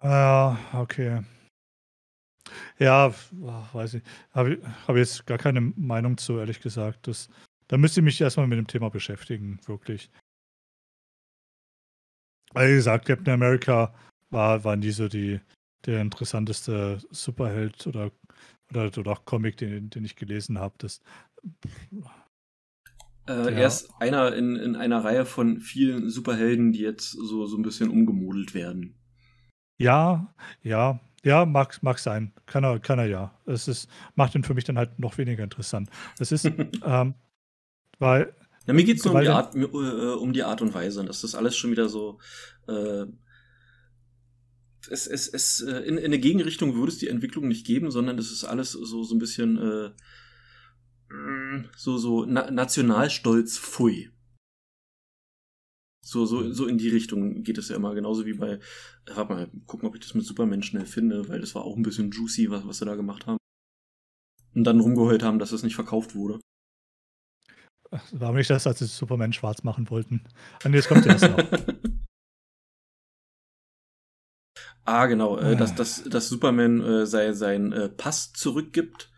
Ja, 0.03 0.59
okay. 0.75 1.25
Ja, 2.79 3.14
weiß 3.33 3.95
ich. 3.95 4.03
Habe 4.33 4.59
hab 4.87 4.97
jetzt 4.97 5.27
gar 5.27 5.38
keine 5.38 5.61
Meinung 5.61 6.17
zu, 6.17 6.38
ehrlich 6.38 6.61
gesagt. 6.61 7.07
Das, 7.07 7.29
da 7.69 7.77
müsste 7.77 8.01
ich 8.01 8.05
mich 8.05 8.21
erstmal 8.21 8.47
mit 8.47 8.59
dem 8.59 8.67
Thema 8.67 8.90
beschäftigen, 8.90 9.61
wirklich. 9.67 10.11
Wie 12.55 12.75
gesagt, 12.75 13.07
Captain 13.07 13.35
America 13.35 13.95
war, 14.31 14.62
war 14.64 14.77
nie 14.77 14.90
so 14.90 15.09
die, 15.09 15.40
der 15.87 16.01
interessanteste 16.01 16.99
Superheld 17.11 17.87
oder, 17.87 18.12
oder, 18.71 18.97
oder 18.97 19.11
auch 19.11 19.25
Comic, 19.25 19.57
den, 19.57 19.90
den 19.90 20.05
ich 20.05 20.17
gelesen 20.17 20.59
habe. 20.59 20.75
Das, 20.79 21.01
äh, 23.27 23.33
ja. 23.33 23.49
Er 23.49 23.67
ist 23.67 23.90
einer 24.01 24.35
in, 24.35 24.57
in 24.57 24.77
einer 24.77 25.05
Reihe 25.05 25.25
von 25.25 25.61
vielen 25.61 26.11
Superhelden, 26.11 26.73
die 26.73 26.81
jetzt 26.81 27.11
so, 27.11 27.47
so 27.47 27.57
ein 27.57 27.62
bisschen 27.62 27.90
umgemodelt 27.90 28.55
werden. 28.55 28.95
Ja, 29.79 30.33
ja, 30.62 31.01
ja, 31.25 31.45
mag, 31.47 31.83
mag 31.83 31.99
sein. 31.99 32.33
Kann 32.47 32.65
er, 32.65 32.79
kann 32.79 32.99
er 32.99 33.07
ja. 33.07 33.39
Es 33.47 33.67
ist, 33.67 33.89
macht 34.15 34.35
ihn 34.35 34.45
für 34.45 34.55
mich 34.55 34.65
dann 34.65 34.79
halt 34.79 34.99
noch 34.99 35.19
weniger 35.19 35.43
interessant. 35.43 35.89
Das 36.19 36.33
ist, 36.33 36.45
ähm, 36.85 37.15
weil 37.99 38.35
ja, 38.67 38.73
mir 38.73 38.85
geht's 38.85 39.05
nur 39.05 39.15
um 39.15 39.21
die, 39.21 39.29
Art, 39.29 39.55
äh, 39.55 39.59
um 39.59 40.33
die 40.33 40.43
Art 40.43 40.63
und 40.63 40.75
Weise. 40.75 41.01
Und 41.01 41.09
das 41.09 41.25
ist 41.25 41.35
alles 41.35 41.57
schon 41.57 41.71
wieder 41.71 41.89
so. 41.89 42.19
Äh, 42.67 43.07
es, 44.91 45.07
es, 45.07 45.29
es, 45.29 45.61
äh, 45.61 45.79
in, 45.81 45.99
in 45.99 46.05
eine 46.07 46.19
Gegenrichtung 46.19 46.75
würde 46.75 46.93
es 46.93 46.99
die 46.99 47.09
Entwicklung 47.09 47.49
nicht 47.49 47.67
geben, 47.67 47.91
sondern 47.91 48.19
es 48.19 48.31
ist 48.31 48.45
alles 48.45 48.73
so, 48.73 49.03
so 49.03 49.15
ein 49.15 49.19
bisschen 49.19 49.59
äh, 49.59 51.15
mm, 51.15 51.69
so, 51.77 51.99
so 51.99 52.25
na 52.27 52.51
Nationalstolz, 52.51 53.59
pfui. 53.59 54.11
So, 56.05 56.27
so, 56.27 56.53
so 56.53 56.67
in 56.67 56.77
die 56.77 56.90
Richtung 56.90 57.43
geht 57.43 57.57
es 57.57 57.71
ja 57.71 57.77
immer. 57.77 57.95
Genauso 57.95 58.27
wie 58.27 58.35
bei, 58.35 58.61
warte 59.07 59.33
mal, 59.33 59.51
gucken, 59.67 59.88
ob 59.88 59.95
ich 59.95 60.03
das 60.03 60.14
mit 60.14 60.27
Superman 60.27 60.62
schnell 60.62 60.85
finde, 60.85 61.29
weil 61.29 61.40
das 61.40 61.55
war 61.55 61.64
auch 61.64 61.77
ein 61.77 61.83
bisschen 61.83 62.11
juicy, 62.11 62.51
was, 62.51 62.67
was 62.67 62.79
sie 62.79 62.85
da 62.85 62.95
gemacht 62.95 63.27
haben. 63.27 63.38
Und 64.55 64.64
dann 64.64 64.81
rumgeheult 64.81 65.23
haben, 65.23 65.38
dass 65.38 65.53
es 65.53 65.62
nicht 65.62 65.75
verkauft 65.75 66.14
wurde. 66.14 66.38
War 68.12 68.33
nicht 68.33 68.51
das, 68.51 68.67
als 68.67 68.81
sie 68.81 68.87
Superman 68.87 69.33
schwarz 69.33 69.62
machen 69.62 69.88
wollten. 69.88 70.23
Und 70.64 70.75
jetzt 70.75 70.88
kommt 70.88 71.07
erst 71.07 71.25
noch. 71.25 71.38
ah, 74.85 75.07
genau. 75.07 75.38
Äh, 75.38 75.57
dass, 75.57 75.75
dass, 75.75 76.05
dass 76.05 76.29
Superman 76.29 76.83
äh, 76.83 77.07
sei, 77.07 77.33
seinen 77.33 77.73
äh, 77.73 77.88
Pass 77.88 78.33
zurückgibt, 78.33 79.11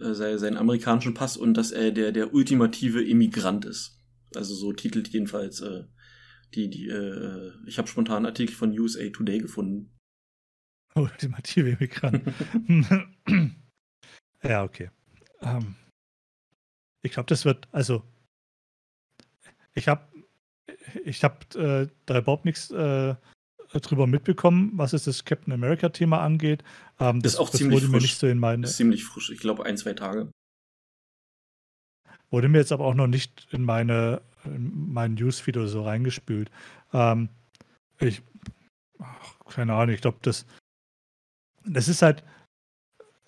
äh, 0.00 0.14
sei, 0.14 0.36
seinen 0.38 0.56
amerikanischen 0.56 1.14
Pass 1.14 1.36
und 1.36 1.54
dass 1.54 1.70
er 1.70 1.92
der, 1.92 2.10
der 2.10 2.34
ultimative 2.34 3.04
Immigrant 3.04 3.64
ist. 3.64 4.02
Also 4.34 4.54
so 4.54 4.72
titelt 4.72 5.08
jedenfalls 5.08 5.60
äh, 5.60 5.84
die, 6.54 6.70
die, 6.70 6.88
äh, 6.88 7.52
ich 7.66 7.78
habe 7.78 7.88
spontan 7.88 8.18
einen 8.18 8.26
Artikel 8.26 8.54
von 8.54 8.78
USA 8.78 9.08
Today 9.10 9.38
gefunden. 9.38 9.96
Ultimative 10.94 11.70
Immigrant. 11.70 12.22
ja, 14.42 14.64
okay. 14.64 14.90
Um. 15.40 15.76
Ich 17.02 17.12
glaube, 17.12 17.28
das 17.28 17.44
wird, 17.44 17.68
also 17.70 18.02
ich 19.74 19.86
habe 19.88 20.08
ich 21.04 21.22
hab, 21.22 21.54
äh, 21.54 21.88
da 22.06 22.18
überhaupt 22.18 22.44
nichts 22.44 22.70
äh, 22.70 23.14
drüber 23.72 24.06
mitbekommen, 24.06 24.72
was 24.74 24.92
es 24.92 25.04
das 25.04 25.24
Captain 25.24 25.52
America-Thema 25.52 26.20
angeht. 26.20 26.64
Ähm, 26.98 27.20
das, 27.20 27.32
das, 27.32 27.34
ist 27.34 27.38
auch 27.38 27.50
das 27.50 27.58
ziemlich 27.58 27.84
frisch. 27.84 28.02
Nicht 28.02 28.18
so 28.18 28.26
in 28.26 28.38
meine, 28.38 28.62
das 28.62 28.72
ist 28.72 28.76
ziemlich 28.78 29.04
frisch, 29.04 29.30
ich 29.30 29.40
glaube 29.40 29.64
ein, 29.64 29.76
zwei 29.76 29.94
Tage. 29.94 30.30
Wurde 32.30 32.48
mir 32.48 32.58
jetzt 32.58 32.72
aber 32.72 32.84
auch 32.84 32.94
noch 32.94 33.06
nicht 33.06 33.46
in 33.52 33.62
meine 33.62 34.22
in 34.44 34.92
meinen 34.92 35.14
Newsfeed 35.14 35.56
oder 35.56 35.68
so 35.68 35.82
reingespült. 35.82 36.50
Ähm, 36.92 37.28
ich, 38.00 38.22
ach, 38.98 39.38
keine 39.46 39.74
Ahnung, 39.74 39.94
ich 39.94 40.00
glaube, 40.00 40.18
das, 40.22 40.46
das 41.64 41.88
ist 41.88 42.02
halt, 42.02 42.24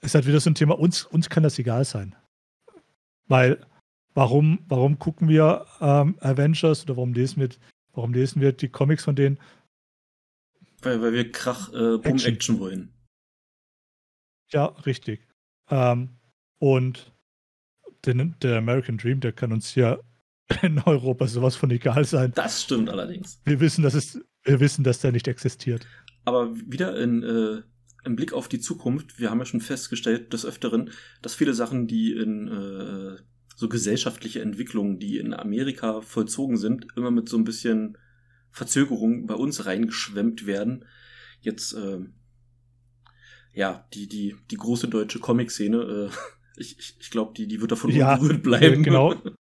ist 0.01 0.15
halt 0.15 0.27
wieder 0.27 0.41
so 0.41 0.51
ein 0.51 0.55
Thema, 0.55 0.79
uns, 0.79 1.05
uns 1.05 1.29
kann 1.29 1.43
das 1.43 1.59
egal 1.59 1.85
sein. 1.85 2.15
Weil 3.29 3.65
warum, 4.15 4.65
warum 4.69 4.99
gucken 4.99 5.29
wir 5.29 5.67
ähm, 5.81 6.17
Avengers 6.21 6.85
oder 6.85 6.97
warum 6.97 7.13
lesen 7.13 7.41
wir, 7.41 7.51
warum 7.93 8.13
lesen 8.13 8.41
wir 8.41 8.53
die 8.53 8.69
Comics 8.69 9.05
von 9.05 9.17
denen? 9.17 9.39
Weil, 10.83 11.01
weil 11.03 11.13
wir 11.13 11.31
Krach, 11.31 11.69
äh, 11.69 11.99
Boom 11.99 12.03
Action. 12.03 12.35
Action 12.35 12.61
wollen. 12.61 12.93
Ja, 14.51 14.67
richtig. 14.87 15.27
Ähm, 15.69 16.17
und 16.59 17.13
den, 18.07 18.35
der 18.41 18.59
American 18.59 18.97
Dream, 18.97 19.21
der 19.21 19.33
kann 19.33 19.53
uns 19.53 19.71
hier 19.71 20.03
in 20.63 20.79
Europa 20.81 21.27
sowas 21.27 21.57
von 21.57 21.71
egal 21.71 22.05
sein. 22.05 22.33
Das 22.35 22.63
stimmt 22.63 22.89
allerdings. 22.89 23.41
Wir 23.45 23.61
wissen, 23.61 23.83
dass 23.83 23.95
es, 23.95 24.21
wir 24.45 24.61
wissen, 24.61 24.85
dass 24.85 25.01
der 25.01 25.13
nicht 25.13 25.29
existiert. 25.29 25.87
Aber 26.25 26.55
wieder 26.55 26.99
in, 26.99 27.23
äh, 27.23 27.63
im 28.05 28.17
Blick 28.17 28.33
auf 28.33 28.49
die 28.49 28.61
Zukunft, 28.61 29.19
wir 29.19 29.31
haben 29.31 29.39
ja 29.39 29.47
schon 29.47 29.61
festgestellt 29.61 30.33
des 30.33 30.45
Öfteren, 30.45 30.91
dass 31.23 31.35
viele 31.35 31.55
Sachen, 31.55 31.87
die 31.87 32.13
in 32.13 32.49
äh, 32.49 33.23
so 33.57 33.69
gesellschaftliche 33.69 34.41
Entwicklungen, 34.41 34.99
die 34.99 35.19
in 35.19 35.35
Amerika 35.35 36.01
vollzogen 36.01 36.57
sind, 36.57 36.87
immer 36.97 37.11
mit 37.11 37.29
so 37.29 37.37
ein 37.37 37.45
bisschen 37.45 37.99
Verzögerung 38.51 39.27
bei 39.27 39.35
uns 39.35 39.67
reingeschwemmt 39.67 40.47
werden. 40.47 40.85
Jetzt, 41.41 41.75
äh, 41.75 41.99
ja, 43.53 43.87
die, 43.93 44.09
die, 44.09 44.37
die 44.51 44.57
große 44.57 44.89
deutsche 44.89 45.19
Comic-Szene, 45.19 46.11
äh, 46.11 46.11
ich, 46.61 46.79
ich, 46.79 46.97
ich 47.01 47.11
glaube, 47.11 47.33
die, 47.37 47.47
die 47.47 47.61
wird 47.61 47.73
davon 47.73 47.91
ja, 47.91 48.15
unberührt 48.15 48.43
bleiben. 48.43 48.83
Genau. 48.83 49.15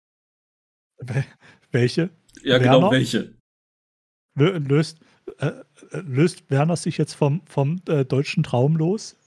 Welche? 1.71 2.09
Ja, 2.43 2.57
genau, 2.57 2.73
Werner? 2.73 2.79
genau, 2.79 2.91
welche? 2.91 3.37
Löst, 4.35 4.99
äh, 5.39 5.51
löst 5.91 6.49
Werner 6.49 6.75
sich 6.75 6.97
jetzt 6.97 7.13
vom, 7.13 7.41
vom 7.45 7.81
äh, 7.87 8.05
deutschen 8.05 8.43
Traum 8.43 8.77
los? 8.77 9.17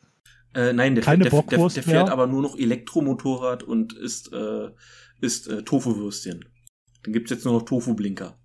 Äh, 0.55 0.73
nein, 0.73 0.95
der, 0.95 1.05
Keine 1.05 1.25
der, 1.25 1.31
der, 1.31 1.43
der, 1.43 1.69
der 1.69 1.83
fährt 1.83 2.11
aber 2.11 2.27
nur 2.27 2.43
noch 2.43 2.57
Elektromotorrad 2.57 3.63
und 3.63 3.93
isst, 3.93 4.33
äh, 4.33 4.71
isst 5.21 5.49
äh, 5.49 5.63
Tofu-Würstchen. 5.63 6.45
Dann 7.03 7.13
gibt's 7.13 7.31
jetzt 7.31 7.45
nur 7.45 7.55
noch 7.55 7.63
Tofu-Blinker. 7.63 8.39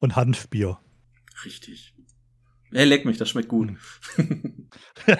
Und 0.00 0.16
Hanfbier. 0.16 0.80
Richtig. 1.44 1.94
Er 2.72 2.86
leck 2.86 3.04
mich, 3.04 3.18
das 3.18 3.28
schmeckt 3.28 3.48
gut. 3.48 3.76
Hm. 4.16 4.70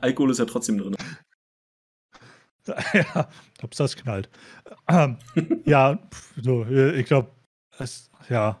Alkohol 0.00 0.30
ist 0.30 0.38
ja 0.38 0.44
trotzdem 0.44 0.78
drin. 0.78 0.94
ja, 2.92 3.28
ob 3.62 3.70
das 3.72 3.96
knallt. 3.96 4.28
Ähm, 4.88 5.18
ja, 5.64 5.98
so, 6.40 6.64
ich 6.66 7.06
glaube, 7.06 7.30
es, 7.78 8.10
ja, 8.28 8.60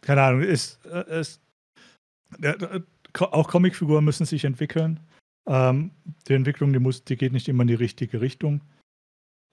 keine 0.00 0.22
Ahnung, 0.22 0.42
ist, 0.42 0.84
ist 0.86 1.40
auch 3.18 3.48
Comicfiguren 3.48 4.04
müssen 4.04 4.26
sich 4.26 4.44
entwickeln. 4.44 5.00
Ähm, 5.46 5.90
die 6.28 6.34
Entwicklung, 6.34 6.72
die, 6.72 6.78
muss, 6.78 7.04
die 7.04 7.16
geht 7.16 7.32
nicht 7.32 7.48
immer 7.48 7.62
in 7.62 7.68
die 7.68 7.74
richtige 7.74 8.20
Richtung. 8.20 8.62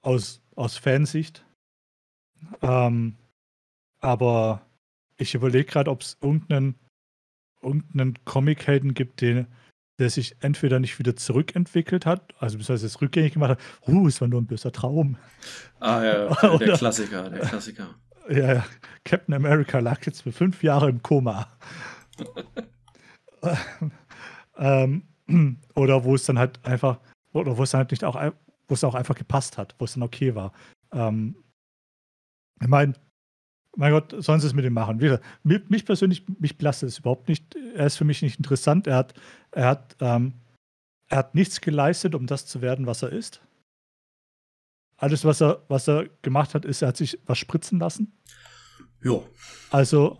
Aus, 0.01 0.41
aus 0.55 0.77
Fansicht. 0.77 1.45
Ähm, 2.61 3.15
aber 3.99 4.65
ich 5.17 5.35
überlege 5.35 5.65
gerade, 5.65 5.91
ob 5.91 6.01
es 6.01 6.17
irgendeinen, 6.21 6.75
irgendeinen 7.61 8.13
Comic-Helden 8.23 8.93
gibt, 8.93 9.21
den, 9.21 9.47
der 9.99 10.09
sich 10.09 10.35
entweder 10.39 10.79
nicht 10.79 10.97
wieder 10.97 11.15
zurückentwickelt 11.15 12.05
hat, 12.05 12.33
also 12.39 12.57
bis 12.57 12.69
es 12.69 13.01
rückgängig 13.01 13.33
gemacht 13.33 13.51
hat, 13.51 13.59
uh, 13.87 14.07
es 14.07 14.19
war 14.21 14.27
nur 14.27 14.41
ein 14.41 14.47
böser 14.47 14.71
Traum. 14.71 15.17
Ah 15.79 16.03
ja, 16.03 16.33
der, 16.41 16.57
der 16.57 16.77
Klassiker, 16.77 17.29
der 17.29 17.41
Klassiker. 17.41 17.95
Ja, 18.29 18.53
ja, 18.53 18.65
Captain 19.03 19.33
America 19.33 19.79
lag 19.79 20.05
jetzt 20.05 20.21
für 20.21 20.31
fünf 20.31 20.63
Jahre 20.63 20.89
im 20.89 21.01
Koma. 21.01 21.47
ähm, 24.57 25.03
oder 25.75 26.03
wo 26.03 26.15
es 26.15 26.25
dann 26.25 26.39
halt 26.39 26.63
einfach, 26.65 26.99
oder 27.33 27.57
wo 27.57 27.63
es 27.63 27.71
dann 27.71 27.79
halt 27.79 27.91
nicht 27.91 28.03
auch, 28.03 28.15
wo 28.67 28.73
es 28.73 28.83
auch 28.83 28.95
einfach 28.95 29.15
gepasst 29.15 29.57
hat, 29.57 29.75
wo 29.79 29.85
es 29.85 29.93
dann 29.93 30.03
okay 30.03 30.35
war. 30.35 30.53
Ähm, 30.93 31.35
ich 32.61 32.67
meine, 32.67 32.93
mein 33.79 33.93
Gott, 33.93 34.13
sollen 34.17 34.41
sie 34.41 34.47
es 34.47 34.53
mit 34.53 34.65
ihm 34.65 34.73
machen. 34.73 34.99
Wie, 34.99 35.59
mich 35.69 35.85
persönlich, 35.85 36.25
mich 36.37 36.57
belastet 36.57 36.89
es 36.89 36.99
überhaupt 36.99 37.29
nicht. 37.29 37.55
Er 37.75 37.85
ist 37.85 37.95
für 37.95 38.03
mich 38.03 38.21
nicht 38.21 38.37
interessant. 38.37 38.87
Er 38.87 38.97
hat, 38.97 39.13
er 39.51 39.67
hat, 39.67 39.95
ähm, 40.01 40.33
er 41.07 41.19
hat 41.19 41.33
nichts 41.33 41.61
geleistet, 41.61 42.13
um 42.13 42.27
das 42.27 42.45
zu 42.45 42.61
werden, 42.61 42.87
was 42.87 43.03
er 43.03 43.13
ist. 43.13 43.41
Alles, 44.97 45.23
was 45.23 45.41
er, 45.41 45.63
was 45.69 45.87
er 45.87 46.09
gemacht 46.23 46.55
hat, 46.55 46.65
ist, 46.65 46.81
er 46.81 46.89
hat 46.89 46.97
sich 46.97 47.19
was 47.25 47.37
spritzen 47.37 47.79
lassen. 47.79 48.11
Ja. 49.01 49.21
Also 49.69 50.19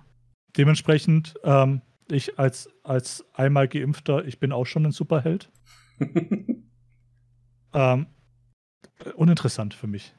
dementsprechend, 0.55 1.34
ähm, 1.43 1.82
ich 2.10 2.39
als, 2.39 2.70
als 2.84 3.26
einmal 3.34 3.68
Geimpfter, 3.68 4.24
ich 4.24 4.39
bin 4.39 4.53
auch 4.53 4.68
schon 4.68 4.86
ein 4.86 4.93
Superheld. 4.93 5.51
ähm, 7.74 8.07
uninteressant 9.16 9.74
für 9.74 9.88
mich. 9.88 10.16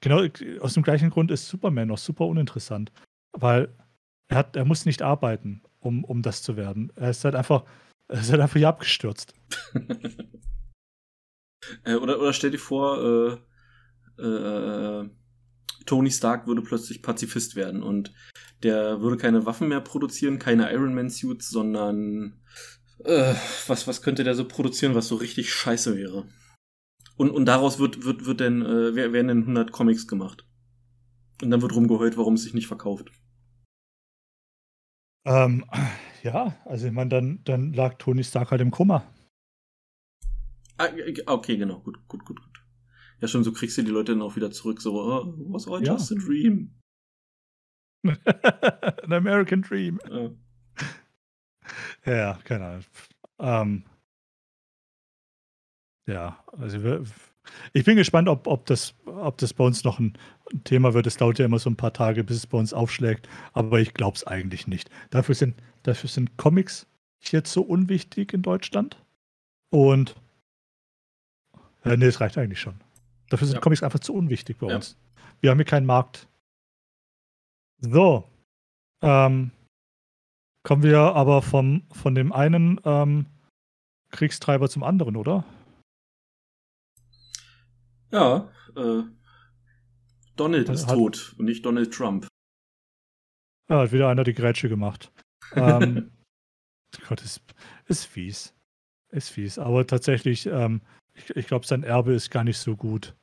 Genau, 0.00 0.22
aus 0.60 0.74
dem 0.74 0.82
gleichen 0.82 1.10
Grund 1.10 1.30
ist 1.30 1.48
Superman 1.48 1.88
noch 1.88 1.98
super 1.98 2.26
uninteressant. 2.26 2.92
Weil 3.32 3.74
er, 4.28 4.38
hat, 4.38 4.56
er 4.56 4.64
muss 4.64 4.86
nicht 4.86 5.02
arbeiten, 5.02 5.62
um, 5.80 6.04
um 6.04 6.22
das 6.22 6.42
zu 6.42 6.56
werden. 6.56 6.92
Er 6.96 7.10
ist 7.10 7.24
halt 7.24 7.34
einfach, 7.34 7.64
er 8.08 8.20
ist 8.20 8.30
halt 8.30 8.40
einfach 8.40 8.56
hier 8.56 8.68
abgestürzt. 8.68 9.34
äh, 11.84 11.94
oder, 11.94 12.20
oder 12.20 12.32
stell 12.32 12.50
dir 12.50 12.58
vor, 12.58 13.40
äh, 14.18 14.22
äh, 14.22 15.08
Tony 15.86 16.10
Stark 16.10 16.46
würde 16.46 16.62
plötzlich 16.62 17.02
Pazifist 17.02 17.56
werden 17.56 17.82
und 17.82 18.12
der 18.62 19.00
würde 19.00 19.16
keine 19.16 19.46
Waffen 19.46 19.68
mehr 19.68 19.80
produzieren, 19.80 20.38
keine 20.38 20.70
Iron 20.72 20.94
Man 20.94 21.08
Suits, 21.08 21.48
sondern 21.48 22.42
äh, 23.04 23.34
was, 23.66 23.86
was 23.86 24.02
könnte 24.02 24.24
der 24.24 24.34
so 24.34 24.46
produzieren, 24.46 24.94
was 24.94 25.08
so 25.08 25.16
richtig 25.16 25.52
scheiße 25.52 25.96
wäre? 25.96 26.28
Und, 27.18 27.30
und 27.30 27.46
daraus 27.46 27.80
wird, 27.80 28.04
wird, 28.04 28.26
wird 28.26 28.38
denn, 28.38 28.62
äh, 28.62 28.94
werden 28.94 29.28
dann 29.28 29.40
100 29.40 29.72
Comics 29.72 30.06
gemacht. 30.06 30.46
Und 31.42 31.50
dann 31.50 31.60
wird 31.60 31.74
rumgeheult, 31.74 32.16
warum 32.16 32.34
es 32.34 32.44
sich 32.44 32.54
nicht 32.54 32.68
verkauft. 32.68 33.10
Ähm, 35.26 35.64
ja, 36.22 36.56
also 36.64 36.86
ich 36.86 36.92
meine, 36.92 37.10
dann, 37.10 37.40
dann 37.44 37.72
lag 37.72 37.98
Tony 37.98 38.22
Stark 38.22 38.52
halt 38.52 38.60
im 38.60 38.70
Koma. 38.70 39.04
Ah, 40.78 40.90
okay, 41.26 41.56
genau, 41.56 41.80
gut, 41.80 41.98
gut, 42.06 42.24
gut, 42.24 42.40
gut. 42.40 42.64
Ja, 43.20 43.26
schon, 43.26 43.42
so 43.42 43.52
kriegst 43.52 43.76
du 43.76 43.82
die 43.82 43.90
Leute 43.90 44.12
dann 44.12 44.22
auch 44.22 44.36
wieder 44.36 44.52
zurück, 44.52 44.80
so, 44.80 44.94
oh, 44.94 45.34
was 45.52 45.66
all 45.66 45.84
ja. 45.84 45.94
just 45.94 46.12
a 46.12 46.14
dream? 46.14 46.70
An 48.04 49.12
American 49.12 49.62
Dream. 49.62 49.98
Ja, 52.06 52.14
ja 52.14 52.38
keine 52.44 52.64
Ahnung. 52.64 52.84
Ähm, 53.40 53.84
ja, 56.08 56.42
also 56.58 56.82
wir, 56.82 57.04
ich 57.72 57.84
bin 57.84 57.96
gespannt, 57.96 58.28
ob, 58.28 58.46
ob, 58.46 58.66
das, 58.66 58.94
ob 59.04 59.38
das 59.38 59.54
bei 59.54 59.64
uns 59.64 59.84
noch 59.84 59.98
ein 59.98 60.14
Thema 60.64 60.94
wird. 60.94 61.06
Es 61.06 61.16
dauert 61.16 61.38
ja 61.38 61.44
immer 61.44 61.58
so 61.58 61.70
ein 61.70 61.76
paar 61.76 61.92
Tage, 61.92 62.24
bis 62.24 62.38
es 62.38 62.46
bei 62.46 62.58
uns 62.58 62.72
aufschlägt, 62.72 63.28
aber 63.52 63.80
ich 63.80 63.94
glaube 63.94 64.16
es 64.16 64.26
eigentlich 64.26 64.66
nicht. 64.66 64.90
Dafür 65.10 65.34
sind, 65.34 65.54
dafür 65.82 66.08
sind 66.08 66.36
Comics 66.36 66.86
jetzt 67.20 67.52
so 67.52 67.62
unwichtig 67.62 68.32
in 68.32 68.42
Deutschland. 68.42 69.02
Und 69.70 70.16
äh, 71.84 71.96
nee, 71.96 72.06
es 72.06 72.20
reicht 72.20 72.38
eigentlich 72.38 72.60
schon. 72.60 72.80
Dafür 73.28 73.46
sind 73.46 73.56
ja. 73.56 73.60
Comics 73.60 73.82
einfach 73.82 74.00
zu 74.00 74.14
unwichtig 74.14 74.58
bei 74.58 74.68
ja. 74.68 74.76
uns. 74.76 74.96
Wir 75.40 75.50
haben 75.50 75.58
hier 75.58 75.66
keinen 75.66 75.86
Markt. 75.86 76.26
So. 77.80 78.24
Ähm, 79.02 79.50
kommen 80.64 80.82
wir 80.82 80.98
aber 80.98 81.42
vom, 81.42 81.82
von 81.92 82.14
dem 82.14 82.32
einen 82.32 82.80
ähm, 82.84 83.26
Kriegstreiber 84.10 84.68
zum 84.68 84.82
anderen, 84.82 85.16
oder? 85.16 85.44
Ja, 88.10 88.50
äh, 88.76 89.02
Donald 90.36 90.68
ist 90.68 90.86
hat, 90.86 90.94
tot 90.94 91.34
und 91.38 91.46
nicht 91.46 91.64
Donald 91.64 91.92
Trump. 91.92 92.26
Ja, 93.68 93.80
hat 93.80 93.92
wieder 93.92 94.08
einer 94.08 94.24
die 94.24 94.34
Grätsche 94.34 94.68
gemacht. 94.68 95.12
ähm, 95.54 96.10
Gott, 97.08 97.22
ist, 97.22 97.42
ist 97.86 98.04
fies. 98.04 98.54
Ist 99.10 99.30
fies. 99.30 99.58
Aber 99.58 99.86
tatsächlich, 99.86 100.46
ähm, 100.46 100.80
ich, 101.14 101.30
ich 101.36 101.46
glaube, 101.46 101.66
sein 101.66 101.82
Erbe 101.82 102.14
ist 102.14 102.30
gar 102.30 102.44
nicht 102.44 102.58
so 102.58 102.76
gut. 102.76 103.14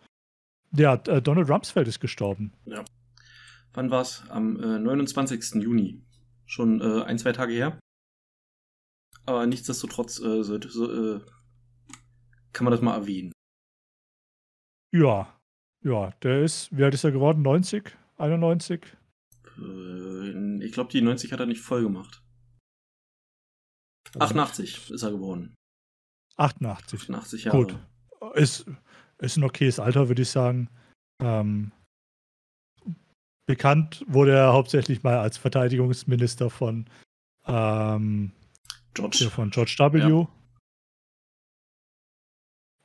Ja, 0.71 0.95
äh, 1.07 1.21
Donald 1.21 1.49
Rumsfeld 1.49 1.87
ist 1.87 1.99
gestorben. 1.99 2.53
Ja. 2.65 2.83
Wann 3.73 3.91
war 3.91 4.01
es? 4.01 4.23
Am 4.29 4.57
äh, 4.61 4.79
29. 4.79 5.61
Juni. 5.61 6.01
Schon 6.45 6.81
äh, 6.81 7.03
ein, 7.03 7.17
zwei 7.17 7.31
Tage 7.31 7.53
her. 7.53 7.79
Aber 9.25 9.45
nichtsdestotrotz 9.47 10.19
äh, 10.19 10.43
so, 10.43 10.59
so, 10.61 11.15
äh, 11.15 11.21
kann 12.53 12.65
man 12.65 12.71
das 12.71 12.81
mal 12.81 12.95
erwähnen. 12.95 13.31
Ja, 14.91 15.35
ja, 15.83 16.11
der 16.23 16.43
ist, 16.43 16.75
wie 16.75 16.83
alt 16.83 16.93
ist 16.93 17.03
er 17.03 17.11
geworden? 17.11 17.43
90? 17.43 17.95
91? 18.17 18.81
Äh, 19.57 20.63
ich 20.65 20.71
glaube, 20.71 20.91
die 20.91 21.01
90 21.01 21.31
hat 21.31 21.39
er 21.39 21.45
nicht 21.45 21.61
voll 21.61 21.83
gemacht. 21.83 22.23
88 24.19 24.79
also 24.79 24.93
ist 24.93 25.03
er 25.03 25.11
geworden. 25.11 25.55
88. 26.37 27.01
88 27.01 27.43
Jahre. 27.45 27.57
Gut. 27.57 27.77
Ist, 28.35 28.65
ist 29.19 29.37
ein 29.37 29.43
okayes 29.43 29.79
Alter, 29.79 30.07
würde 30.07 30.21
ich 30.23 30.29
sagen. 30.29 30.69
Ähm, 31.21 31.71
bekannt 33.45 34.03
wurde 34.07 34.33
er 34.33 34.53
hauptsächlich 34.53 35.03
mal 35.03 35.17
als 35.17 35.37
Verteidigungsminister 35.37 36.49
von, 36.49 36.89
ähm, 37.45 38.31
George. 38.93 39.29
von 39.29 39.51
George 39.51 39.75
W. 39.77 39.99
Ja. 39.99 40.27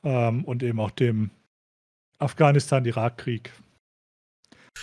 Ähm, 0.03 0.45
und 0.45 0.63
eben 0.63 0.79
auch 0.79 0.91
dem 0.91 1.31
Afghanistan-Irak-Krieg. 2.21 3.51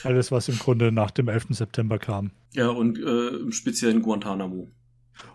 Alles, 0.04 0.30
was 0.30 0.48
im 0.48 0.58
Grunde 0.58 0.92
nach 0.92 1.10
dem 1.10 1.28
11. 1.28 1.48
September 1.50 1.98
kam. 1.98 2.30
Ja, 2.52 2.68
und 2.68 2.98
äh, 2.98 3.28
im 3.28 3.52
speziellen 3.52 4.02
Guantanamo. 4.02 4.70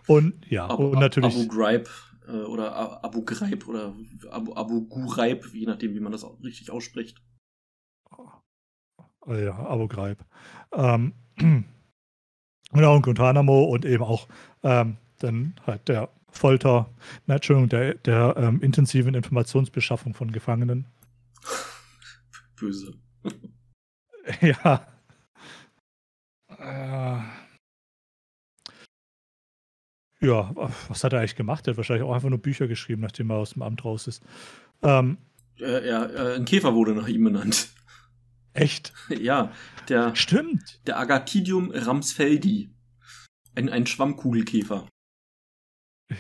Und 0.08 0.46
ja, 0.50 0.68
Abu, 0.68 0.88
und 0.88 1.00
natürlich. 1.00 1.36
Abu 1.36 1.48
Ghraib 1.48 1.90
äh, 2.28 2.32
oder 2.32 3.04
Abu 3.04 3.24
Ghraib 3.24 3.68
oder 3.68 3.94
Abu, 4.30 4.54
Abu 4.54 4.88
Ghraib, 4.88 5.46
je 5.54 5.66
nachdem, 5.66 5.94
wie 5.96 6.00
man 6.00 6.12
das 6.12 6.26
richtig 6.44 6.72
ausspricht. 6.72 7.22
Oh, 9.26 9.34
ja, 9.34 9.56
Abu 9.58 9.88
Ghraib. 9.88 10.24
Ähm, 10.74 11.14
und 11.40 12.84
auch 12.84 12.96
in 12.96 13.02
Guantanamo 13.02 13.64
und 13.64 13.86
eben 13.86 14.04
auch 14.04 14.28
ähm, 14.64 14.98
dann 15.20 15.56
halt 15.66 15.88
der 15.88 16.10
Folter, 16.30 16.90
Entschuldigung, 17.28 17.70
der, 17.70 17.94
der 17.96 18.36
ähm, 18.38 18.62
intensiven 18.62 19.14
Informationsbeschaffung 19.14 20.14
von 20.14 20.32
Gefangenen. 20.32 20.86
Böse. 22.64 22.94
ja. 24.42 24.88
Äh, 26.48 27.20
ja, 30.26 30.52
was 30.88 31.04
hat 31.04 31.14
er 31.14 31.20
eigentlich 31.20 31.36
gemacht? 31.36 31.68
Er 31.68 31.72
hat 31.72 31.78
wahrscheinlich 31.78 32.06
auch 32.06 32.14
einfach 32.14 32.30
nur 32.30 32.42
Bücher 32.42 32.68
geschrieben, 32.68 33.02
nachdem 33.02 33.30
er 33.32 33.38
aus 33.38 33.52
dem 33.52 33.62
Amt 33.62 33.84
raus 33.84 34.08
ist. 34.08 34.24
Ähm, 34.82 35.18
äh, 35.60 35.88
ja, 35.88 36.06
äh, 36.06 36.36
ein 36.36 36.46
Käfer 36.46 36.74
wurde 36.74 36.96
nach 36.96 37.08
ihm 37.08 37.26
benannt. 37.26 37.74
Echt? 38.54 38.94
ja, 39.10 39.52
der. 39.90 40.16
Stimmt. 40.16 40.80
Der 40.88 40.98
Agathidium 41.00 41.72
ramsfeldi. 41.72 42.70
Ein, 43.56 43.70
ein 43.70 43.86
Schwammkugelkäfer. 43.86 44.88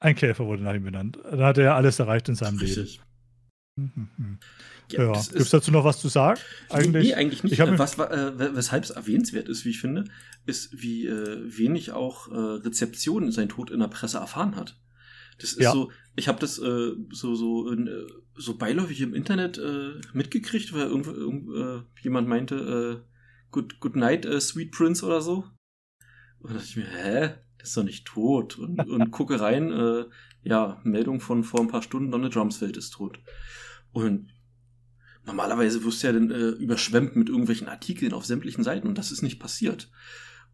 ein 0.00 0.14
Käfer 0.16 0.46
wurde 0.46 0.62
nach 0.62 0.74
ihm 0.74 0.84
benannt. 0.84 1.18
Dann 1.22 1.42
hat 1.42 1.58
er 1.58 1.74
alles 1.74 1.98
erreicht 1.98 2.28
in 2.28 2.34
seinem 2.34 2.58
Richtig. 2.58 2.96
Leben. 2.96 3.08
Ja, 4.92 5.04
ja. 5.04 5.12
Gibt 5.12 5.40
es 5.40 5.50
dazu 5.50 5.70
noch 5.70 5.84
was 5.84 6.00
zu 6.00 6.08
sagen? 6.08 6.40
Eigentlich, 6.70 7.08
nee, 7.08 7.14
eigentlich 7.14 7.42
nicht. 7.42 7.58
was, 7.58 7.98
äh, 7.98 8.54
weshalb 8.54 8.84
es 8.84 8.90
erwähnenswert 8.90 9.48
ist, 9.48 9.64
wie 9.64 9.70
ich 9.70 9.80
finde, 9.80 10.04
ist, 10.46 10.80
wie 10.80 11.06
äh, 11.06 11.40
wenig 11.44 11.92
auch 11.92 12.28
äh, 12.28 12.34
Rezeption 12.34 13.30
sein 13.32 13.48
Tod 13.48 13.70
in 13.70 13.80
der 13.80 13.88
Presse 13.88 14.18
erfahren 14.18 14.56
hat. 14.56 14.78
Das 15.38 15.52
ist 15.52 15.60
ja. 15.60 15.72
so, 15.72 15.92
ich 16.16 16.26
habe 16.26 16.40
das 16.40 16.58
äh, 16.58 16.92
so 17.10 17.34
so 17.34 17.70
in, 17.70 17.86
äh, 17.86 18.06
so 18.34 18.56
beiläufig 18.56 19.00
im 19.00 19.14
Internet 19.14 19.58
äh, 19.58 20.00
mitgekriegt, 20.12 20.72
weil 20.72 20.86
irgendwo, 20.86 21.12
irgend, 21.12 21.54
äh, 21.54 22.02
jemand 22.02 22.28
meinte, 22.28 23.02
äh, 23.04 23.08
good, 23.50 23.80
good 23.80 23.96
night, 23.96 24.26
äh, 24.26 24.40
Sweet 24.40 24.72
Prince 24.72 25.04
oder 25.04 25.20
so. 25.20 25.44
Und 26.40 26.50
da 26.50 26.54
dachte 26.54 26.68
ich 26.68 26.76
mir, 26.76 26.86
hä? 26.86 27.34
Das 27.58 27.70
ist 27.70 27.76
doch 27.76 27.84
nicht 27.84 28.06
tot. 28.06 28.58
Und, 28.58 28.78
und 28.88 29.10
gucke 29.10 29.40
rein, 29.40 29.72
äh, 29.72 30.04
ja, 30.42 30.80
Meldung 30.84 31.20
von 31.20 31.44
vor 31.44 31.60
ein 31.60 31.68
paar 31.68 31.82
Stunden, 31.82 32.10
Donald 32.10 32.36
Rumsfeld 32.36 32.76
ist 32.76 32.90
tot. 32.90 33.20
Und 33.92 34.32
normalerweise 35.28 35.84
wirst 35.84 36.02
du 36.02 36.08
ja 36.08 36.12
dann 36.12 36.30
äh, 36.30 36.48
überschwemmt 36.48 37.14
mit 37.14 37.28
irgendwelchen 37.28 37.68
Artikeln 37.68 38.12
auf 38.12 38.24
sämtlichen 38.24 38.64
Seiten 38.64 38.88
und 38.88 38.98
das 38.98 39.12
ist 39.12 39.22
nicht 39.22 39.38
passiert. 39.38 39.90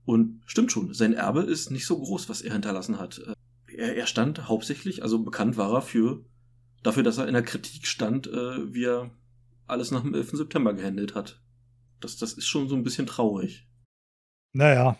Und 0.04 0.42
stimmt 0.44 0.70
schon, 0.70 0.92
sein 0.92 1.14
Erbe 1.14 1.42
ist 1.42 1.70
nicht 1.70 1.86
so 1.86 1.98
groß, 1.98 2.28
was 2.28 2.42
er 2.42 2.52
hinterlassen 2.52 2.98
hat. 2.98 3.18
Äh, 3.18 3.76
er, 3.76 3.96
er 3.96 4.06
stand 4.06 4.48
hauptsächlich, 4.48 5.02
also 5.02 5.22
bekannt 5.22 5.56
war 5.56 5.72
er 5.72 5.82
für 5.82 6.24
dafür, 6.82 7.02
dass 7.02 7.18
er 7.18 7.26
in 7.26 7.34
der 7.34 7.42
Kritik 7.42 7.86
stand, 7.86 8.26
äh, 8.26 8.74
wie 8.74 8.84
er 8.84 9.10
alles 9.66 9.90
nach 9.90 10.02
dem 10.02 10.14
11. 10.14 10.32
September 10.32 10.74
gehandelt 10.74 11.14
hat. 11.14 11.40
Das, 12.00 12.18
das 12.18 12.34
ist 12.34 12.46
schon 12.46 12.68
so 12.68 12.74
ein 12.74 12.82
bisschen 12.82 13.06
traurig. 13.06 13.66
Naja. 14.52 14.98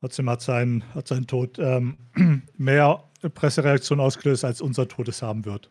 Trotzdem 0.00 0.30
hat 0.30 0.40
sein, 0.40 0.84
hat 0.94 1.08
sein 1.08 1.26
Tod 1.26 1.58
ähm, 1.58 1.98
mehr 2.56 3.10
Pressereaktion 3.34 4.00
ausgelöst, 4.00 4.44
als 4.44 4.60
unser 4.60 4.88
Tod 4.88 5.08
es 5.08 5.20
haben 5.20 5.44
wird. 5.44 5.70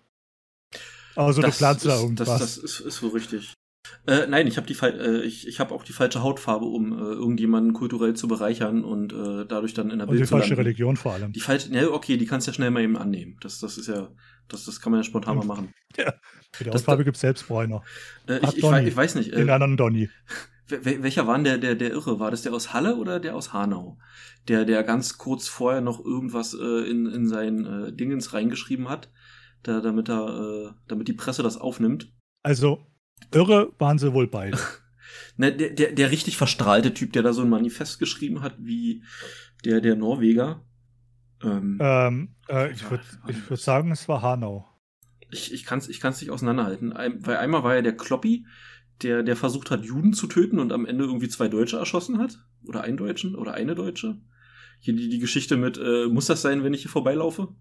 Also 1.15 1.41
das 1.41 1.55
du 1.55 1.57
planst 1.59 1.85
da 1.85 1.99
irgendwas. 1.99 2.27
Das, 2.27 2.39
das 2.39 2.57
ist, 2.57 2.79
ist 2.79 2.97
so 2.97 3.07
richtig. 3.09 3.53
Äh, 4.07 4.27
nein, 4.27 4.47
ich 4.47 4.57
habe 4.57 4.67
die 4.67 4.77
äh, 4.83 5.21
ich, 5.21 5.47
ich 5.47 5.59
habe 5.59 5.73
auch 5.73 5.83
die 5.83 5.93
falsche 5.93 6.21
Hautfarbe, 6.21 6.65
um 6.65 6.93
äh, 6.93 7.01
irgendjemanden 7.01 7.73
kulturell 7.73 8.13
zu 8.13 8.27
bereichern 8.27 8.83
und 8.83 9.13
äh, 9.13 9.45
dadurch 9.47 9.73
dann 9.73 9.89
in 9.89 9.99
der 9.99 10.07
Und 10.07 10.17
die 10.17 10.25
falsche 10.25 10.57
Religion 10.57 10.97
vor 10.97 11.13
allem. 11.13 11.31
Die 11.31 11.39
falsche, 11.39 11.71
ne, 11.71 11.91
okay, 11.91 12.17
die 12.17 12.25
kannst 12.25 12.47
du 12.47 12.51
ja 12.51 12.55
schnell 12.55 12.71
mal 12.71 12.83
eben 12.83 12.97
annehmen. 12.97 13.37
Das, 13.41 13.59
das 13.59 13.77
ist 13.77 13.87
ja, 13.87 14.09
das, 14.47 14.65
das 14.65 14.79
kann 14.79 14.91
man 14.91 15.01
ja 15.01 15.03
spontan 15.03 15.37
mal 15.37 15.45
machen. 15.45 15.73
Ja, 15.97 16.13
die 16.59 16.69
Hautfarbe 16.69 17.05
gibt 17.05 17.15
es 17.15 17.21
selbst 17.21 17.47
Bräuner. 17.47 17.81
Äh, 18.27 18.39
ich, 18.43 18.57
ich, 18.57 18.63
weiß, 18.63 18.85
ich, 18.85 18.95
weiß 18.97 19.15
nicht. 19.15 19.33
Den 19.33 19.49
anderen 19.49 19.77
Donny. 19.77 20.09
Welcher 20.67 21.25
war 21.25 21.35
denn 21.35 21.45
der, 21.45 21.57
der, 21.57 21.75
der 21.75 21.91
Irre? 21.91 22.19
War 22.19 22.31
das 22.31 22.41
der 22.41 22.51
aus 22.51 22.73
Halle 22.73 22.97
oder 22.97 23.21
der 23.21 23.35
aus 23.35 23.53
Hanau? 23.53 23.97
Der, 24.49 24.65
der 24.65 24.83
ganz 24.83 25.17
kurz 25.17 25.47
vorher 25.47 25.79
noch 25.79 26.03
irgendwas 26.03 26.53
äh, 26.53 26.89
in, 26.89 27.05
in 27.05 27.29
sein 27.29 27.65
äh, 27.65 27.93
Dingens 27.93 28.33
reingeschrieben 28.33 28.89
hat, 28.89 29.09
da, 29.67 29.81
damit 29.81 30.09
er, 30.09 30.27
äh, 30.27 30.73
damit 30.87 31.07
die 31.07 31.13
Presse 31.13 31.43
das 31.43 31.57
aufnimmt. 31.57 32.11
Also, 32.43 32.85
irre 33.33 33.73
waren 33.79 33.97
sie 33.97 34.13
wohl 34.13 34.27
beide. 34.27 34.57
ne, 35.37 35.55
der, 35.55 35.71
der, 35.71 35.91
der 35.93 36.11
richtig 36.11 36.37
verstrahlte 36.37 36.93
Typ, 36.93 37.13
der 37.13 37.23
da 37.23 37.33
so 37.33 37.41
ein 37.41 37.49
Manifest 37.49 37.99
geschrieben 37.99 38.41
hat, 38.41 38.55
wie 38.59 39.03
der, 39.63 39.81
der 39.81 39.95
Norweger. 39.95 40.63
Ähm, 41.43 41.79
ähm 41.81 42.35
äh, 42.47 42.71
ich 42.71 42.89
würde 42.89 43.03
würd 43.47 43.59
sagen, 43.59 43.91
es 43.91 44.07
war 44.07 44.21
Hanau. 44.21 44.67
Ich, 45.31 45.51
ich 45.51 45.65
kann 45.65 45.79
es 45.79 45.89
ich 45.89 45.99
kann's 45.99 46.21
nicht 46.21 46.29
auseinanderhalten. 46.29 46.93
Ein, 46.93 47.25
weil 47.25 47.37
einmal 47.37 47.63
war 47.63 47.75
ja 47.75 47.81
der 47.81 47.97
Kloppi, 47.97 48.45
der, 49.01 49.23
der 49.23 49.35
versucht 49.35 49.71
hat, 49.71 49.83
Juden 49.83 50.13
zu 50.13 50.27
töten 50.27 50.59
und 50.59 50.71
am 50.71 50.85
Ende 50.85 51.05
irgendwie 51.05 51.27
zwei 51.27 51.47
Deutsche 51.47 51.77
erschossen 51.77 52.19
hat. 52.19 52.37
Oder 52.67 52.83
einen 52.83 52.97
Deutschen 52.97 53.35
oder 53.35 53.53
eine 53.53 53.75
Deutsche. 53.75 54.21
Hier 54.79 54.95
die, 54.95 55.09
die 55.09 55.19
Geschichte 55.19 55.57
mit, 55.57 55.77
äh, 55.77 56.07
muss 56.07 56.27
das 56.27 56.41
sein, 56.41 56.63
wenn 56.63 56.73
ich 56.73 56.83
hier 56.83 56.91
vorbeilaufe? 56.91 57.55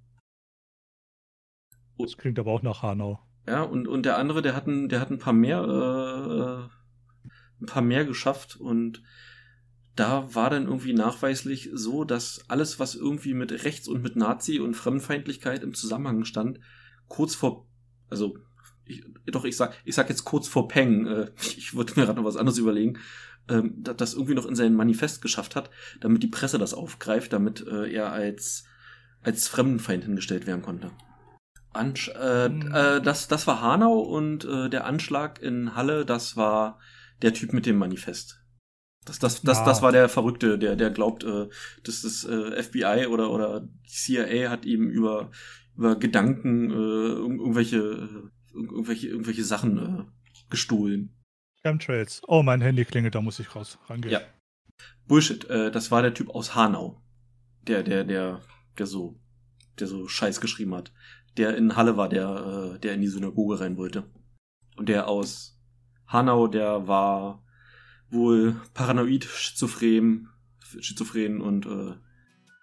Das 1.98 2.16
klingt 2.16 2.38
aber 2.38 2.50
auch 2.50 2.62
nach 2.62 2.82
Hanau. 2.82 3.20
Ja, 3.46 3.62
und, 3.62 3.88
und 3.88 4.04
der 4.04 4.18
andere, 4.18 4.42
der 4.42 4.54
hat 4.54 4.66
ein, 4.66 4.88
der 4.88 5.00
hat 5.00 5.10
ein 5.10 5.18
paar 5.18 5.32
mehr, 5.32 5.60
äh, 5.60 7.62
ein 7.62 7.66
paar 7.66 7.82
mehr 7.82 8.04
geschafft 8.04 8.56
und 8.56 9.02
da 9.96 10.34
war 10.34 10.50
dann 10.50 10.64
irgendwie 10.64 10.92
nachweislich 10.92 11.70
so, 11.72 12.04
dass 12.04 12.44
alles, 12.48 12.80
was 12.80 12.94
irgendwie 12.94 13.34
mit 13.34 13.64
Rechts- 13.64 13.88
und 13.88 14.02
mit 14.02 14.16
Nazi- 14.16 14.60
und 14.60 14.74
Fremdenfeindlichkeit 14.74 15.62
im 15.62 15.74
Zusammenhang 15.74 16.24
stand, 16.24 16.58
kurz 17.06 17.34
vor, 17.34 17.68
also 18.10 18.38
ich, 18.86 19.04
doch, 19.26 19.44
ich 19.44 19.56
sag, 19.56 19.76
ich 19.84 19.94
sag 19.94 20.08
jetzt 20.08 20.24
kurz 20.24 20.48
vor 20.48 20.68
Peng, 20.68 21.06
äh, 21.06 21.30
ich 21.56 21.74
würde 21.74 21.94
mir 21.96 22.06
gerade 22.06 22.18
noch 22.18 22.26
was 22.26 22.36
anderes 22.36 22.58
überlegen, 22.58 22.98
ähm, 23.48 23.82
das 23.82 24.14
irgendwie 24.14 24.34
noch 24.34 24.46
in 24.46 24.54
sein 24.54 24.74
Manifest 24.74 25.22
geschafft 25.22 25.54
hat, 25.54 25.70
damit 26.00 26.22
die 26.22 26.28
Presse 26.28 26.58
das 26.58 26.74
aufgreift, 26.74 27.32
damit 27.32 27.66
äh, 27.66 27.92
er 27.92 28.12
als, 28.12 28.64
als 29.22 29.48
Fremdenfeind 29.48 30.04
hingestellt 30.04 30.46
werden 30.46 30.62
konnte. 30.62 30.90
Ansch 31.74 32.08
äh, 32.08 32.48
mhm. 32.48 32.72
äh, 32.72 33.00
das, 33.00 33.28
das 33.28 33.46
war 33.46 33.60
Hanau 33.60 33.98
und 34.00 34.44
äh, 34.44 34.68
der 34.68 34.86
Anschlag 34.86 35.40
in 35.42 35.74
Halle, 35.74 36.04
das 36.04 36.36
war 36.36 36.78
der 37.22 37.34
Typ 37.34 37.52
mit 37.52 37.66
dem 37.66 37.76
Manifest. 37.76 38.40
Das, 39.04 39.18
das, 39.18 39.42
das, 39.42 39.58
ja. 39.58 39.64
das 39.64 39.82
war 39.82 39.92
der 39.92 40.08
Verrückte, 40.08 40.58
der, 40.58 40.76
der 40.76 40.90
glaubt, 40.90 41.24
äh, 41.24 41.48
dass 41.82 42.02
das 42.02 42.24
äh, 42.24 42.62
FBI 42.62 43.06
oder, 43.06 43.30
oder 43.30 43.60
die 43.60 43.88
CIA 43.88 44.50
hat 44.50 44.64
ihm 44.64 44.88
über, 44.88 45.30
über 45.76 45.96
Gedanken 45.96 46.70
äh, 46.70 46.74
irgendwelche, 46.74 47.76
äh, 47.76 48.54
irgendwelche, 48.54 49.08
irgendwelche 49.08 49.44
Sachen 49.44 49.78
äh, 49.78 50.04
gestohlen. 50.48 51.14
Chemtrails. 51.62 52.22
Oh, 52.26 52.42
mein 52.42 52.62
Handy 52.62 52.84
klingelt, 52.84 53.14
da 53.14 53.20
muss 53.20 53.40
ich 53.40 53.54
raus 53.54 53.78
rangehen. 53.88 54.12
Ja. 54.12 54.20
Bullshit, 55.06 55.48
äh, 55.50 55.70
das 55.70 55.90
war 55.90 56.00
der 56.00 56.14
Typ 56.14 56.30
aus 56.30 56.54
Hanau. 56.54 57.02
Der, 57.66 57.82
der, 57.82 58.04
der, 58.04 58.40
der 58.78 58.86
so, 58.86 59.20
der 59.78 59.86
so 59.86 60.08
Scheiß 60.08 60.40
geschrieben 60.40 60.74
hat 60.74 60.92
der 61.36 61.56
in 61.56 61.76
Halle 61.76 61.96
war, 61.96 62.08
der, 62.08 62.74
äh, 62.74 62.78
der 62.78 62.94
in 62.94 63.00
die 63.00 63.08
Synagoge 63.08 63.60
rein 63.60 63.76
wollte. 63.76 64.04
Und 64.76 64.88
der 64.88 65.08
aus 65.08 65.60
Hanau, 66.06 66.46
der 66.46 66.86
war 66.86 67.42
wohl 68.10 68.56
paranoid, 68.74 69.24
schizophren, 69.24 70.28
schizophren 70.80 71.40
und 71.40 71.66
äh 71.66 71.94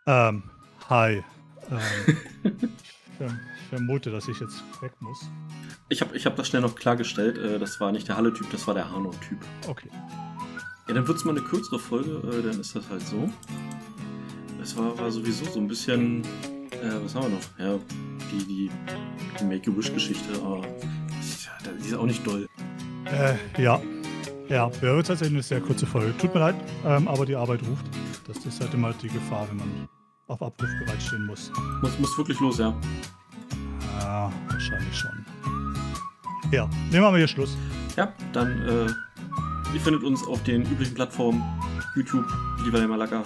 ähm, 0.08 0.44
hi. 0.90 1.24
Ähm, 1.70 2.18
ich 3.20 3.68
vermute, 3.70 4.12
dass 4.12 4.28
ich 4.28 4.40
jetzt 4.40 4.64
weg 4.82 4.94
muss. 5.00 5.30
Ich 5.90 6.02
habe 6.02 6.16
ich 6.16 6.26
hab 6.26 6.36
das 6.36 6.48
schnell 6.48 6.62
noch 6.62 6.76
klargestellt. 6.76 7.38
Äh, 7.38 7.60
das 7.60 7.80
war 7.80 7.92
nicht 7.92 8.08
der 8.08 8.18
Halle-Typ, 8.18 8.50
das 8.52 8.68
war 8.68 8.74
der 8.74 8.92
Hanau-Typ. 8.92 9.40
Okay. 9.68 9.90
Ja, 10.88 10.94
dann 10.96 11.08
wird 11.08 11.18
es 11.18 11.26
mal 11.26 11.32
eine 11.32 11.46
kürzere 11.46 11.80
Folge, 11.80 12.12
äh, 12.28 12.42
dann 12.42 12.60
ist 12.60 12.76
das 12.76 12.90
halt 12.90 13.02
so. 13.04 13.30
Es 14.62 14.76
war, 14.78 14.98
war 14.98 15.12
sowieso 15.12 15.46
so 15.46 15.60
ein 15.60 15.68
bisschen 15.68 16.24
äh, 16.82 17.04
was 17.04 17.16
haben 17.16 17.24
wir 17.24 17.30
noch? 17.30 17.60
Ja, 17.60 17.80
die, 18.32 18.46
die, 18.46 18.72
die 19.40 19.44
Make-A-Wish-Geschichte, 19.44 20.34
aber 20.44 20.62
die 21.84 21.88
ist 21.88 21.96
auch 21.96 22.06
nicht 22.06 22.26
doll. 22.26 22.48
Äh, 23.06 23.62
ja. 23.62 23.82
Ja, 24.50 24.70
wäre 24.82 24.98
ja, 24.98 25.04
tatsächlich 25.04 25.36
eine 25.36 25.44
sehr 25.44 25.62
kurze 25.62 25.86
Folge. 25.86 26.14
Tut 26.18 26.34
mir 26.34 26.42
leid, 26.42 26.56
ähm, 26.86 27.08
aber 27.08 27.26
die 27.26 27.36
Arbeit 27.36 27.62
ruft. 27.62 27.86
Das 28.28 28.46
ist 28.46 28.60
halt 28.60 28.74
immer 28.74 28.94
die 28.94 29.08
Gefahr, 29.08 29.48
wenn 29.50 29.58
man 29.58 29.88
auf 30.28 30.42
Abruf 30.42 30.70
bereitstehen 30.86 31.26
muss. 31.26 31.52
Muss, 31.82 31.98
muss 32.00 32.18
wirklich 32.18 32.40
los, 32.42 32.58
ja. 32.58 32.76
Ja, 34.02 34.32
wahrscheinlich 34.50 34.94
schon. 34.94 35.26
Ja, 36.52 36.66
nehmen 36.90 37.04
wir 37.04 37.12
mal 37.12 37.18
hier 37.18 37.30
Schluss. 37.30 37.56
Ja, 37.96 38.12
dann, 38.34 38.62
äh, 38.68 38.88
ihr 39.74 39.80
findet 39.82 40.04
uns 40.04 40.22
auf 40.28 40.44
den 40.44 40.64
üblichen 40.64 40.96
Plattformen 40.96 41.42
YouTube, 41.96 42.26
lieber 42.66 42.86
Malaka, 42.88 43.24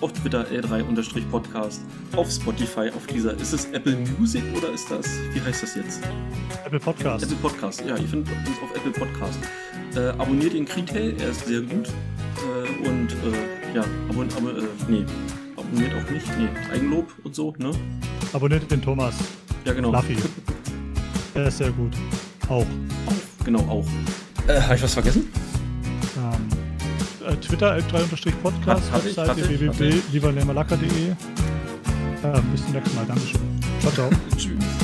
auf 0.00 0.12
Twitter 0.12 0.44
L3-Podcast, 0.46 1.82
auf 2.16 2.30
Spotify, 2.30 2.90
auf 2.94 3.06
dieser. 3.06 3.34
Ist 3.38 3.52
es 3.52 3.66
Apple 3.66 3.96
Music 4.18 4.42
oder 4.56 4.70
ist 4.72 4.90
das, 4.90 5.06
wie 5.32 5.40
heißt 5.40 5.62
das 5.62 5.74
jetzt? 5.76 6.00
Apple 6.64 6.80
Podcast. 6.80 7.24
Apple 7.24 7.36
Podcast, 7.36 7.80
ja, 7.86 7.96
ihr 7.96 8.08
findet 8.08 8.34
uns 8.36 8.58
auf 8.62 8.76
Apple 8.76 8.90
Podcast. 8.90 9.38
Äh, 9.94 10.08
abonniert 10.20 10.54
den 10.54 10.64
Kritail, 10.64 11.14
er 11.20 11.30
ist 11.30 11.46
sehr 11.46 11.60
gut. 11.60 11.88
Äh, 11.88 12.88
und 12.88 13.12
äh, 13.12 13.76
ja, 13.76 13.84
abon, 14.10 14.28
abo, 14.36 14.48
äh, 14.48 14.62
nee, 14.88 15.04
abonniert 15.56 15.92
auch 15.94 16.10
nicht, 16.10 16.26
nee, 16.38 16.48
Eigenlob 16.72 17.06
und 17.22 17.34
so, 17.34 17.54
ne? 17.58 17.70
Abonniert 18.32 18.68
den 18.70 18.82
Thomas. 18.82 19.14
Ja, 19.64 19.72
genau. 19.72 19.90
Fluffy. 19.90 20.16
er 21.34 21.46
ist 21.46 21.58
sehr 21.58 21.70
gut. 21.70 21.94
Auch. 22.48 22.66
Auch, 22.66 23.44
genau, 23.44 23.60
auch. 23.60 23.86
Äh, 24.48 24.60
Habe 24.60 24.74
ich 24.74 24.82
was 24.82 24.94
vergessen? 24.94 25.30
Äh, 27.26 27.36
Twitter, 27.36 27.76
L3-Podcast, 27.76 28.92
Webseite 28.92 29.48
www.lieberlemalaka.de. 29.48 30.88
Äh, 30.88 31.14
bis 32.52 32.64
zum 32.64 32.72
nächsten 32.72 32.96
Mal. 32.96 33.06
Dankeschön. 33.06 33.40
Ciao, 33.80 33.92
ciao. 33.92 34.10
Tschüss. 34.36 34.83